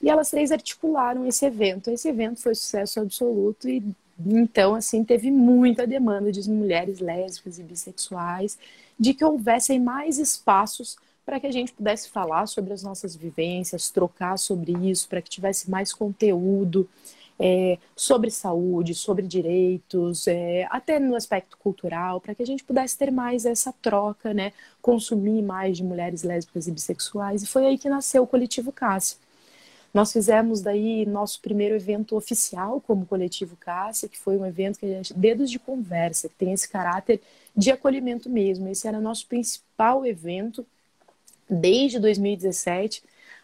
E 0.00 0.08
elas 0.08 0.30
três 0.30 0.52
articularam 0.52 1.26
esse 1.26 1.44
evento. 1.44 1.90
Esse 1.90 2.08
evento 2.08 2.40
foi 2.40 2.54
sucesso 2.54 3.00
absoluto 3.00 3.68
e 3.68 3.82
então, 4.24 4.74
assim, 4.74 5.02
teve 5.02 5.30
muita 5.30 5.86
demanda 5.86 6.30
de 6.30 6.48
mulheres 6.48 7.00
lésbicas 7.00 7.58
e 7.58 7.62
bissexuais 7.62 8.58
de 8.98 9.14
que 9.14 9.24
houvessem 9.24 9.80
mais 9.80 10.18
espaços 10.18 10.96
para 11.24 11.40
que 11.40 11.46
a 11.46 11.52
gente 11.52 11.72
pudesse 11.72 12.08
falar 12.08 12.46
sobre 12.46 12.72
as 12.72 12.82
nossas 12.82 13.16
vivências, 13.16 13.90
trocar 13.90 14.38
sobre 14.38 14.72
isso, 14.88 15.08
para 15.08 15.22
que 15.22 15.30
tivesse 15.30 15.70
mais 15.70 15.92
conteúdo 15.92 16.88
é, 17.44 17.76
sobre 17.96 18.30
saúde, 18.30 18.94
sobre 18.94 19.26
direitos, 19.26 20.28
é, 20.28 20.64
até 20.70 21.00
no 21.00 21.16
aspecto 21.16 21.58
cultural, 21.58 22.20
para 22.20 22.36
que 22.36 22.42
a 22.44 22.46
gente 22.46 22.62
pudesse 22.62 22.96
ter 22.96 23.10
mais 23.10 23.44
essa 23.44 23.74
troca, 23.82 24.32
né? 24.32 24.52
consumir 24.80 25.42
mais 25.42 25.76
de 25.76 25.82
mulheres 25.82 26.22
lésbicas 26.22 26.68
e 26.68 26.70
bissexuais. 26.70 27.42
E 27.42 27.46
foi 27.46 27.66
aí 27.66 27.76
que 27.76 27.88
nasceu 27.88 28.22
o 28.22 28.28
Coletivo 28.28 28.70
Cássia. 28.70 29.18
Nós 29.92 30.12
fizemos 30.12 30.60
daí 30.60 31.04
nosso 31.04 31.40
primeiro 31.40 31.74
evento 31.74 32.14
oficial 32.14 32.80
como 32.80 33.04
Coletivo 33.04 33.56
Cássia, 33.56 34.08
que 34.08 34.16
foi 34.16 34.38
um 34.38 34.46
evento 34.46 34.78
que 34.78 34.86
a 34.86 34.88
gente, 34.88 35.12
dedos 35.12 35.50
de 35.50 35.58
conversa, 35.58 36.28
que 36.28 36.36
tem 36.36 36.52
esse 36.52 36.68
caráter 36.68 37.20
de 37.56 37.72
acolhimento 37.72 38.30
mesmo. 38.30 38.68
Esse 38.68 38.86
era 38.86 39.00
nosso 39.00 39.26
principal 39.26 40.06
evento 40.06 40.64
desde 41.50 41.98
2017 41.98 43.02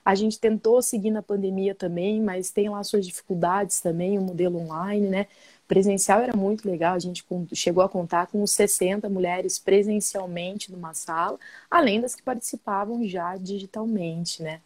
a 0.09 0.15
gente 0.15 0.41
tentou 0.41 0.81
seguir 0.81 1.11
na 1.11 1.21
pandemia 1.21 1.75
também, 1.75 2.19
mas 2.23 2.51
tem 2.51 2.71
lá 2.71 2.83
suas 2.83 3.07
dificuldades 3.07 3.79
também, 3.79 4.17
o 4.17 4.23
modelo 4.23 4.59
online, 4.59 5.07
né? 5.07 5.27
Presencial 5.69 6.23
era 6.23 6.35
muito 6.35 6.67
legal, 6.67 6.95
a 6.95 6.99
gente 6.99 7.23
chegou 7.53 7.85
a 7.85 7.91
contar 7.91 8.27
com 8.29 8.47
60 8.47 9.07
mulheres 9.11 9.59
presencialmente 9.59 10.73
numa 10.73 10.95
sala, 10.95 11.39
além 11.71 12.01
das 12.01 12.15
que 12.15 12.23
participavam 12.23 13.07
já 13.07 13.37
digitalmente, 13.37 14.43
né? 14.43 14.63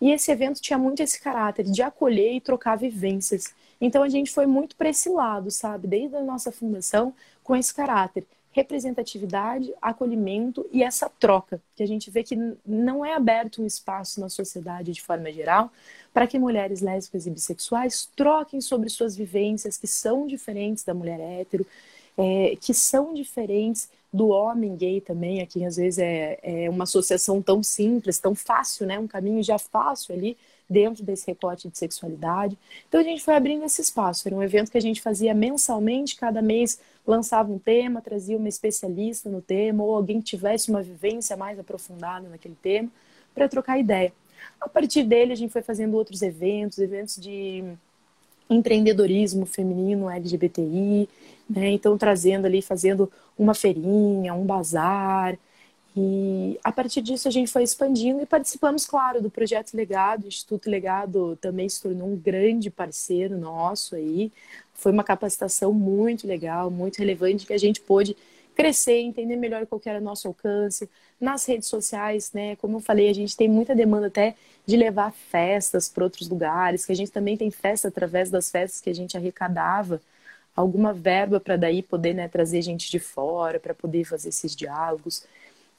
E 0.00 0.12
esse 0.12 0.30
evento 0.30 0.60
tinha 0.60 0.78
muito 0.78 1.02
esse 1.02 1.20
caráter 1.20 1.64
de 1.64 1.82
acolher 1.82 2.34
e 2.34 2.40
trocar 2.40 2.76
vivências. 2.76 3.52
Então 3.80 4.04
a 4.04 4.08
gente 4.08 4.30
foi 4.30 4.46
muito 4.46 4.76
para 4.76 4.90
esse 4.90 5.08
lado, 5.08 5.50
sabe? 5.50 5.88
Desde 5.88 6.14
a 6.14 6.22
nossa 6.22 6.52
fundação, 6.52 7.12
com 7.42 7.56
esse 7.56 7.74
caráter 7.74 8.24
representatividade, 8.58 9.72
acolhimento 9.80 10.66
e 10.72 10.82
essa 10.82 11.08
troca, 11.08 11.62
que 11.76 11.82
a 11.82 11.86
gente 11.86 12.10
vê 12.10 12.24
que 12.24 12.36
não 12.66 13.04
é 13.04 13.14
aberto 13.14 13.62
um 13.62 13.66
espaço 13.66 14.20
na 14.20 14.28
sociedade 14.28 14.92
de 14.92 15.00
forma 15.00 15.32
geral 15.32 15.70
para 16.12 16.26
que 16.26 16.38
mulheres 16.40 16.80
lésbicas 16.80 17.26
e 17.26 17.30
bissexuais 17.30 18.10
troquem 18.16 18.60
sobre 18.60 18.88
suas 18.88 19.16
vivências 19.16 19.76
que 19.76 19.86
são 19.86 20.26
diferentes 20.26 20.82
da 20.82 20.92
mulher 20.92 21.20
hétero, 21.20 21.64
é, 22.16 22.56
que 22.60 22.74
são 22.74 23.14
diferentes 23.14 23.88
do 24.12 24.28
homem 24.28 24.74
gay 24.74 25.00
também, 25.00 25.40
aqui 25.40 25.64
às 25.64 25.76
vezes 25.76 25.98
é, 25.98 26.38
é 26.42 26.68
uma 26.68 26.84
associação 26.84 27.40
tão 27.40 27.62
simples, 27.62 28.18
tão 28.18 28.34
fácil, 28.34 28.86
né? 28.86 28.98
um 28.98 29.06
caminho 29.06 29.42
já 29.42 29.58
fácil 29.58 30.14
ali 30.14 30.36
dentro 30.68 31.02
desse 31.02 31.26
recorte 31.26 31.68
de 31.68 31.78
sexualidade. 31.78 32.58
Então 32.88 33.00
a 33.00 33.04
gente 33.04 33.22
foi 33.22 33.34
abrindo 33.34 33.64
esse 33.64 33.80
espaço. 33.80 34.28
Era 34.28 34.36
um 34.36 34.42
evento 34.42 34.70
que 34.70 34.78
a 34.78 34.82
gente 34.82 35.00
fazia 35.00 35.34
mensalmente, 35.34 36.16
cada 36.16 36.42
mês 36.42 36.78
lançava 37.06 37.50
um 37.50 37.58
tema, 37.58 38.02
trazia 38.02 38.36
uma 38.36 38.48
especialista 38.48 39.30
no 39.30 39.40
tema, 39.40 39.82
ou 39.82 39.94
alguém 39.94 40.20
que 40.20 40.26
tivesse 40.26 40.70
uma 40.70 40.82
vivência 40.82 41.36
mais 41.36 41.58
aprofundada 41.58 42.28
naquele 42.28 42.56
tema, 42.60 42.90
para 43.34 43.48
trocar 43.48 43.78
ideia. 43.78 44.12
A 44.60 44.68
partir 44.68 45.04
dele, 45.04 45.32
a 45.32 45.36
gente 45.36 45.52
foi 45.52 45.62
fazendo 45.62 45.96
outros 45.96 46.20
eventos, 46.22 46.78
eventos 46.78 47.16
de 47.16 47.64
empreendedorismo 48.50 49.46
feminino 49.46 50.08
LGBTI, 50.08 51.08
né? 51.48 51.70
Então 51.70 51.96
trazendo 51.96 52.46
ali, 52.46 52.62
fazendo 52.62 53.10
uma 53.38 53.54
feirinha, 53.54 54.34
um 54.34 54.44
bazar, 54.44 55.38
e 56.00 56.60
a 56.62 56.70
partir 56.70 57.02
disso 57.02 57.26
a 57.26 57.30
gente 57.30 57.50
foi 57.50 57.64
expandindo 57.64 58.22
e 58.22 58.26
participamos, 58.26 58.86
claro, 58.86 59.20
do 59.20 59.28
projeto 59.28 59.74
Legado. 59.74 60.24
O 60.24 60.28
Instituto 60.28 60.70
Legado 60.70 61.36
também 61.40 61.68
se 61.68 61.82
tornou 61.82 62.08
um 62.08 62.16
grande 62.16 62.70
parceiro 62.70 63.36
nosso 63.36 63.96
aí. 63.96 64.30
Foi 64.74 64.92
uma 64.92 65.02
capacitação 65.02 65.72
muito 65.72 66.24
legal, 66.24 66.70
muito 66.70 66.98
relevante, 66.98 67.44
que 67.44 67.52
a 67.52 67.58
gente 67.58 67.80
pôde 67.80 68.16
crescer, 68.54 69.00
entender 69.00 69.34
melhor 69.34 69.66
qual 69.66 69.80
era 69.84 69.98
o 69.98 70.02
nosso 70.02 70.28
alcance. 70.28 70.88
Nas 71.20 71.44
redes 71.46 71.66
sociais, 71.66 72.32
né? 72.32 72.54
Como 72.56 72.76
eu 72.76 72.80
falei, 72.80 73.10
a 73.10 73.12
gente 73.12 73.36
tem 73.36 73.48
muita 73.48 73.74
demanda 73.74 74.06
até 74.06 74.36
de 74.64 74.76
levar 74.76 75.10
festas 75.12 75.88
para 75.88 76.04
outros 76.04 76.28
lugares, 76.28 76.86
que 76.86 76.92
a 76.92 76.94
gente 76.94 77.10
também 77.10 77.36
tem 77.36 77.50
festa 77.50 77.88
através 77.88 78.30
das 78.30 78.52
festas 78.52 78.80
que 78.80 78.90
a 78.90 78.94
gente 78.94 79.16
arrecadava 79.16 80.00
alguma 80.54 80.92
verba 80.92 81.40
para 81.40 81.56
daí 81.56 81.82
poder 81.82 82.14
né, 82.14 82.28
trazer 82.28 82.62
gente 82.62 82.88
de 82.88 83.00
fora, 83.00 83.58
para 83.58 83.74
poder 83.74 84.04
fazer 84.04 84.28
esses 84.28 84.54
diálogos. 84.54 85.26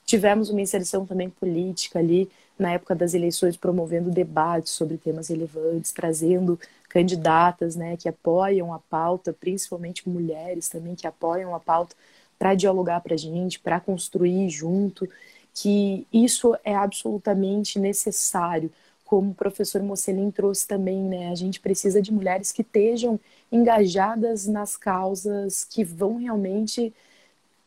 Tivemos 0.09 0.49
uma 0.49 0.59
inserção 0.59 1.05
também 1.05 1.29
política 1.29 1.99
ali 1.99 2.27
na 2.57 2.71
época 2.71 2.95
das 2.95 3.13
eleições, 3.13 3.55
promovendo 3.55 4.09
debates 4.09 4.73
sobre 4.73 4.97
temas 4.97 5.27
relevantes, 5.27 5.91
trazendo 5.91 6.59
candidatas 6.89 7.75
né, 7.75 7.95
que 7.95 8.09
apoiam 8.09 8.73
a 8.73 8.79
pauta, 8.79 9.31
principalmente 9.31 10.09
mulheres 10.09 10.67
também 10.67 10.95
que 10.95 11.05
apoiam 11.05 11.53
a 11.53 11.59
pauta, 11.59 11.95
para 12.39 12.55
dialogar 12.55 13.01
para 13.01 13.13
a 13.13 13.17
gente, 13.17 13.59
para 13.59 13.79
construir 13.79 14.49
junto, 14.49 15.07
que 15.53 16.07
isso 16.11 16.57
é 16.63 16.73
absolutamente 16.73 17.77
necessário. 17.77 18.71
Como 19.05 19.29
o 19.29 19.35
professor 19.35 19.83
Mocelin 19.83 20.31
trouxe 20.31 20.65
também, 20.67 21.03
né, 21.03 21.29
a 21.29 21.35
gente 21.35 21.59
precisa 21.59 22.01
de 22.01 22.11
mulheres 22.11 22.51
que 22.51 22.63
estejam 22.63 23.19
engajadas 23.51 24.47
nas 24.47 24.75
causas 24.75 25.63
que 25.63 25.83
vão 25.83 26.17
realmente 26.17 26.91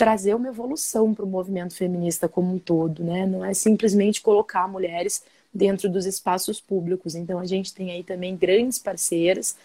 trazer 0.02 0.34
uma 0.34 0.48
evolução 0.48 1.14
para 1.14 1.24
o 1.24 1.28
movimento 1.28 1.76
feminista 1.76 2.28
como 2.28 2.52
um 2.52 2.58
todo, 2.58 3.04
né? 3.04 3.24
Não 3.24 3.44
é 3.44 3.54
simplesmente 3.54 4.20
colocar 4.20 4.66
mulheres 4.66 5.22
dentro 5.54 5.88
dos 5.88 6.06
espaços 6.06 6.60
públicos. 6.60 7.14
Então 7.14 7.38
a 7.38 7.46
gente 7.46 7.72
tem 7.72 7.92
aí 7.92 8.02
também 8.02 8.36
grandes 8.36 8.80
parceiras 8.80 9.56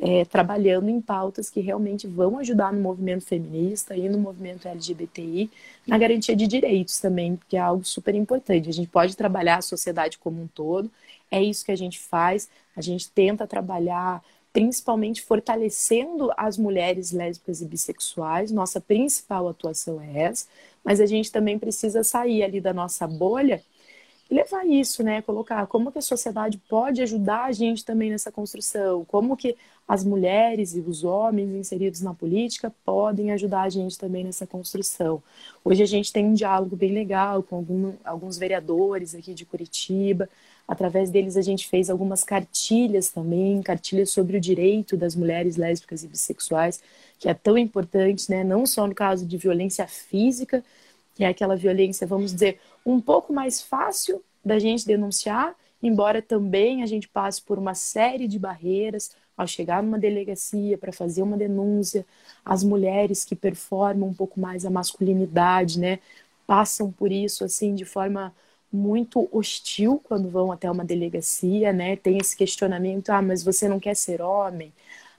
é, 0.00 0.24
trabalhando 0.24 0.88
em 0.88 0.98
pautas 0.98 1.50
que 1.50 1.60
realmente 1.60 2.06
vão 2.06 2.38
ajudar 2.38 2.72
no 2.72 2.80
movimento 2.80 3.26
feminista 3.26 3.94
e 3.94 4.08
no 4.08 4.16
movimento 4.16 4.66
LGBTI 4.66 5.50
na 5.86 5.98
garantia 5.98 6.34
de 6.34 6.46
direitos 6.46 6.98
também, 6.98 7.38
que 7.46 7.58
é 7.58 7.60
algo 7.60 7.84
super 7.84 8.14
importante. 8.14 8.70
A 8.70 8.72
gente 8.72 8.88
pode 8.88 9.14
trabalhar 9.14 9.58
a 9.58 9.62
sociedade 9.62 10.16
como 10.16 10.40
um 10.40 10.46
todo, 10.46 10.90
é 11.30 11.42
isso 11.42 11.66
que 11.66 11.70
a 11.70 11.76
gente 11.76 12.00
faz. 12.00 12.48
A 12.74 12.80
gente 12.80 13.10
tenta 13.10 13.46
trabalhar 13.46 14.24
principalmente 14.52 15.22
fortalecendo 15.22 16.30
as 16.36 16.58
mulheres 16.58 17.10
lésbicas 17.10 17.62
e 17.62 17.66
bissexuais. 17.66 18.52
Nossa 18.52 18.80
principal 18.80 19.48
atuação 19.48 20.00
é 20.00 20.24
essa, 20.24 20.46
mas 20.84 21.00
a 21.00 21.06
gente 21.06 21.32
também 21.32 21.58
precisa 21.58 22.04
sair 22.04 22.42
ali 22.42 22.60
da 22.60 22.72
nossa 22.72 23.06
bolha 23.06 23.62
e 24.30 24.34
levar 24.34 24.66
isso, 24.66 25.02
né? 25.02 25.22
Colocar 25.22 25.66
como 25.66 25.90
que 25.90 25.98
a 25.98 26.02
sociedade 26.02 26.58
pode 26.68 27.02
ajudar 27.02 27.44
a 27.44 27.52
gente 27.52 27.84
também 27.84 28.10
nessa 28.10 28.32
construção, 28.32 29.04
como 29.04 29.36
que 29.36 29.56
as 29.86 30.04
mulheres 30.04 30.74
e 30.74 30.80
os 30.80 31.04
homens 31.04 31.50
inseridos 31.54 32.00
na 32.00 32.14
política 32.14 32.72
podem 32.84 33.30
ajudar 33.32 33.62
a 33.62 33.68
gente 33.68 33.98
também 33.98 34.24
nessa 34.24 34.46
construção. 34.46 35.22
Hoje 35.64 35.82
a 35.82 35.86
gente 35.86 36.12
tem 36.12 36.26
um 36.26 36.34
diálogo 36.34 36.76
bem 36.76 36.92
legal 36.92 37.42
com 37.42 37.56
algum, 37.56 37.92
alguns 38.04 38.38
vereadores 38.38 39.14
aqui 39.14 39.34
de 39.34 39.44
Curitiba, 39.44 40.28
Através 40.66 41.10
deles 41.10 41.36
a 41.36 41.42
gente 41.42 41.68
fez 41.68 41.90
algumas 41.90 42.24
cartilhas 42.24 43.10
também, 43.10 43.60
cartilhas 43.62 44.10
sobre 44.10 44.36
o 44.36 44.40
direito 44.40 44.96
das 44.96 45.14
mulheres 45.14 45.56
lésbicas 45.56 46.04
e 46.04 46.08
bissexuais, 46.08 46.82
que 47.18 47.28
é 47.28 47.34
tão 47.34 47.58
importante, 47.58 48.30
né? 48.30 48.42
Não 48.44 48.64
só 48.64 48.86
no 48.86 48.94
caso 48.94 49.26
de 49.26 49.36
violência 49.36 49.86
física, 49.86 50.64
que 51.14 51.24
é 51.24 51.28
aquela 51.28 51.56
violência, 51.56 52.06
vamos 52.06 52.32
dizer, 52.32 52.58
um 52.84 53.00
pouco 53.00 53.32
mais 53.32 53.60
fácil 53.62 54.22
da 54.44 54.58
gente 54.58 54.86
denunciar, 54.86 55.54
embora 55.82 56.22
também 56.22 56.82
a 56.82 56.86
gente 56.86 57.08
passe 57.08 57.42
por 57.42 57.58
uma 57.58 57.74
série 57.74 58.26
de 58.26 58.38
barreiras 58.38 59.14
ao 59.36 59.46
chegar 59.46 59.82
numa 59.82 59.98
delegacia 59.98 60.78
para 60.78 60.92
fazer 60.92 61.22
uma 61.22 61.36
denúncia, 61.36 62.06
as 62.44 62.62
mulheres 62.62 63.24
que 63.24 63.34
performam 63.34 64.08
um 64.08 64.14
pouco 64.14 64.40
mais 64.40 64.64
a 64.64 64.70
masculinidade, 64.70 65.78
né, 65.78 65.98
passam 66.46 66.90
por 66.92 67.10
isso 67.10 67.44
assim 67.44 67.74
de 67.74 67.84
forma 67.84 68.34
muito 68.72 69.28
hostil 69.30 70.00
quando 70.04 70.30
vão 70.30 70.50
até 70.50 70.70
uma 70.70 70.84
delegacia, 70.84 71.72
né? 71.72 71.96
Tem 71.96 72.18
esse 72.18 72.36
questionamento: 72.36 73.10
ah, 73.10 73.22
mas 73.22 73.42
você 73.42 73.68
não 73.68 73.78
quer 73.80 73.94
ser 73.94 74.22
homem? 74.22 74.72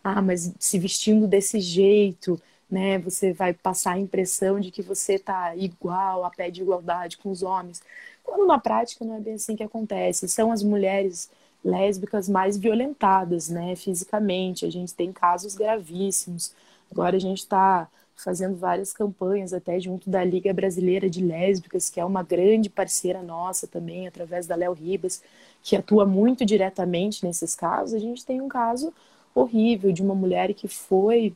Ah, 0.04 0.22
mas 0.22 0.54
se 0.60 0.80
vestindo 0.80 1.28
desse 1.28 1.60
jeito, 1.60 2.42
né? 2.70 2.98
Você 3.00 3.34
vai 3.34 3.54
passar 3.54 3.94
a 3.94 4.00
impressão 4.00 4.60
de 4.60 4.72
que 4.72 4.82
você 4.82 5.16
está 5.16 5.56
igual, 5.56 6.26
a 6.26 6.32
pé 6.32 6.50
de 6.50 6.62
igualdade 6.62 7.18
com 7.18 7.30
os 7.32 7.44
homens. 7.44 7.82
Quando 8.24 8.46
na 8.48 8.60
prática 8.60 9.06
não 9.06 9.16
é 9.18 9.20
bem 9.20 9.36
assim 9.36 9.56
que 9.56 9.64
acontece. 9.64 10.28
São 10.28 10.52
as 10.52 10.64
mulheres 10.64 11.30
lésbicas 11.64 12.28
mais 12.28 12.58
violentadas, 12.58 13.50
né? 13.50 13.76
Fisicamente. 13.76 14.66
A 14.66 14.72
gente 14.72 14.94
tem 14.94 15.12
casos 15.12 15.56
gravíssimos. 15.56 16.54
Agora 16.92 17.16
a 17.16 17.20
gente 17.20 17.40
está 17.40 17.88
fazendo 18.24 18.56
várias 18.56 18.94
campanhas 18.94 19.54
até 19.54 19.80
junto 19.80 20.10
da 20.10 20.24
Liga 20.24 20.54
Brasileira 20.54 21.10
de 21.10 21.24
Lésbicas, 21.24 21.90
que 21.90 22.00
é 22.00 22.06
uma 22.06 22.24
grande 22.24 22.70
parceira 22.70 23.22
nossa 23.22 23.68
também, 23.68 24.08
através 24.08 24.48
da 24.48 24.56
Léo 24.56 24.74
Ribas, 24.74 25.22
que 25.62 25.76
atua 25.76 26.06
muito 26.06 26.46
diretamente 26.46 27.26
nesses 27.26 27.54
casos. 27.54 27.94
A 27.94 28.00
gente 28.00 28.26
tem 28.26 28.40
um 28.40 28.48
caso 28.48 28.94
horrível 29.36 29.92
de 29.92 30.02
uma 30.02 30.16
mulher 30.16 30.54
que 30.54 30.68
foi 30.68 31.36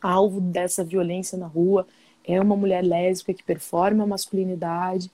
alvo 0.00 0.40
dessa 0.40 0.82
violência 0.82 1.36
na 1.36 1.46
rua, 1.46 1.86
é 2.24 2.40
uma 2.40 2.56
mulher 2.56 2.82
lésbica 2.82 3.34
que 3.34 3.42
performa 3.42 4.04
a 4.04 4.06
masculinidade, 4.06 5.10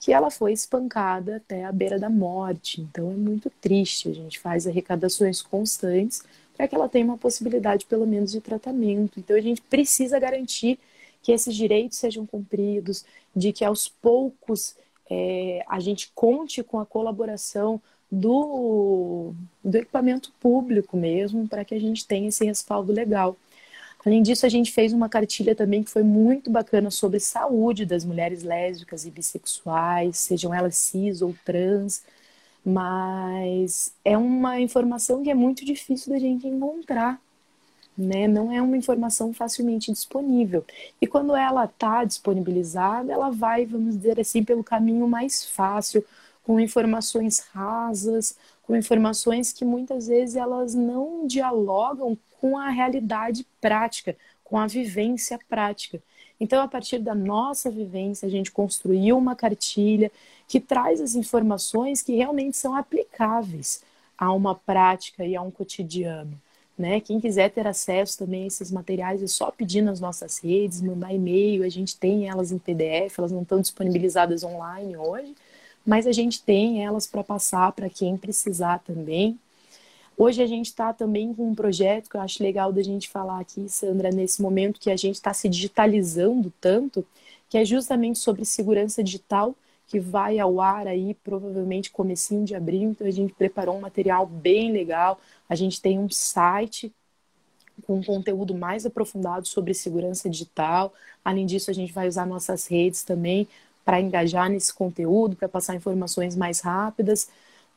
que 0.00 0.12
ela 0.12 0.30
foi 0.30 0.52
espancada 0.52 1.36
até 1.36 1.64
a 1.64 1.72
beira 1.72 1.98
da 1.98 2.10
morte. 2.10 2.80
Então 2.80 3.10
é 3.10 3.14
muito 3.14 3.50
triste. 3.60 4.08
A 4.08 4.14
gente 4.14 4.38
faz 4.38 4.66
arrecadações 4.66 5.40
constantes 5.40 6.22
para 6.56 6.68
que 6.68 6.74
ela 6.74 6.88
tenha 6.88 7.04
uma 7.04 7.18
possibilidade, 7.18 7.86
pelo 7.86 8.06
menos, 8.06 8.32
de 8.32 8.40
tratamento. 8.40 9.18
Então, 9.18 9.36
a 9.36 9.40
gente 9.40 9.60
precisa 9.62 10.18
garantir 10.18 10.78
que 11.22 11.32
esses 11.32 11.54
direitos 11.54 11.98
sejam 11.98 12.26
cumpridos, 12.26 13.04
de 13.34 13.52
que 13.52 13.64
aos 13.64 13.88
poucos 13.88 14.76
é, 15.10 15.64
a 15.68 15.80
gente 15.80 16.10
conte 16.14 16.62
com 16.62 16.78
a 16.78 16.86
colaboração 16.86 17.80
do, 18.10 19.32
do 19.62 19.76
equipamento 19.76 20.32
público 20.38 20.96
mesmo, 20.96 21.48
para 21.48 21.64
que 21.64 21.74
a 21.74 21.80
gente 21.80 22.06
tenha 22.06 22.28
esse 22.28 22.44
respaldo 22.44 22.92
legal. 22.92 23.36
Além 24.04 24.22
disso, 24.22 24.44
a 24.44 24.50
gente 24.50 24.70
fez 24.70 24.92
uma 24.92 25.08
cartilha 25.08 25.54
também 25.54 25.82
que 25.82 25.90
foi 25.90 26.02
muito 26.02 26.50
bacana 26.50 26.90
sobre 26.90 27.18
saúde 27.18 27.86
das 27.86 28.04
mulheres 28.04 28.42
lésbicas 28.42 29.06
e 29.06 29.10
bissexuais, 29.10 30.18
sejam 30.18 30.52
elas 30.52 30.76
cis 30.76 31.22
ou 31.22 31.34
trans, 31.42 32.02
mas 32.64 33.94
é 34.04 34.16
uma 34.16 34.60
informação 34.60 35.22
que 35.22 35.30
é 35.30 35.34
muito 35.34 35.64
difícil 35.64 36.12
da 36.12 36.18
gente 36.18 36.46
encontrar, 36.46 37.20
né? 37.96 38.26
Não 38.26 38.50
é 38.50 38.60
uma 38.62 38.76
informação 38.76 39.32
facilmente 39.32 39.92
disponível. 39.92 40.64
E 41.00 41.06
quando 41.06 41.36
ela 41.36 41.64
está 41.66 42.04
disponibilizada, 42.04 43.12
ela 43.12 43.30
vai, 43.30 43.66
vamos 43.66 43.96
dizer 43.96 44.18
assim, 44.18 44.42
pelo 44.42 44.64
caminho 44.64 45.06
mais 45.06 45.44
fácil, 45.44 46.04
com 46.42 46.58
informações 46.60 47.40
rasas, 47.52 48.36
com 48.62 48.76
informações 48.76 49.52
que 49.52 49.64
muitas 49.64 50.06
vezes 50.08 50.36
elas 50.36 50.74
não 50.74 51.26
dialogam 51.26 52.16
com 52.40 52.58
a 52.58 52.70
realidade 52.70 53.46
prática, 53.60 54.16
com 54.42 54.58
a 54.58 54.66
vivência 54.66 55.38
prática. 55.48 56.02
Então, 56.44 56.62
a 56.62 56.68
partir 56.68 56.98
da 56.98 57.14
nossa 57.14 57.70
vivência, 57.70 58.26
a 58.26 58.30
gente 58.30 58.52
construiu 58.52 59.16
uma 59.16 59.34
cartilha 59.34 60.12
que 60.46 60.60
traz 60.60 61.00
as 61.00 61.14
informações 61.14 62.02
que 62.02 62.16
realmente 62.16 62.54
são 62.54 62.76
aplicáveis 62.76 63.82
a 64.16 64.30
uma 64.30 64.54
prática 64.54 65.24
e 65.24 65.34
a 65.34 65.40
um 65.40 65.50
cotidiano. 65.50 66.38
Né? 66.76 67.00
Quem 67.00 67.18
quiser 67.18 67.50
ter 67.50 67.66
acesso 67.66 68.18
também 68.18 68.44
a 68.44 68.46
esses 68.48 68.70
materiais 68.70 69.22
é 69.22 69.26
só 69.26 69.50
pedir 69.50 69.80
nas 69.80 70.00
nossas 70.00 70.38
redes, 70.38 70.82
mandar 70.82 71.14
e-mail, 71.14 71.64
a 71.64 71.68
gente 71.70 71.96
tem 71.96 72.28
elas 72.28 72.52
em 72.52 72.58
PDF, 72.58 73.18
elas 73.18 73.32
não 73.32 73.40
estão 73.40 73.58
disponibilizadas 73.58 74.44
online 74.44 74.98
hoje, 74.98 75.34
mas 75.86 76.06
a 76.06 76.12
gente 76.12 76.42
tem 76.42 76.84
elas 76.84 77.06
para 77.06 77.24
passar 77.24 77.72
para 77.72 77.88
quem 77.88 78.18
precisar 78.18 78.80
também. 78.80 79.38
Hoje 80.16 80.42
a 80.42 80.46
gente 80.46 80.66
está 80.66 80.92
também 80.92 81.34
com 81.34 81.48
um 81.50 81.54
projeto 81.54 82.08
que 82.08 82.16
eu 82.16 82.20
acho 82.20 82.42
legal 82.42 82.72
da 82.72 82.82
gente 82.82 83.08
falar 83.08 83.40
aqui, 83.40 83.68
Sandra, 83.68 84.10
nesse 84.10 84.40
momento 84.40 84.78
que 84.78 84.90
a 84.90 84.96
gente 84.96 85.16
está 85.16 85.34
se 85.34 85.48
digitalizando 85.48 86.52
tanto, 86.60 87.04
que 87.48 87.58
é 87.58 87.64
justamente 87.64 88.20
sobre 88.20 88.44
segurança 88.44 89.02
digital, 89.02 89.56
que 89.88 89.98
vai 89.98 90.38
ao 90.38 90.60
ar 90.60 90.86
aí 90.86 91.14
provavelmente 91.22 91.90
comecinho 91.90 92.44
de 92.44 92.54
abril. 92.54 92.90
Então 92.90 93.06
a 93.06 93.10
gente 93.10 93.34
preparou 93.34 93.76
um 93.76 93.80
material 93.80 94.24
bem 94.24 94.72
legal. 94.72 95.20
A 95.48 95.54
gente 95.54 95.80
tem 95.80 95.98
um 95.98 96.08
site 96.08 96.92
com 97.86 98.02
conteúdo 98.02 98.54
mais 98.54 98.86
aprofundado 98.86 99.46
sobre 99.48 99.74
segurança 99.74 100.30
digital. 100.30 100.94
Além 101.24 101.44
disso, 101.44 101.70
a 101.70 101.74
gente 101.74 101.92
vai 101.92 102.06
usar 102.06 102.24
nossas 102.24 102.66
redes 102.66 103.02
também 103.02 103.48
para 103.84 104.00
engajar 104.00 104.48
nesse 104.48 104.72
conteúdo, 104.72 105.36
para 105.36 105.48
passar 105.48 105.74
informações 105.74 106.34
mais 106.34 106.60
rápidas, 106.60 107.28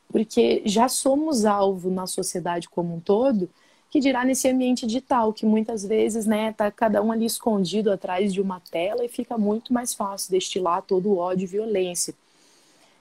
porque 0.10 0.62
já 0.66 0.88
somos 0.88 1.46
alvo 1.46 1.90
na 1.90 2.08
sociedade 2.08 2.70
como 2.70 2.96
um 2.96 3.00
todo 3.00 3.50
que 3.90 4.00
dirá 4.00 4.26
nesse 4.26 4.50
ambiente 4.50 4.86
digital, 4.86 5.32
que 5.32 5.46
muitas 5.46 5.86
vezes, 5.86 6.26
né, 6.26 6.52
tá 6.52 6.70
cada 6.70 7.02
um 7.02 7.12
ali 7.12 7.26
escondido 7.26 7.92
atrás 7.92 8.34
de 8.34 8.42
uma 8.42 8.60
tela 8.60 9.06
e 9.06 9.10
fica 9.10 9.38
muito 9.38 9.74
mais 9.74 9.94
fácil 9.94 10.32
destilar 10.32 10.82
todo 10.82 11.10
o 11.10 11.18
ódio 11.18 11.46
e 11.46 11.48
violência. 11.48 12.14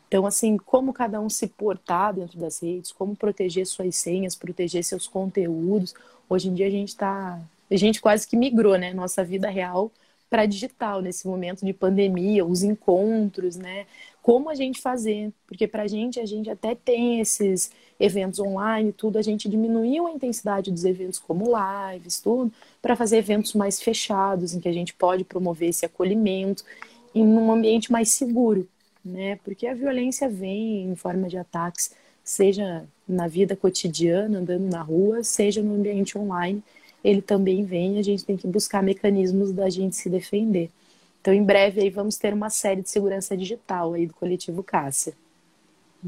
Então, 0.09 0.25
assim, 0.25 0.57
como 0.57 0.93
cada 0.93 1.21
um 1.21 1.29
se 1.29 1.49
portar 1.49 2.15
dentro 2.15 2.39
das 2.39 2.63
redes, 2.63 2.93
como 2.93 3.17
proteger 3.17 3.67
suas 3.67 3.97
senhas, 3.97 4.37
proteger 4.37 4.85
seus 4.85 5.09
conteúdos. 5.09 5.95
Hoje 6.29 6.49
em 6.49 6.55
dia 6.55 6.69
a 6.69 6.71
gente 6.71 6.91
está, 6.91 7.41
a 7.69 7.77
gente 7.77 8.01
quase 8.01 8.27
que 8.27 8.37
migrou, 8.37 8.79
né, 8.79 8.95
nossa 8.95 9.25
vida 9.25 9.51
real 9.51 9.91
para 10.31 10.47
digital 10.47 11.01
nesse 11.01 11.27
momento 11.27 11.65
de 11.65 11.73
pandemia, 11.73 12.45
os 12.45 12.63
encontros, 12.63 13.57
né? 13.57 13.87
Como 14.27 14.51
a 14.51 14.57
gente 14.57 14.83
fazer? 14.83 15.33
Porque 15.47 15.68
para 15.68 15.85
a 15.85 15.87
gente, 15.87 16.18
a 16.18 16.27
gente 16.27 16.51
até 16.51 16.74
tem 16.74 17.20
esses 17.20 17.70
eventos 17.99 18.41
online, 18.41 18.93
tudo, 18.93 19.18
a 19.18 19.22
gente 19.22 19.49
diminuiu 19.49 20.09
a 20.09 20.11
intensidade 20.11 20.72
dos 20.72 20.85
eventos 20.85 21.20
como 21.20 21.45
lives, 21.47 22.18
tudo, 22.18 22.53
para 22.83 22.97
fazer 22.97 23.18
eventos 23.18 23.55
mais 23.55 23.81
fechados, 23.81 24.53
em 24.53 24.59
que 24.59 24.68
a 24.68 24.72
gente 24.72 24.93
pode 24.95 25.22
promover 25.22 25.68
esse 25.68 25.87
acolhimento 25.87 26.64
em 27.14 27.22
um 27.22 27.53
ambiente 27.53 27.93
mais 27.93 28.09
seguro, 28.09 28.68
né? 29.05 29.39
Porque 29.45 29.64
a 29.64 29.74
violência 29.74 30.29
vem 30.29 30.83
em 30.91 30.97
forma 30.97 31.29
de 31.29 31.39
ataques, 31.39 31.93
seja 32.24 32.85
na 33.07 33.29
vida 33.29 33.55
cotidiana, 33.55 34.41
andando 34.41 34.68
na 34.68 34.83
rua, 34.83 35.22
seja 35.22 35.62
no 35.62 35.77
ambiente 35.77 36.18
online, 36.18 36.64
ele 37.05 37.22
também 37.22 37.64
vem 37.64 37.97
a 37.97 38.03
gente 38.03 38.24
tem 38.24 38.37
que 38.37 38.49
buscar 38.49 38.83
mecanismos 38.83 39.53
da 39.53 39.70
gente 39.70 39.95
se 39.95 40.11
defender. 40.11 40.68
Então, 41.27 41.35
em 41.35 41.43
breve 41.43 41.81
aí 41.81 41.91
vamos 41.91 42.16
ter 42.16 42.33
uma 42.33 42.49
série 42.49 42.83
de 42.83 42.89
segurança 42.89 43.37
digital 43.37 43.95
aí 43.95 44.07
do 44.07 44.14
coletivo 44.14 44.62
Cássia. 44.62 45.12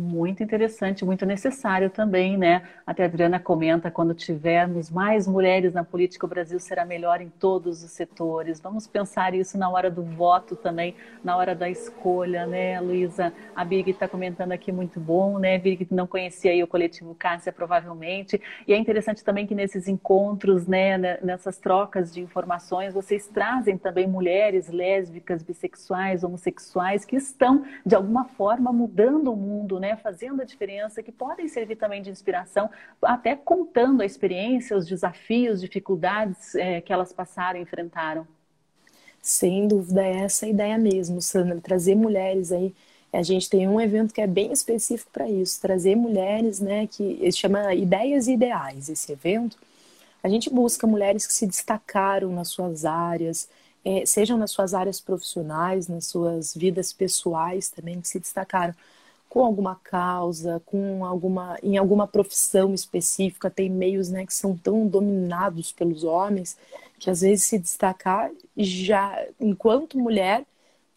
Muito 0.01 0.45
interessante, 0.45 1.05
muito 1.05 1.27
necessário 1.27 1.91
também, 1.91 2.39
né? 2.39 2.63
Até 2.87 3.03
a 3.03 3.07
Adriana 3.07 3.41
comenta, 3.41 3.91
quando 3.91 4.15
tivermos 4.15 4.93
mais 4.93 5.27
mulheres 5.27 5.75
na 5.75 5.83
política, 5.83 6.25
o 6.25 6.29
Brasil 6.29 6.61
será 6.61 6.85
melhor 6.85 7.21
em 7.21 7.29
todos 7.29 7.83
os 7.83 7.91
setores. 7.91 8.61
Vamos 8.61 8.87
pensar 8.87 9.35
isso 9.35 9.59
na 9.59 9.69
hora 9.69 9.91
do 9.91 10.05
voto 10.05 10.55
também, 10.55 10.95
na 11.25 11.37
hora 11.37 11.53
da 11.53 11.69
escolha, 11.69 12.47
né, 12.47 12.81
Luísa? 12.81 13.33
A 13.57 13.65
Big 13.65 13.91
está 13.91 14.07
comentando 14.07 14.53
aqui 14.53 14.71
muito 14.71 15.01
bom, 15.01 15.37
né? 15.37 15.59
Big 15.59 15.89
não 15.91 16.07
conhecia 16.07 16.53
aí 16.53 16.63
o 16.63 16.69
coletivo 16.69 17.13
Cássia, 17.17 17.53
provavelmente. 17.53 18.41
E 18.69 18.73
é 18.73 18.77
interessante 18.77 19.25
também 19.25 19.49
que 19.49 19.55
nesses 19.55 19.89
encontros, 19.89 20.69
né, 20.69 21.19
nessas 21.21 21.59
trocas 21.59 22.15
de 22.15 22.21
informações, 22.21 22.95
vocês 22.95 23.27
trazem 23.27 23.77
também 23.77 24.07
mulheres 24.07 24.69
lésbicas, 24.69 25.43
bissexuais, 25.43 26.23
homossexuais, 26.23 27.05
que 27.05 27.17
estão, 27.17 27.65
de 27.85 27.97
alguma 27.97 28.27
forma, 28.27 28.73
mudando 28.73 29.33
o 29.33 29.37
mundo, 29.37 29.81
né? 29.81 29.88
Né, 29.89 29.97
fazendo 29.97 30.43
a 30.43 30.45
diferença, 30.45 31.03
que 31.03 31.11
podem 31.11 31.49
servir 31.49 31.77
também 31.77 32.03
de 32.03 32.11
inspiração, 32.11 32.71
até 33.01 33.35
contando 33.35 34.03
a 34.03 34.07
experiência, 34.07 34.77
os 34.77 34.87
desafios, 34.87 35.61
dificuldades 35.61 36.55
é, 36.55 36.81
que 36.81 36.93
elas 36.93 37.13
passaram 37.13 37.59
e 37.59 37.63
enfrentaram. 37.63 38.27
Sem 39.23 39.67
dúvida, 39.67 40.05
é 40.05 40.19
essa 40.19 40.47
a 40.47 40.49
ideia 40.49 40.79
mesmo, 40.79 41.21
Sandra, 41.23 41.61
trazer 41.61 41.95
mulheres 41.95 42.53
aí. 42.53 42.75
A 43.13 43.23
gente 43.23 43.49
tem 43.49 43.67
um 43.67 43.81
evento 43.81 44.13
que 44.13 44.21
é 44.21 44.27
bem 44.27 44.53
específico 44.53 45.11
para 45.11 45.29
isso, 45.29 45.61
trazer 45.61 45.97
mulheres, 45.97 46.61
né, 46.61 46.87
que 46.87 47.33
chama 47.33 47.75
Ideias 47.75 48.29
e 48.29 48.35
Ideais, 48.35 48.91
esse 48.91 49.11
evento. 49.13 49.57
A 50.23 50.29
gente 50.29 50.51
busca 50.51 50.87
mulheres 50.87 51.27
que 51.27 51.33
se 51.33 51.47
destacaram 51.47 52.31
nas 52.31 52.49
suas 52.49 52.85
áreas, 52.85 53.49
é, 53.85 54.05
sejam 54.05 54.37
nas 54.37 54.51
suas 54.51 54.75
áreas 54.75 55.01
profissionais, 55.01 55.89
nas 55.89 56.07
suas 56.07 56.55
vidas 56.55 56.93
pessoais 56.93 57.71
também, 57.71 58.01
que 58.01 58.09
se 58.09 58.21
destacaram 58.21 58.75
com 59.29 59.45
alguma 59.45 59.77
causa, 59.77 60.61
com 60.67 61.05
alguma 61.05 61.59
em 61.63 61.77
alguma 61.77 62.07
profissão 62.07 62.75
específica, 62.75 63.51
tem 63.51 63.71
meios, 63.71 64.09
né, 64.09 64.25
que 64.27 64.35
são 64.35 64.57
tão 64.57 64.87
dominados 64.87 65.73
pelos 65.73 66.05
homens 66.05 66.57
que 66.99 67.11
às 67.11 67.21
vezes 67.21 67.45
se 67.45 67.59
destacar 67.59 68.31
já 68.57 69.27
enquanto 69.41 69.99
mulher 69.99 70.45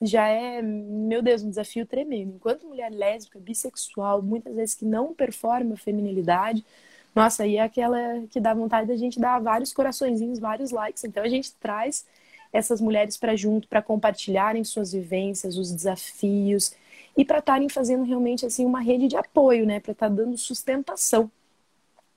já 0.01 0.27
é, 0.27 0.61
meu 0.61 1.21
Deus, 1.21 1.43
um 1.43 1.49
desafio 1.49 1.86
tremendo. 1.86 2.34
Enquanto 2.36 2.67
mulher 2.67 2.91
lésbica, 2.91 3.39
bissexual, 3.39 4.21
muitas 4.21 4.55
vezes 4.55 4.73
que 4.73 4.86
não 4.86 5.13
performa 5.13 5.75
a 5.75 5.77
feminilidade, 5.77 6.65
nossa, 7.13 7.43
aí 7.43 7.57
é 7.57 7.61
aquela 7.61 7.97
que 8.32 8.39
dá 8.39 8.53
vontade 8.53 8.88
da 8.88 8.95
gente 8.95 9.19
dar 9.19 9.39
vários 9.39 9.71
coraçõezinhos, 9.73 10.39
vários 10.39 10.71
likes. 10.71 11.03
Então 11.03 11.23
a 11.23 11.29
gente 11.29 11.53
traz 11.53 12.05
essas 12.51 12.82
mulheres 12.82 13.17
para 13.17 13.36
junto, 13.36 13.67
para 13.67 13.82
compartilharem 13.82 14.63
suas 14.63 14.91
vivências, 14.93 15.57
os 15.57 15.71
desafios 15.71 16.73
e 17.16 17.26
para 17.26 17.39
estarem 17.39 17.70
fazendo 17.70 18.03
realmente 18.03 18.45
assim 18.45 18.66
uma 18.66 18.82
rede 18.82 19.07
de 19.07 19.18
apoio, 19.18 19.66
né, 19.66 19.80
para 19.80 19.91
estar 19.91 20.09
tá 20.09 20.16
dando 20.16 20.38
sustentação 20.38 21.30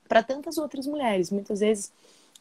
para 0.07 0.23
tantas 0.23 0.57
outras 0.57 0.85
mulheres, 0.87 1.31
muitas 1.31 1.59
vezes 1.59 1.91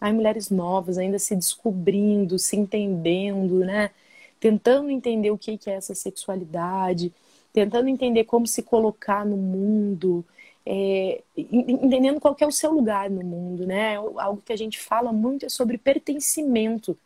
há 0.00 0.12
mulheres 0.12 0.50
novas 0.50 0.98
ainda 0.98 1.18
se 1.18 1.34
descobrindo, 1.34 2.38
se 2.38 2.56
entendendo, 2.56 3.60
né, 3.60 3.90
tentando 4.38 4.90
entender 4.90 5.30
o 5.30 5.38
que 5.38 5.58
é 5.66 5.72
essa 5.72 5.94
sexualidade, 5.94 7.12
tentando 7.52 7.88
entender 7.88 8.24
como 8.24 8.46
se 8.46 8.62
colocar 8.62 9.24
no 9.24 9.36
mundo, 9.36 10.24
é, 10.66 11.22
entendendo 11.36 12.20
qual 12.20 12.36
é 12.40 12.46
o 12.46 12.52
seu 12.52 12.72
lugar 12.72 13.10
no 13.10 13.22
mundo, 13.22 13.66
né? 13.66 13.96
Algo 13.96 14.42
que 14.44 14.52
a 14.52 14.56
gente 14.56 14.80
fala 14.80 15.12
muito 15.12 15.46
é 15.46 15.48
sobre 15.48 15.78
pertencimento, 15.78 16.98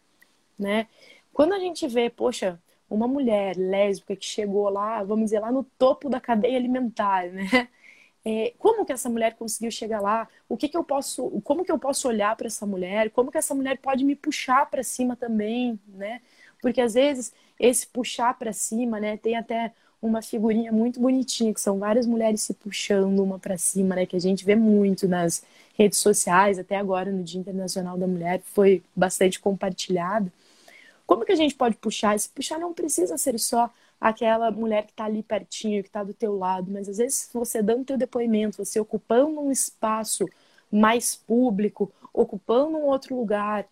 né? 0.58 0.86
Quando 1.32 1.52
a 1.54 1.58
gente 1.58 1.86
vê, 1.86 2.08
poxa, 2.08 2.58
uma 2.88 3.06
mulher 3.08 3.56
lésbica 3.56 4.16
que 4.16 4.24
chegou 4.24 4.68
lá, 4.68 5.02
vamos 5.02 5.26
dizer, 5.26 5.40
lá 5.40 5.52
no 5.52 5.64
topo 5.64 6.08
da 6.08 6.20
cadeia 6.20 6.56
alimentar, 6.56 7.28
né? 7.30 7.68
É, 8.24 8.52
como 8.58 8.84
que 8.84 8.92
essa 8.92 9.08
mulher 9.08 9.36
conseguiu 9.36 9.70
chegar 9.70 10.00
lá? 10.02 10.28
O 10.48 10.56
que 10.56 10.68
que 10.68 10.76
eu 10.76 10.84
posso, 10.84 11.40
como 11.42 11.64
que 11.64 11.72
eu 11.72 11.78
posso 11.78 12.08
olhar 12.08 12.36
para 12.36 12.46
essa 12.46 12.66
mulher? 12.66 13.10
Como 13.10 13.30
que 13.30 13.38
essa 13.38 13.54
mulher 13.54 13.78
pode 13.78 14.04
me 14.04 14.14
puxar 14.14 14.68
para 14.68 14.82
cima 14.82 15.16
também, 15.16 15.78
né? 15.86 16.20
Porque 16.60 16.80
às 16.80 16.94
vezes 16.94 17.32
esse 17.58 17.86
puxar 17.86 18.36
para 18.38 18.52
cima, 18.52 19.00
né, 19.00 19.16
tem 19.16 19.36
até 19.36 19.72
uma 20.00 20.22
figurinha 20.22 20.70
muito 20.72 21.00
bonitinha 21.00 21.52
que 21.52 21.60
são 21.60 21.78
várias 21.78 22.06
mulheres 22.06 22.42
se 22.42 22.54
puxando 22.54 23.18
uma 23.20 23.38
para 23.38 23.56
cima, 23.58 23.96
né, 23.96 24.06
que 24.06 24.16
a 24.16 24.20
gente 24.20 24.44
vê 24.44 24.54
muito 24.54 25.08
nas 25.08 25.42
redes 25.76 25.98
sociais, 25.98 26.58
até 26.58 26.76
agora 26.76 27.10
no 27.10 27.22
Dia 27.22 27.40
Internacional 27.40 27.96
da 27.98 28.06
Mulher 28.06 28.40
foi 28.44 28.82
bastante 28.94 29.40
compartilhado. 29.40 30.30
Como 31.08 31.24
que 31.24 31.32
a 31.32 31.36
gente 31.36 31.54
pode 31.54 31.74
puxar? 31.76 32.14
Esse 32.14 32.28
puxar 32.28 32.58
não 32.58 32.74
precisa 32.74 33.16
ser 33.16 33.38
só 33.40 33.70
aquela 33.98 34.50
mulher 34.50 34.84
que 34.84 34.92
está 34.92 35.06
ali 35.06 35.22
pertinho, 35.22 35.82
que 35.82 35.88
está 35.88 36.04
do 36.04 36.12
teu 36.12 36.36
lado, 36.36 36.70
mas 36.70 36.86
às 36.86 36.98
vezes 36.98 37.30
você 37.32 37.62
dando 37.62 37.86
teu 37.86 37.96
depoimento, 37.96 38.62
você 38.62 38.78
ocupando 38.78 39.40
um 39.40 39.50
espaço 39.50 40.26
mais 40.70 41.16
público, 41.16 41.90
ocupando 42.12 42.76
um 42.76 42.84
outro 42.84 43.16
lugar, 43.16 43.66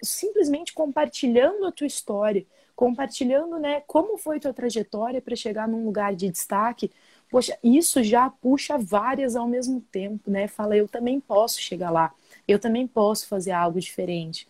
simplesmente 0.00 0.72
compartilhando 0.72 1.66
a 1.66 1.72
tua 1.72 1.88
história, 1.88 2.46
compartilhando, 2.76 3.58
né, 3.58 3.82
como 3.88 4.16
foi 4.16 4.38
tua 4.38 4.52
trajetória 4.54 5.20
para 5.20 5.34
chegar 5.34 5.66
num 5.66 5.84
lugar 5.84 6.14
de 6.14 6.30
destaque. 6.30 6.92
Poxa, 7.28 7.58
isso 7.64 8.00
já 8.04 8.30
puxa 8.30 8.78
várias 8.78 9.34
ao 9.34 9.48
mesmo 9.48 9.80
tempo, 9.80 10.30
né? 10.30 10.46
Fala, 10.46 10.76
eu 10.76 10.86
também 10.86 11.18
posso 11.18 11.60
chegar 11.60 11.90
lá. 11.90 12.14
Eu 12.46 12.60
também 12.60 12.86
posso 12.86 13.26
fazer 13.26 13.50
algo 13.50 13.80
diferente, 13.80 14.46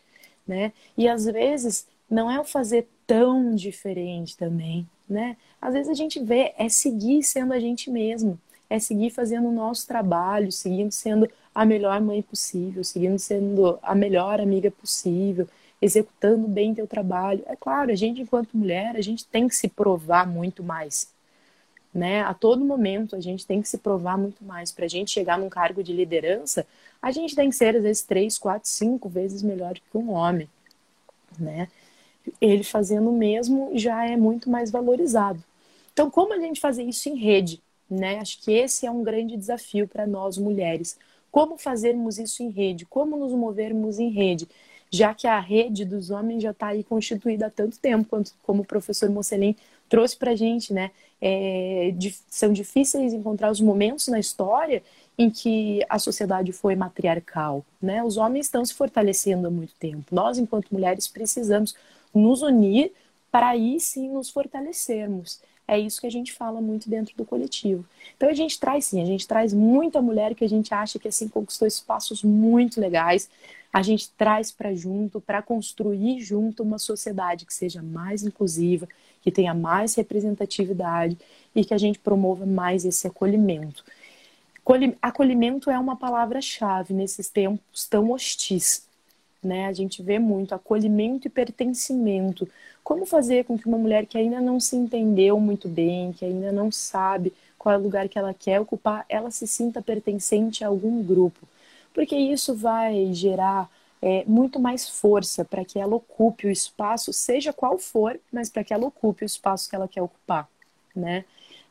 né? 0.47 0.75
E 0.99 1.09
às 1.09 1.25
vezes 1.25 1.87
não 2.11 2.31
é 2.31 2.41
o 2.41 2.45
fazer 2.45 2.89
tão 3.07 3.55
diferente 3.55 4.37
também, 4.37 4.89
né? 5.09 5.37
Às 5.61 5.75
vezes 5.75 5.91
a 5.91 5.95
gente 5.95 6.21
vê 6.21 6.55
é 6.57 6.69
seguir 6.69 7.23
sendo 7.23 7.53
a 7.53 7.61
gente 7.61 7.91
mesmo, 7.91 8.39
é 8.69 8.79
seguir 8.79 9.11
fazendo 9.11 9.49
o 9.49 9.53
nosso 9.53 9.87
trabalho, 9.87 10.51
seguindo 10.51 10.93
sendo 10.93 11.29
a 11.55 11.65
melhor 11.65 12.01
mãe 12.01 12.23
possível, 12.23 12.85
seguindo 12.85 13.19
sendo 13.19 13.79
a 13.83 13.95
melhor 13.95 14.41
amiga 14.41 14.71
possível, 14.71 15.49
executando 15.81 16.49
bem 16.49 16.75
teu 16.75 16.87
trabalho. 16.87 17.43
É 17.47 17.57
claro, 17.57 17.91
a 17.91 17.95
gente 17.95 18.21
enquanto 18.21 18.57
mulher, 18.57 18.97
a 18.97 19.01
gente 19.01 19.25
tem 19.27 19.49
que 19.49 19.55
se 19.55 19.69
provar 19.69 20.27
muito 20.27 20.63
mais. 20.63 21.09
Né? 21.95 22.21
A 22.23 22.35
todo 22.35 22.63
momento 22.65 23.17
a 23.17 23.21
gente 23.21 23.47
tem 23.47 23.63
que 23.63 23.69
se 23.69 23.79
provar 23.79 24.19
muito 24.19 24.45
mais. 24.45 24.71
Para 24.71 24.85
a 24.85 24.89
gente 24.89 25.11
chegar 25.11 25.39
num 25.39 25.49
cargo 25.49 25.83
de 25.83 25.95
liderança, 25.95 26.67
a 27.01 27.11
gente 27.11 27.35
tem 27.35 27.49
que 27.49 27.57
ser 27.57 27.75
às 27.75 27.83
vezes 27.83 28.03
três, 28.03 28.37
quatro, 28.39 28.69
cinco 28.69 29.09
vezes 29.09 29.43
melhor 29.43 29.75
que 29.75 29.97
um 29.97 30.11
homem, 30.11 30.49
né? 31.39 31.69
Ele 32.41 32.65
fazendo 32.65 33.11
o 33.11 33.17
mesmo 33.17 33.71
já 33.75 34.07
é 34.07 34.17
muito 34.17 34.51
mais 34.51 34.71
valorizado. 34.71 35.43
Então, 35.93 36.11
como 36.11 36.35
a 36.35 36.39
gente 36.39 36.61
fazer 36.61 36.83
isso 36.83 37.09
em 37.09 37.17
rede? 37.17 37.63
Né? 37.89 38.19
Acho 38.19 38.41
que 38.43 38.53
esse 38.53 38.87
é 38.87 38.91
um 38.91 39.03
grande 39.03 39.37
desafio 39.37 39.87
para 39.87 40.07
nós 40.07 40.37
mulheres. 40.37 40.99
Como 41.31 41.57
fazermos 41.57 42.19
isso 42.19 42.43
em 42.43 42.51
rede? 42.51 42.85
Como 42.87 43.17
nos 43.17 43.33
movermos 43.33 43.99
em 43.99 44.11
rede? 44.11 44.49
Já 44.91 45.15
que 45.15 45.27
a 45.27 45.39
rede 45.41 45.85
dos 45.85 46.11
homens 46.11 46.43
já 46.43 46.51
está 46.51 46.69
aí 46.69 46.85
constituída 46.85 47.47
há 47.47 47.51
tanto 47.51 47.79
tempo, 47.79 48.09
quanto, 48.09 48.33
como 48.43 48.63
o 48.63 48.65
professor 48.65 49.11
Mocelin 49.11 49.55
trouxe 49.89 50.17
para 50.17 50.33
a 50.33 50.37
gente, 50.37 50.73
né? 50.73 50.91
É, 51.21 51.95
são 52.29 52.53
difíceis 52.53 53.13
encontrar 53.13 53.51
os 53.51 53.61
momentos 53.61 54.09
na 54.09 54.19
história 54.19 54.83
em 55.19 55.31
que 55.31 55.81
a 55.89 55.99
sociedade 55.99 56.53
foi 56.53 56.77
matriarcal, 56.77 57.65
né? 57.81 58.03
Os 58.03 58.17
homens 58.17 58.47
estão 58.47 58.65
se 58.65 58.75
fortalecendo 58.75 59.47
há 59.47 59.51
muito 59.51 59.75
tempo. 59.79 60.15
Nós, 60.15 60.39
enquanto 60.39 60.71
mulheres, 60.71 61.09
precisamos 61.09 61.75
nos 62.17 62.43
unir 62.43 62.93
para 63.31 63.49
aí 63.49 63.79
sim 63.79 64.11
nos 64.11 64.31
fortalecermos. 64.31 65.41
É 65.69 65.79
isso 65.79 66.01
que 66.01 66.07
a 66.07 66.11
gente 66.11 66.33
fala 66.33 66.61
muito 66.61 66.89
dentro 66.89 67.17
do 67.17 67.25
coletivo. 67.25 67.85
Então 68.17 68.29
a 68.29 68.33
gente 68.33 68.59
traz 68.59 68.85
sim, 68.87 69.03
a 69.03 69.05
gente 69.05 69.27
traz 69.27 69.53
muita 69.53 70.01
mulher 70.01 70.35
que 70.35 70.45
a 70.45 70.49
gente 70.49 70.73
acha 70.73 70.99
que 70.99 71.09
assim 71.09 71.29
conquistou 71.29 71.67
espaços 71.67 72.23
muito 72.23 72.81
legais. 72.81 73.29
A 73.73 73.83
gente 73.83 74.09
traz 74.11 74.53
para 74.53 74.73
junto, 74.75 75.21
para 75.21 75.43
construir 75.43 76.21
junto 76.21 76.63
uma 76.63 76.79
sociedade 76.79 77.45
que 77.45 77.53
seja 77.53 77.83
mais 77.83 78.23
inclusiva, 78.23 78.89
que 79.21 79.31
tenha 79.31 79.53
mais 79.53 79.95
representatividade 79.97 81.19
e 81.55 81.65
que 81.65 81.75
a 81.75 81.79
gente 81.79 81.99
promova 81.99 82.47
mais 82.47 82.85
esse 82.85 83.07
acolhimento. 83.07 83.85
Acolhimento 85.03 85.71
é 85.71 85.79
uma 85.79 85.97
palavra-chave 85.97 86.95
nesses 86.95 87.29
tempos 87.29 87.87
tão 87.87 88.11
hostis. 88.11 88.86
Né? 89.47 89.67
A 89.67 89.73
gente 89.73 90.03
vê 90.03 90.19
muito 90.19 90.55
acolhimento 90.55 91.29
e 91.29 91.31
pertencimento 91.31 92.49
como 92.83 93.07
fazer 93.07 93.45
com 93.45 93.57
que 93.57 93.67
uma 93.67 93.79
mulher 93.79 94.07
que 94.07 94.19
ainda 94.19 94.41
não 94.41 94.59
se 94.59 94.77
entendeu 94.77 95.39
muito 95.39 95.69
bem, 95.69 96.13
que 96.13 96.25
ainda 96.25 96.51
não 96.51 96.71
sabe 96.73 97.33
qual 97.57 97.75
é 97.75 97.79
o 97.79 97.83
lugar 97.83 98.09
que 98.09 98.19
ela 98.19 98.33
quer 98.33 98.61
ocupar, 98.61 99.05
ela 99.09 99.31
se 99.31 99.47
sinta 99.47 99.83
pertencente 99.83 100.63
a 100.63 100.69
algum 100.69 101.03
grupo? 101.03 101.49
Porque 101.93 102.15
isso 102.15 102.55
vai 102.55 103.13
gerar 103.13 103.69
é, 104.01 104.25
muito 104.27 104.61
mais 104.61 104.89
força 104.89 105.45
para 105.45 105.65
que 105.65 105.79
ela 105.79 105.97
ocupe 105.97 106.47
o 106.47 106.51
espaço, 106.51 107.13
seja 107.13 107.53
qual 107.53 107.79
for, 107.79 108.21
mas 108.33 108.49
para 108.49 108.63
que 108.63 108.73
ela 108.73 108.87
ocupe 108.87 109.25
o 109.25 109.27
espaço 109.27 109.69
que 109.69 109.75
ela 109.75 109.89
quer 109.89 110.03
ocupar, 110.03 110.49
né? 110.95 111.25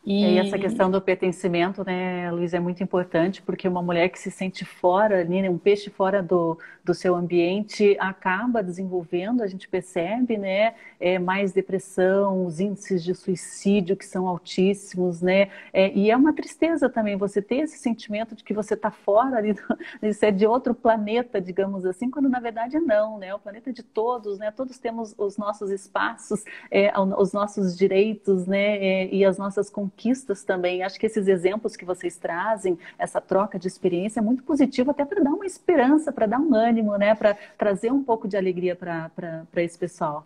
E... 0.06 0.24
e... 0.24 0.38
essa 0.38 0.58
questão 0.58 0.92
do 0.92 1.02
pertencimento, 1.02 1.84
né, 1.84 2.30
Luiz, 2.32 2.54
é 2.54 2.60
muito 2.60 2.84
importante, 2.84 3.42
porque 3.42 3.68
uma 3.68 3.82
mulher 3.82 4.10
que 4.10 4.20
se 4.20 4.30
sente 4.30 4.64
fora, 4.64 5.24
né, 5.24 5.50
um 5.50 5.58
peixe 5.58 5.90
fora 5.90 6.22
do, 6.22 6.58
do 6.84 6.94
seu 6.94 7.16
ambiente, 7.16 7.98
acaba 8.00 8.62
desenvolvendo, 8.62 9.42
a 9.42 9.48
gente 9.48 9.68
percebe, 9.68 10.38
né, 10.38 10.76
é, 11.00 11.18
mais 11.18 11.52
depressão, 11.52 12.46
os 12.46 12.60
índices 12.60 13.04
de 13.04 13.16
suicídio 13.16 13.98
que 13.98 14.06
são 14.06 14.28
altíssimos, 14.28 15.22
né, 15.22 15.50
é, 15.74 15.92
e 15.94 16.12
é 16.12 16.16
uma 16.16 16.34
tristeza 16.34 16.88
também 16.88 17.18
você 17.18 17.42
ter 17.42 17.58
esse 17.58 17.80
sentimento 17.80 18.36
de 18.36 18.44
que 18.44 18.54
você 18.54 18.76
está 18.76 18.92
fora 18.92 19.38
ali, 19.38 19.56
isso 20.04 20.24
é 20.24 20.30
de 20.32 20.46
outro 20.46 20.76
planeta, 20.76 21.42
digamos 21.42 21.86
assim, 21.86 22.12
quando 22.12 22.30
na 22.30 22.40
verdade 22.40 22.80
não, 22.80 23.18
né, 23.18 23.28
é 23.28 23.36
o 23.36 23.40
planeta 23.40 23.74
de 23.74 23.82
todos, 23.82 24.38
né, 24.38 24.52
todos 24.52 24.78
temos 24.78 25.16
os 25.18 25.36
nossos 25.36 25.72
espaços, 25.72 26.44
é, 26.70 26.94
os 27.00 27.34
nossos 27.34 27.76
direitos, 27.76 28.46
né, 28.46 28.78
é, 28.78 29.10
e 29.14 29.26
as 29.26 29.40
nossas 29.40 29.70
conquistas 29.96 30.44
também. 30.44 30.84
Acho 30.84 31.00
que 31.00 31.06
esses 31.06 31.28
exemplos 31.28 31.76
que 31.76 31.86
vocês 31.86 32.18
trazem, 32.18 32.78
essa 33.00 33.22
troca 33.22 33.58
de 33.58 33.68
experiência 33.68 34.20
é 34.20 34.24
muito 34.24 34.44
positivo 34.44 34.92
até 34.92 35.06
para 35.06 35.24
dar 35.24 35.32
uma 35.32 35.46
esperança, 35.46 36.12
para 36.12 36.28
dar 36.28 36.40
um 36.40 36.54
ânimo, 36.54 36.96
né? 36.98 37.16
Para 37.16 37.36
trazer 37.58 37.92
um 37.92 38.04
pouco 38.04 38.28
de 38.28 38.36
alegria 38.38 38.76
para 38.76 39.10
esse 39.56 39.78
pessoal. 39.78 40.26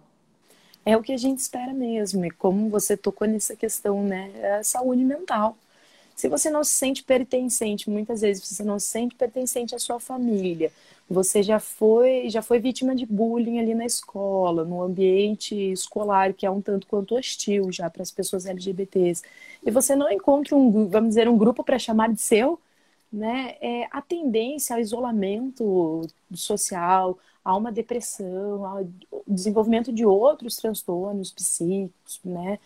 É 0.85 0.97
o 0.97 1.03
que 1.03 1.13
a 1.13 1.17
gente 1.17 1.39
espera 1.39 1.71
mesmo, 1.71 2.25
e 2.25 2.31
como 2.31 2.69
você 2.69 2.97
tocou 2.97 3.27
nessa 3.27 3.55
questão, 3.55 4.03
né? 4.03 4.31
É 4.35 4.63
saúde 4.63 5.03
mental. 5.03 5.55
Se 6.19 6.27
você 6.27 6.49
não 6.49 6.65
se 6.65 6.73
sente 6.73 7.01
pertencente, 7.01 7.89
muitas 7.89 8.19
vezes 8.19 8.45
você 8.45 8.61
não 8.61 8.77
se 8.77 8.87
sente 8.87 9.15
pertencente 9.15 9.73
à 9.73 9.79
sua 9.79 10.01
família, 10.01 10.69
você 11.09 11.41
já 11.41 11.61
foi, 11.61 12.29
já 12.29 12.41
foi 12.41 12.59
vítima 12.59 12.93
de 12.93 13.05
bullying 13.05 13.57
ali 13.57 13.73
na 13.73 13.85
escola, 13.85 14.65
no 14.65 14.81
ambiente 14.83 15.55
escolar, 15.71 16.33
que 16.33 16.45
é 16.45 16.51
um 16.51 16.59
tanto 16.59 16.87
quanto 16.87 17.15
hostil 17.15 17.71
já 17.71 17.89
para 17.89 18.01
as 18.01 18.11
pessoas 18.11 18.45
LGBTs, 18.45 19.23
e 19.65 19.71
você 19.71 19.95
não 19.95 20.11
encontra 20.11 20.57
um, 20.57 20.89
vamos 20.89 21.11
dizer, 21.11 21.29
um 21.29 21.37
grupo 21.37 21.63
para 21.63 21.79
chamar 21.79 22.11
de 22.11 22.19
seu, 22.19 22.59
né? 23.11 23.55
É, 23.61 23.87
a 23.89 24.01
tendência 24.01 24.75
ao 24.75 24.81
isolamento 24.81 26.01
social, 26.33 27.17
a 27.45 27.55
uma 27.55 27.71
depressão, 27.71 28.65
ao 28.65 28.85
desenvolvimento 29.25 29.93
de 29.93 30.05
outros 30.05 30.57
transtornos 30.57 31.31
psíquicos, 31.31 32.19
né? 32.25 32.59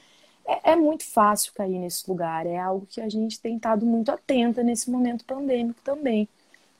É, 0.47 0.71
é 0.71 0.75
muito 0.75 1.05
fácil 1.05 1.53
cair 1.53 1.79
nesse 1.79 2.09
lugar, 2.09 2.45
é 2.45 2.57
algo 2.57 2.85
que 2.85 3.01
a 3.01 3.09
gente 3.09 3.39
tem 3.39 3.55
estado 3.55 3.85
muito 3.85 4.11
atenta 4.11 4.63
nesse 4.63 4.89
momento 4.89 5.25
pandêmico 5.25 5.79
também 5.83 6.27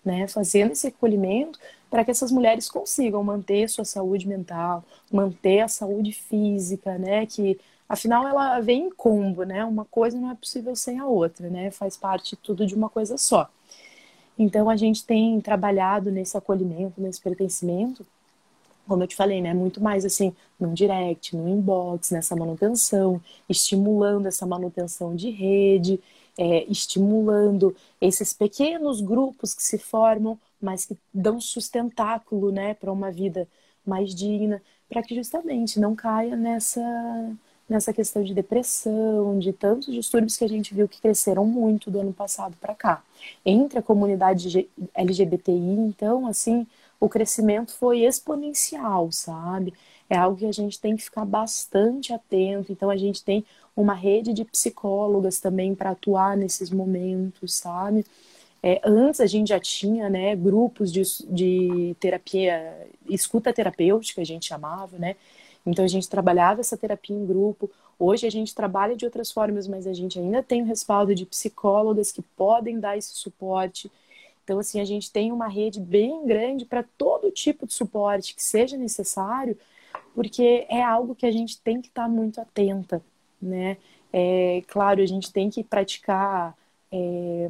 né, 0.04 0.28
fazendo 0.28 0.72
esse 0.72 0.88
recolhimento 0.88 1.60
para 1.90 2.04
que 2.04 2.12
essas 2.12 2.32
mulheres 2.32 2.70
consigam 2.70 3.24
manter 3.24 3.70
sua 3.70 3.86
saúde 3.86 4.28
mental, 4.28 4.84
manter 5.12 5.62
a 5.62 5.68
saúde 5.68 6.12
física, 6.12 6.98
né, 6.98 7.26
que 7.26 7.60
afinal 7.88 8.28
ela 8.28 8.60
vem 8.60 8.88
em 8.88 8.90
combo, 8.90 9.44
né, 9.44 9.64
uma 9.64 9.86
coisa 9.86 10.20
não 10.20 10.32
é 10.32 10.36
possível 10.36 10.76
sem 10.76 11.00
a 11.00 11.06
outra, 11.06 11.50
né, 11.50 11.72
faz 11.72 11.96
parte 11.96 12.36
tudo 12.36 12.66
de 12.66 12.76
uma 12.76 12.90
coisa 12.90 13.18
só. 13.18 13.50
Então 14.38 14.70
a 14.70 14.76
gente 14.76 15.06
tem 15.06 15.40
trabalhado 15.40 16.12
nesse 16.12 16.36
acolhimento, 16.36 17.00
nesse 17.00 17.22
pertencimento, 17.22 18.06
como 18.88 19.04
eu 19.04 19.08
te 19.08 19.16
falei, 19.16 19.42
né, 19.42 19.54
muito 19.54 19.82
mais 19.82 20.06
assim, 20.06 20.36
no 20.60 20.74
direct, 20.74 21.36
no 21.36 21.48
inbox, 21.48 22.12
nessa 22.12 22.36
manutenção, 22.36 23.22
estimulando 23.50 24.28
essa 24.28 24.46
manutenção 24.46 25.16
de 25.16 25.30
rede, 25.30 26.00
é, 26.38 26.64
estimulando 26.66 27.76
esses 28.02 28.34
pequenos 28.34 29.02
grupos 29.02 29.54
que 29.54 29.64
se 29.64 29.78
formam, 29.78 30.38
mas 30.62 30.86
que 30.86 30.98
dão 31.14 31.40
sustentáculo 31.40 32.52
né, 32.52 32.74
para 32.74 32.92
uma 32.92 33.12
vida 33.12 33.48
mais 33.86 34.14
digna, 34.16 34.62
para 34.90 35.04
que 35.04 35.16
justamente 35.16 35.80
não 35.80 35.96
caia 35.96 36.36
nessa, 36.36 36.82
nessa 37.68 37.94
questão 37.94 38.24
de 38.24 38.34
depressão, 38.34 39.40
de 39.40 39.52
tantos 39.54 39.94
distúrbios 39.94 40.38
que 40.38 40.44
a 40.44 40.50
gente 40.50 40.74
viu 40.74 40.88
que 40.88 41.02
cresceram 41.02 41.46
muito 41.46 41.90
do 41.92 42.00
ano 42.00 42.14
passado 42.14 42.56
para 42.60 42.76
cá. 42.76 43.04
Entre 43.46 43.80
a 43.80 43.82
comunidade 43.82 44.70
LGBTI, 44.94 45.52
então, 45.52 46.28
assim, 46.28 46.68
o 47.04 47.10
crescimento 47.10 47.74
foi 47.74 48.06
exponencial, 48.06 49.12
sabe? 49.12 49.74
É 50.10 50.16
algo 50.16 50.38
que 50.38 50.46
a 50.46 50.54
gente 50.54 50.80
tem 50.80 50.96
que 50.96 51.04
ficar 51.04 51.26
bastante 51.26 52.14
atento. 52.14 52.72
Então, 52.72 52.90
a 52.90 52.96
gente 52.96 53.22
tem 53.22 53.46
uma 53.76 53.94
rede 53.94 54.32
de 54.34 54.46
psicólogas 54.46 55.38
também 55.40 55.76
para 55.76 55.90
atuar 55.92 56.38
nesses 56.38 56.70
momentos, 56.70 57.56
sabe? 57.56 58.06
É, 58.62 58.80
antes 58.86 59.20
a 59.20 59.26
gente 59.26 59.50
já 59.50 59.60
tinha 59.60 60.10
né, 60.10 60.34
grupos 60.34 60.94
de, 60.94 61.02
de 61.30 61.94
terapia, 62.00 62.88
escuta 63.10 63.52
terapêutica, 63.52 64.22
a 64.22 64.26
gente 64.26 64.46
chamava, 64.46 64.98
né? 64.98 65.18
Então 65.66 65.84
a 65.84 65.88
gente 65.90 66.08
trabalhava 66.08 66.62
essa 66.62 66.78
terapia 66.78 67.18
em 67.18 67.26
grupo. 67.26 67.70
Hoje 68.00 68.26
a 68.26 68.32
gente 68.32 68.56
trabalha 68.56 68.96
de 68.96 69.04
outras 69.04 69.30
formas, 69.30 69.68
mas 69.68 69.88
a 69.88 69.94
gente 69.94 70.18
ainda 70.18 70.42
tem 70.42 70.62
o 70.62 70.66
respaldo 70.66 71.14
de 71.14 71.26
psicólogas 71.26 72.14
que 72.14 72.22
podem 72.22 72.80
dar 72.80 72.98
esse 72.98 73.14
suporte. 73.14 73.92
Então, 74.44 74.60
assim, 74.60 74.80
a 74.80 74.86
gente 74.86 75.12
tem 75.12 75.32
uma 75.32 75.48
rede 75.48 75.80
bem 75.80 76.26
grande 76.26 76.66
para 76.66 76.84
todo 76.98 77.32
tipo 77.32 77.66
de 77.66 77.74
suporte 77.74 78.36
que 78.36 78.44
seja 78.44 78.78
necessário, 78.78 79.58
porque 80.14 80.66
é 80.70 80.84
algo 80.84 81.16
que 81.16 81.26
a 81.26 81.32
gente 81.32 81.60
tem 81.62 81.82
que 81.82 81.88
estar 81.88 82.04
tá 82.04 82.10
muito 82.10 82.42
atenta 82.42 83.02
né? 83.44 83.78
É, 84.12 84.64
claro, 84.68 85.02
a 85.02 85.06
gente 85.06 85.32
tem 85.32 85.50
que 85.50 85.64
praticar 85.64 86.56
é, 86.92 87.50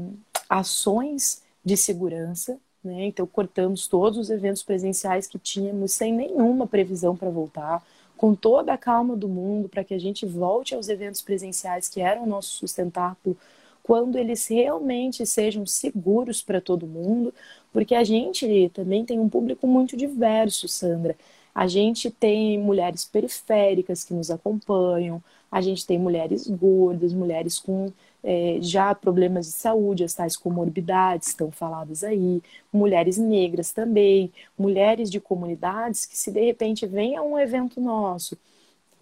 ações 0.49 1.43
de 1.63 1.77
segurança, 1.77 2.59
né? 2.83 3.05
Então, 3.05 3.27
cortamos 3.27 3.87
todos 3.87 4.17
os 4.17 4.29
eventos 4.29 4.63
presenciais 4.63 5.27
que 5.27 5.37
tínhamos 5.37 5.93
sem 5.93 6.11
nenhuma 6.13 6.67
previsão 6.67 7.15
para 7.15 7.29
voltar, 7.29 7.83
com 8.17 8.33
toda 8.33 8.73
a 8.73 8.77
calma 8.77 9.15
do 9.15 9.27
mundo, 9.27 9.69
para 9.69 9.83
que 9.83 9.93
a 9.93 9.99
gente 9.99 10.25
volte 10.25 10.73
aos 10.73 10.89
eventos 10.89 11.21
presenciais 11.21 11.87
que 11.87 12.01
eram 12.01 12.23
o 12.23 12.27
nosso 12.27 12.49
sustentáculo, 12.57 13.37
quando 13.83 14.17
eles 14.17 14.47
realmente 14.47 15.25
sejam 15.25 15.65
seguros 15.65 16.41
para 16.41 16.61
todo 16.61 16.87
mundo, 16.87 17.33
porque 17.71 17.93
a 17.95 18.03
gente 18.03 18.69
também 18.73 19.05
tem 19.05 19.19
um 19.19 19.29
público 19.29 19.67
muito 19.67 19.97
diverso, 19.97 20.67
Sandra. 20.67 21.15
A 21.53 21.67
gente 21.67 22.09
tem 22.09 22.57
mulheres 22.57 23.05
periféricas 23.05 24.03
que 24.03 24.13
nos 24.13 24.31
acompanham, 24.31 25.21
a 25.51 25.61
gente 25.61 25.85
tem 25.85 25.99
mulheres 25.99 26.47
gordas, 26.47 27.13
mulheres 27.13 27.59
com 27.59 27.91
é, 28.23 28.57
já 28.61 28.95
problemas 28.95 29.45
de 29.47 29.51
saúde, 29.51 30.03
as 30.03 30.13
tais 30.13 30.35
comorbidades 30.35 31.27
estão 31.27 31.51
faladas 31.51 32.03
aí, 32.03 32.41
mulheres 32.71 33.17
negras 33.17 33.71
também, 33.71 34.31
mulheres 34.57 35.11
de 35.11 35.19
comunidades 35.19 36.05
que 36.05 36.17
se 36.17 36.31
de 36.31 36.43
repente 36.43 36.87
vem 36.87 37.15
a 37.17 37.21
um 37.21 37.37
evento 37.37 37.79
nosso 37.81 38.37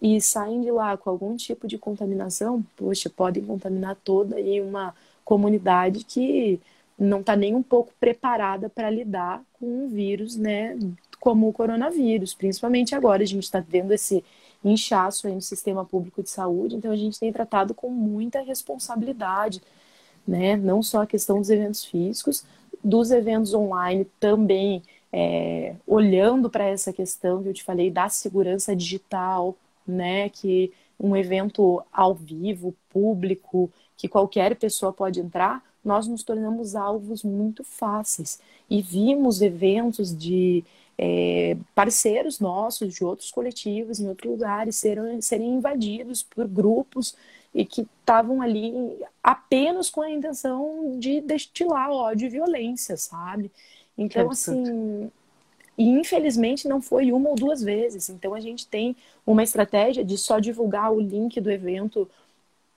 e 0.02 0.20
saem 0.20 0.60
de 0.60 0.70
lá 0.72 0.96
com 0.96 1.08
algum 1.08 1.36
tipo 1.36 1.68
de 1.68 1.78
contaminação, 1.78 2.60
poxa, 2.76 3.08
podem 3.08 3.44
contaminar 3.44 3.96
toda 4.02 4.34
aí 4.34 4.60
uma 4.60 4.92
comunidade 5.24 6.04
que 6.04 6.60
não 6.98 7.20
está 7.20 7.36
nem 7.36 7.54
um 7.54 7.62
pouco 7.62 7.92
preparada 8.00 8.68
para 8.68 8.90
lidar 8.90 9.42
com 9.52 9.84
um 9.84 9.88
vírus, 9.88 10.36
né, 10.36 10.76
como 11.20 11.48
o 11.48 11.52
coronavírus, 11.52 12.34
principalmente 12.34 12.96
agora 12.96 13.22
a 13.22 13.26
gente 13.26 13.44
está 13.44 13.60
vendo 13.60 13.92
esse 13.92 14.24
inchaço 14.64 15.28
aí 15.28 15.34
no 15.34 15.40
sistema 15.40 15.84
público 15.84 16.20
de 16.20 16.30
saúde, 16.30 16.74
então 16.74 16.90
a 16.90 16.96
gente 16.96 17.18
tem 17.20 17.32
tratado 17.32 17.72
com 17.72 17.88
muita 17.88 18.40
responsabilidade, 18.40 19.62
né? 20.26 20.56
Não 20.56 20.82
só 20.82 21.02
a 21.02 21.06
questão 21.06 21.38
dos 21.38 21.50
eventos 21.50 21.84
físicos, 21.84 22.44
dos 22.82 23.10
eventos 23.10 23.54
online 23.54 24.06
também, 24.20 24.82
é, 25.12 25.74
olhando 25.86 26.48
para 26.50 26.64
essa 26.64 26.92
questão 26.92 27.42
que 27.42 27.48
eu 27.48 27.54
te 27.54 27.64
falei 27.64 27.90
da 27.90 28.08
segurança 28.08 28.74
digital, 28.74 29.56
né? 29.86 30.28
Que 30.28 30.72
um 30.98 31.16
evento 31.16 31.82
ao 31.92 32.14
vivo, 32.14 32.74
público, 32.88 33.70
que 33.96 34.08
qualquer 34.08 34.56
pessoa 34.56 34.92
pode 34.92 35.20
entrar, 35.20 35.62
nós 35.84 36.06
nos 36.06 36.22
tornamos 36.22 36.76
alvos 36.76 37.22
muito 37.22 37.64
fáceis. 37.64 38.40
E 38.70 38.80
vimos 38.80 39.42
eventos 39.42 40.16
de 40.16 40.64
é, 40.96 41.56
parceiros 41.74 42.38
nossos 42.38 42.94
de 42.94 43.04
outros 43.04 43.30
coletivos 43.30 43.98
em 43.98 44.08
outros 44.08 44.30
lugares 44.30 44.76
serem, 44.76 45.20
serem 45.20 45.54
invadidos 45.54 46.22
por 46.22 46.46
grupos 46.46 47.16
e 47.54 47.64
que 47.64 47.82
estavam 47.82 48.40
ali 48.40 48.72
apenas 49.22 49.90
com 49.90 50.00
a 50.00 50.10
intenção 50.10 50.98
de 50.98 51.20
destilar 51.20 51.90
ódio 51.90 52.26
e 52.26 52.30
violência, 52.30 52.96
sabe? 52.96 53.50
Então, 53.96 54.30
assim, 54.30 55.10
e 55.76 55.84
infelizmente 55.88 56.68
não 56.68 56.80
foi 56.80 57.12
uma 57.12 57.30
ou 57.30 57.36
duas 57.36 57.62
vezes. 57.62 58.08
Então 58.08 58.34
a 58.34 58.40
gente 58.40 58.66
tem 58.66 58.96
uma 59.26 59.42
estratégia 59.42 60.04
de 60.04 60.18
só 60.18 60.38
divulgar 60.38 60.92
o 60.92 61.00
link 61.00 61.40
do 61.40 61.50
evento 61.50 62.08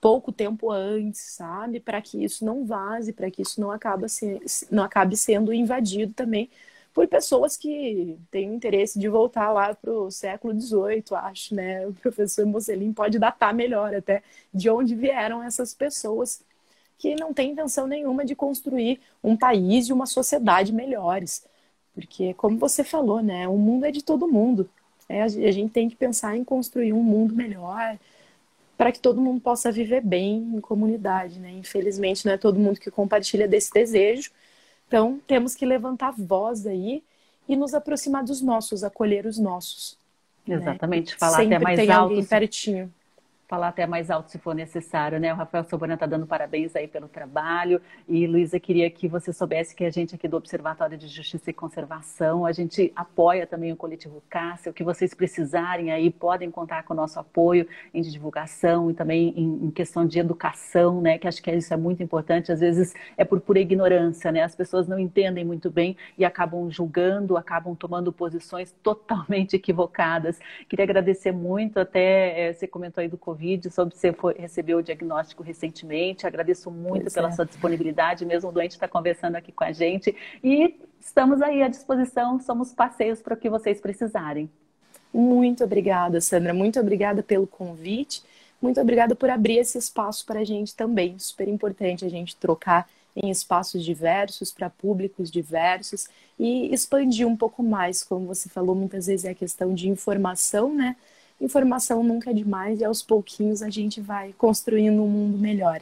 pouco 0.02 0.32
tempo 0.32 0.72
antes, 0.72 1.20
sabe? 1.22 1.80
Para 1.80 2.02
que 2.02 2.24
isso 2.24 2.46
não 2.46 2.66
vaze, 2.66 3.12
para 3.14 3.32
que 3.32 3.42
isso 3.42 3.60
não, 3.60 3.70
se, 4.08 4.68
não 4.72 4.84
acabe 4.84 5.18
sendo 5.18 5.54
invadido 5.54 6.14
também 6.14 6.50
por 6.94 7.08
pessoas 7.08 7.58
que 7.58 8.18
têm 8.32 8.54
interesse 8.56 8.98
de 8.98 9.10
voltar 9.10 9.52
lá 9.52 9.76
para 9.76 9.92
o 9.92 10.10
século 10.10 10.58
XVIII, 10.60 11.04
acho, 11.12 11.54
né? 11.54 11.86
O 11.88 11.94
professor 11.94 12.46
Mocelin 12.46 12.94
pode 12.94 13.20
datar 13.20 13.54
melhor 13.54 13.94
até 13.94 14.24
de 14.54 14.70
onde 14.70 14.96
vieram 14.96 15.44
essas 15.44 15.74
pessoas 15.74 16.42
que 16.98 17.16
não 17.16 17.34
têm 17.34 17.52
intenção 17.52 17.86
nenhuma 17.88 18.24
de 18.24 18.36
construir 18.36 19.02
um 19.24 19.36
país 19.36 19.88
e 19.88 19.94
uma 19.94 20.06
sociedade 20.06 20.72
melhores. 20.72 21.46
Porque, 21.96 22.34
como 22.36 22.60
você 22.60 22.84
falou, 22.84 23.24
né? 23.24 23.48
O 23.48 23.58
mundo 23.58 23.86
é 23.86 23.92
de 23.92 24.04
todo 24.04 24.28
mundo. 24.28 24.70
É, 25.10 25.24
a 25.24 25.28
gente 25.28 25.72
tem 25.72 25.90
que 25.90 25.96
pensar 25.96 26.38
em 26.38 26.44
construir 26.44 26.94
um 26.94 27.02
mundo 27.02 27.34
melhor 27.34 27.98
para 28.78 28.92
que 28.92 29.00
todo 29.00 29.22
mundo 29.22 29.40
possa 29.40 29.72
viver 29.72 30.02
bem 30.02 30.38
em 30.56 30.60
comunidade, 30.60 31.40
né? 31.40 31.52
Infelizmente, 31.52 32.26
não 32.26 32.34
é 32.34 32.38
todo 32.38 32.60
mundo 32.60 32.80
que 32.80 32.92
compartilha 32.92 33.48
desse 33.48 33.72
desejo 33.72 34.32
então, 34.88 35.20
temos 35.28 35.56
que 35.56 35.66
levantar 35.66 36.12
voz 36.12 36.66
aí 36.66 37.04
e 37.48 37.56
nos 37.56 37.74
aproximar 37.74 38.24
dos 38.24 38.42
nossos, 38.42 38.84
acolher 38.84 39.26
os 39.26 39.38
nossos. 39.38 39.98
Né? 40.48 40.56
Exatamente, 40.56 41.12
né? 41.14 41.18
falar 41.20 41.38
Sempre 41.38 41.56
até 41.56 41.64
mais 41.64 41.80
tem 41.80 41.92
alto. 41.92 42.12
Alguém 42.12 42.26
pertinho 42.26 42.94
falar 43.48 43.68
até 43.68 43.86
mais 43.86 44.10
alto 44.10 44.32
se 44.32 44.40
for 44.40 44.56
necessário, 44.56 45.20
né? 45.20 45.32
O 45.32 45.36
Rafael 45.36 45.64
Sobana 45.64 45.94
está 45.94 46.06
dando 46.06 46.26
parabéns 46.26 46.76
aí 46.76 46.88
pelo 46.88 47.08
trabalho. 47.08 47.82
E, 48.08 48.26
Luísa, 48.26 48.60
queria 48.60 48.90
que 48.90 49.08
você 49.08 49.32
soubesse 49.32 49.76
que 49.76 49.86
a 49.86 49.92
gente 49.92 50.16
aqui 50.16 50.28
do 50.28 50.38
Observatório 50.38 50.98
de 50.98 51.08
Justiça 51.08 51.52
e 51.52 51.54
Conservação, 51.54 52.46
a 52.46 52.52
gente 52.52 52.92
apoia 52.96 53.46
também 53.46 53.72
o 53.72 53.76
coletivo 53.76 54.24
Cássia. 54.30 54.72
O 54.72 54.74
que 54.74 54.84
vocês 54.84 55.14
precisarem 55.14 55.92
aí, 55.92 56.10
podem 56.10 56.50
contar 56.50 56.84
com 56.84 56.94
o 56.94 56.98
nosso 56.98 57.20
apoio 57.20 57.68
em 57.94 58.02
divulgação 58.02 58.90
e 58.90 58.94
também 58.94 59.34
em, 59.36 59.66
em 59.66 59.72
questão 59.72 60.06
de 60.06 60.20
educação, 60.20 61.00
né? 61.02 61.18
Que 61.18 61.28
acho 61.28 61.42
que 61.42 61.52
isso 61.52 61.74
é 61.74 61.78
muito 61.78 62.02
importante. 62.02 62.52
Às 62.52 62.60
vezes 62.60 62.94
é 63.16 63.24
por 63.24 63.40
pura 63.42 63.60
ignorância, 63.60 64.32
né? 64.32 64.42
As 64.42 64.56
pessoas 64.56 64.88
não 64.88 64.98
entendem 64.98 65.46
muito 65.46 65.70
bem 65.70 65.96
e 66.18 66.26
acabam 66.26 66.70
julgando, 66.72 67.38
acabam 67.38 67.76
tomando 67.76 68.12
posições 68.12 68.74
totalmente 68.82 69.56
equivocadas. 69.56 70.40
Queria 70.68 70.84
agradecer 70.84 71.32
muito, 71.32 71.80
até 71.80 72.50
é, 72.50 72.54
você 72.54 72.68
comentou 72.68 73.02
aí 73.02 73.08
do 73.08 73.18
Covid 73.18 73.35
Covid, 73.36 73.70
soube 73.70 73.92
que 73.92 74.00
você 74.00 74.14
foi, 74.14 74.34
recebeu 74.36 74.78
o 74.78 74.82
diagnóstico 74.82 75.44
recentemente. 75.44 76.26
Agradeço 76.26 76.72
muito 76.72 77.04
pois 77.04 77.14
pela 77.14 77.28
é. 77.28 77.32
sua 77.32 77.46
disponibilidade, 77.46 78.26
mesmo 78.26 78.50
o 78.50 78.52
doente 78.52 78.72
está 78.72 78.88
conversando 78.88 79.36
aqui 79.36 79.52
com 79.52 79.66
a 79.66 79.74
gente. 79.74 80.16
E 80.42 80.80
estamos 81.00 81.42
aí 81.42 81.62
à 81.62 81.68
disposição, 81.68 82.40
somos 82.40 82.74
parceiros 82.74 83.22
para 83.22 83.34
o 83.34 83.38
que 83.38 83.50
vocês 83.50 83.82
precisarem. 83.82 84.50
Muito 85.14 85.64
obrigada, 85.64 86.20
Sandra. 86.22 86.54
Muito 86.54 86.80
obrigada 86.80 87.22
pelo 87.22 87.46
convite. 87.46 88.24
Muito 88.62 88.80
obrigada 88.80 89.16
por 89.16 89.30
abrir 89.30 89.58
esse 89.58 89.78
espaço 89.78 90.26
para 90.26 90.40
a 90.40 90.44
gente 90.44 90.74
também. 90.74 91.20
Super 91.20 91.48
importante 91.48 92.06
a 92.06 92.10
gente 92.10 92.36
trocar 92.38 92.88
em 93.16 93.30
espaços 93.30 93.84
diversos, 93.84 94.52
para 94.52 94.70
públicos 94.70 95.32
diversos 95.32 96.08
e 96.38 96.74
expandir 96.74 97.26
um 97.28 97.36
pouco 97.36 97.64
mais, 97.64 98.04
como 98.04 98.28
você 98.28 98.50
falou, 98.50 98.76
muitas 98.76 99.08
vezes 99.08 99.26
é 99.26 99.30
a 99.30 99.36
questão 99.36 99.74
de 99.74 99.88
informação, 99.88 100.74
né? 100.74 100.98
Informação 101.40 102.04
nunca 102.04 102.32
é 102.32 102.34
demais 102.34 102.80
e 102.80 102.86
aos 102.86 103.02
pouquinhos 103.02 103.62
a 103.62 103.70
gente 103.70 104.02
vai 104.02 104.34
construindo 104.34 105.02
um 105.02 105.08
mundo 105.08 105.38
melhor. 105.38 105.82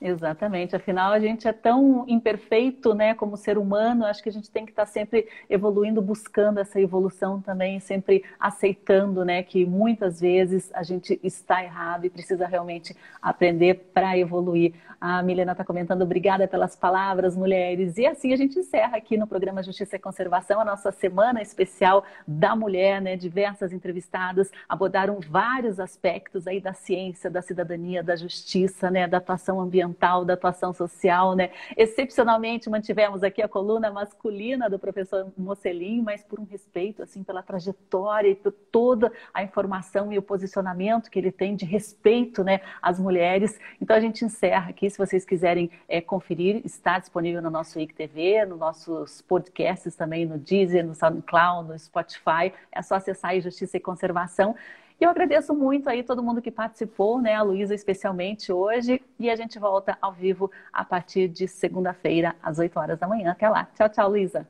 Exatamente, 0.00 0.76
afinal 0.76 1.10
a 1.10 1.18
gente 1.18 1.48
é 1.48 1.52
tão 1.52 2.04
imperfeito, 2.06 2.94
né, 2.94 3.14
como 3.14 3.36
ser 3.36 3.58
humano, 3.58 4.06
acho 4.06 4.22
que 4.22 4.28
a 4.28 4.32
gente 4.32 4.48
tem 4.48 4.64
que 4.64 4.70
estar 4.70 4.86
sempre 4.86 5.26
evoluindo, 5.50 6.00
buscando 6.00 6.60
essa 6.60 6.80
evolução 6.80 7.40
também, 7.40 7.80
sempre 7.80 8.22
aceitando, 8.38 9.24
né, 9.24 9.42
que 9.42 9.66
muitas 9.66 10.20
vezes 10.20 10.70
a 10.72 10.84
gente 10.84 11.18
está 11.20 11.64
errado 11.64 12.04
e 12.04 12.10
precisa 12.10 12.46
realmente 12.46 12.94
aprender 13.20 13.90
para 13.92 14.16
evoluir. 14.16 14.72
A 15.00 15.20
Milena 15.22 15.52
está 15.52 15.64
comentando, 15.64 16.02
obrigada 16.02 16.46
pelas 16.48 16.74
palavras, 16.74 17.36
mulheres. 17.36 17.98
E 17.98 18.06
assim 18.06 18.32
a 18.32 18.36
gente 18.36 18.58
encerra 18.58 18.96
aqui 18.96 19.16
no 19.16 19.28
programa 19.28 19.62
Justiça 19.62 19.94
e 19.96 19.98
Conservação 19.98 20.60
a 20.60 20.64
nossa 20.64 20.90
semana 20.92 21.40
especial 21.40 22.04
da 22.26 22.54
mulher, 22.54 23.00
né, 23.02 23.16
diversas 23.16 23.72
entrevistadas 23.72 24.50
abordaram 24.68 25.18
vários 25.20 25.80
aspectos 25.80 26.46
aí 26.46 26.60
da 26.60 26.72
ciência, 26.72 27.28
da 27.28 27.42
cidadania, 27.42 28.02
da 28.02 28.14
justiça, 28.14 28.90
né, 28.90 29.08
da 29.08 29.18
atuação 29.18 29.60
ambiental 29.60 29.87
ambiental, 29.88 30.24
da 30.24 30.34
atuação 30.34 30.72
social, 30.72 31.34
né? 31.34 31.50
Excepcionalmente 31.76 32.70
mantivemos 32.70 33.22
aqui 33.22 33.42
a 33.42 33.48
coluna 33.48 33.90
masculina 33.90 34.68
do 34.68 34.78
professor 34.78 35.32
Mocelin, 35.36 36.02
mas 36.02 36.22
por 36.22 36.38
um 36.38 36.44
respeito, 36.44 37.02
assim, 37.02 37.22
pela 37.22 37.42
trajetória 37.42 38.28
e 38.28 38.34
por 38.34 38.52
toda 38.52 39.12
a 39.32 39.42
informação 39.42 40.12
e 40.12 40.18
o 40.18 40.22
posicionamento 40.22 41.10
que 41.10 41.18
ele 41.18 41.32
tem 41.32 41.56
de 41.56 41.64
respeito, 41.64 42.44
né, 42.44 42.60
às 42.80 42.98
mulheres. 42.98 43.58
Então 43.80 43.96
a 43.96 44.00
gente 44.00 44.24
encerra 44.24 44.70
aqui, 44.70 44.88
se 44.88 44.98
vocês 44.98 45.24
quiserem 45.24 45.70
é, 45.88 46.00
conferir, 46.00 46.62
está 46.64 46.98
disponível 46.98 47.42
no 47.42 47.50
nosso 47.50 47.80
ICTV, 47.80 48.46
nos 48.46 48.58
nossos 48.58 49.22
podcasts 49.22 49.94
também, 49.94 50.26
no 50.26 50.38
Deezer, 50.38 50.86
no 50.86 50.94
SoundCloud, 50.94 51.68
no 51.68 51.78
Spotify. 51.78 52.52
É 52.70 52.82
só 52.82 52.96
acessar 52.96 53.32
aí 53.32 53.40
Justiça 53.40 53.76
e 53.76 53.80
Conservação. 53.80 54.54
E 55.00 55.04
eu 55.04 55.10
agradeço 55.10 55.54
muito 55.54 55.88
aí 55.88 56.02
todo 56.02 56.22
mundo 56.22 56.42
que 56.42 56.50
participou, 56.50 57.20
né? 57.20 57.34
A 57.34 57.42
Luísa 57.42 57.74
especialmente 57.74 58.52
hoje. 58.52 59.00
E 59.18 59.30
a 59.30 59.36
gente 59.36 59.58
volta 59.58 59.96
ao 60.00 60.12
vivo 60.12 60.50
a 60.72 60.84
partir 60.84 61.28
de 61.28 61.46
segunda-feira, 61.46 62.34
às 62.42 62.58
8 62.58 62.78
horas 62.78 62.98
da 62.98 63.06
manhã. 63.06 63.30
Até 63.30 63.48
lá. 63.48 63.68
Tchau, 63.76 63.88
tchau, 63.88 64.10
Luísa. 64.10 64.48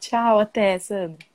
Tchau, 0.00 0.40
até, 0.40 0.78
Sandra. 0.78 1.33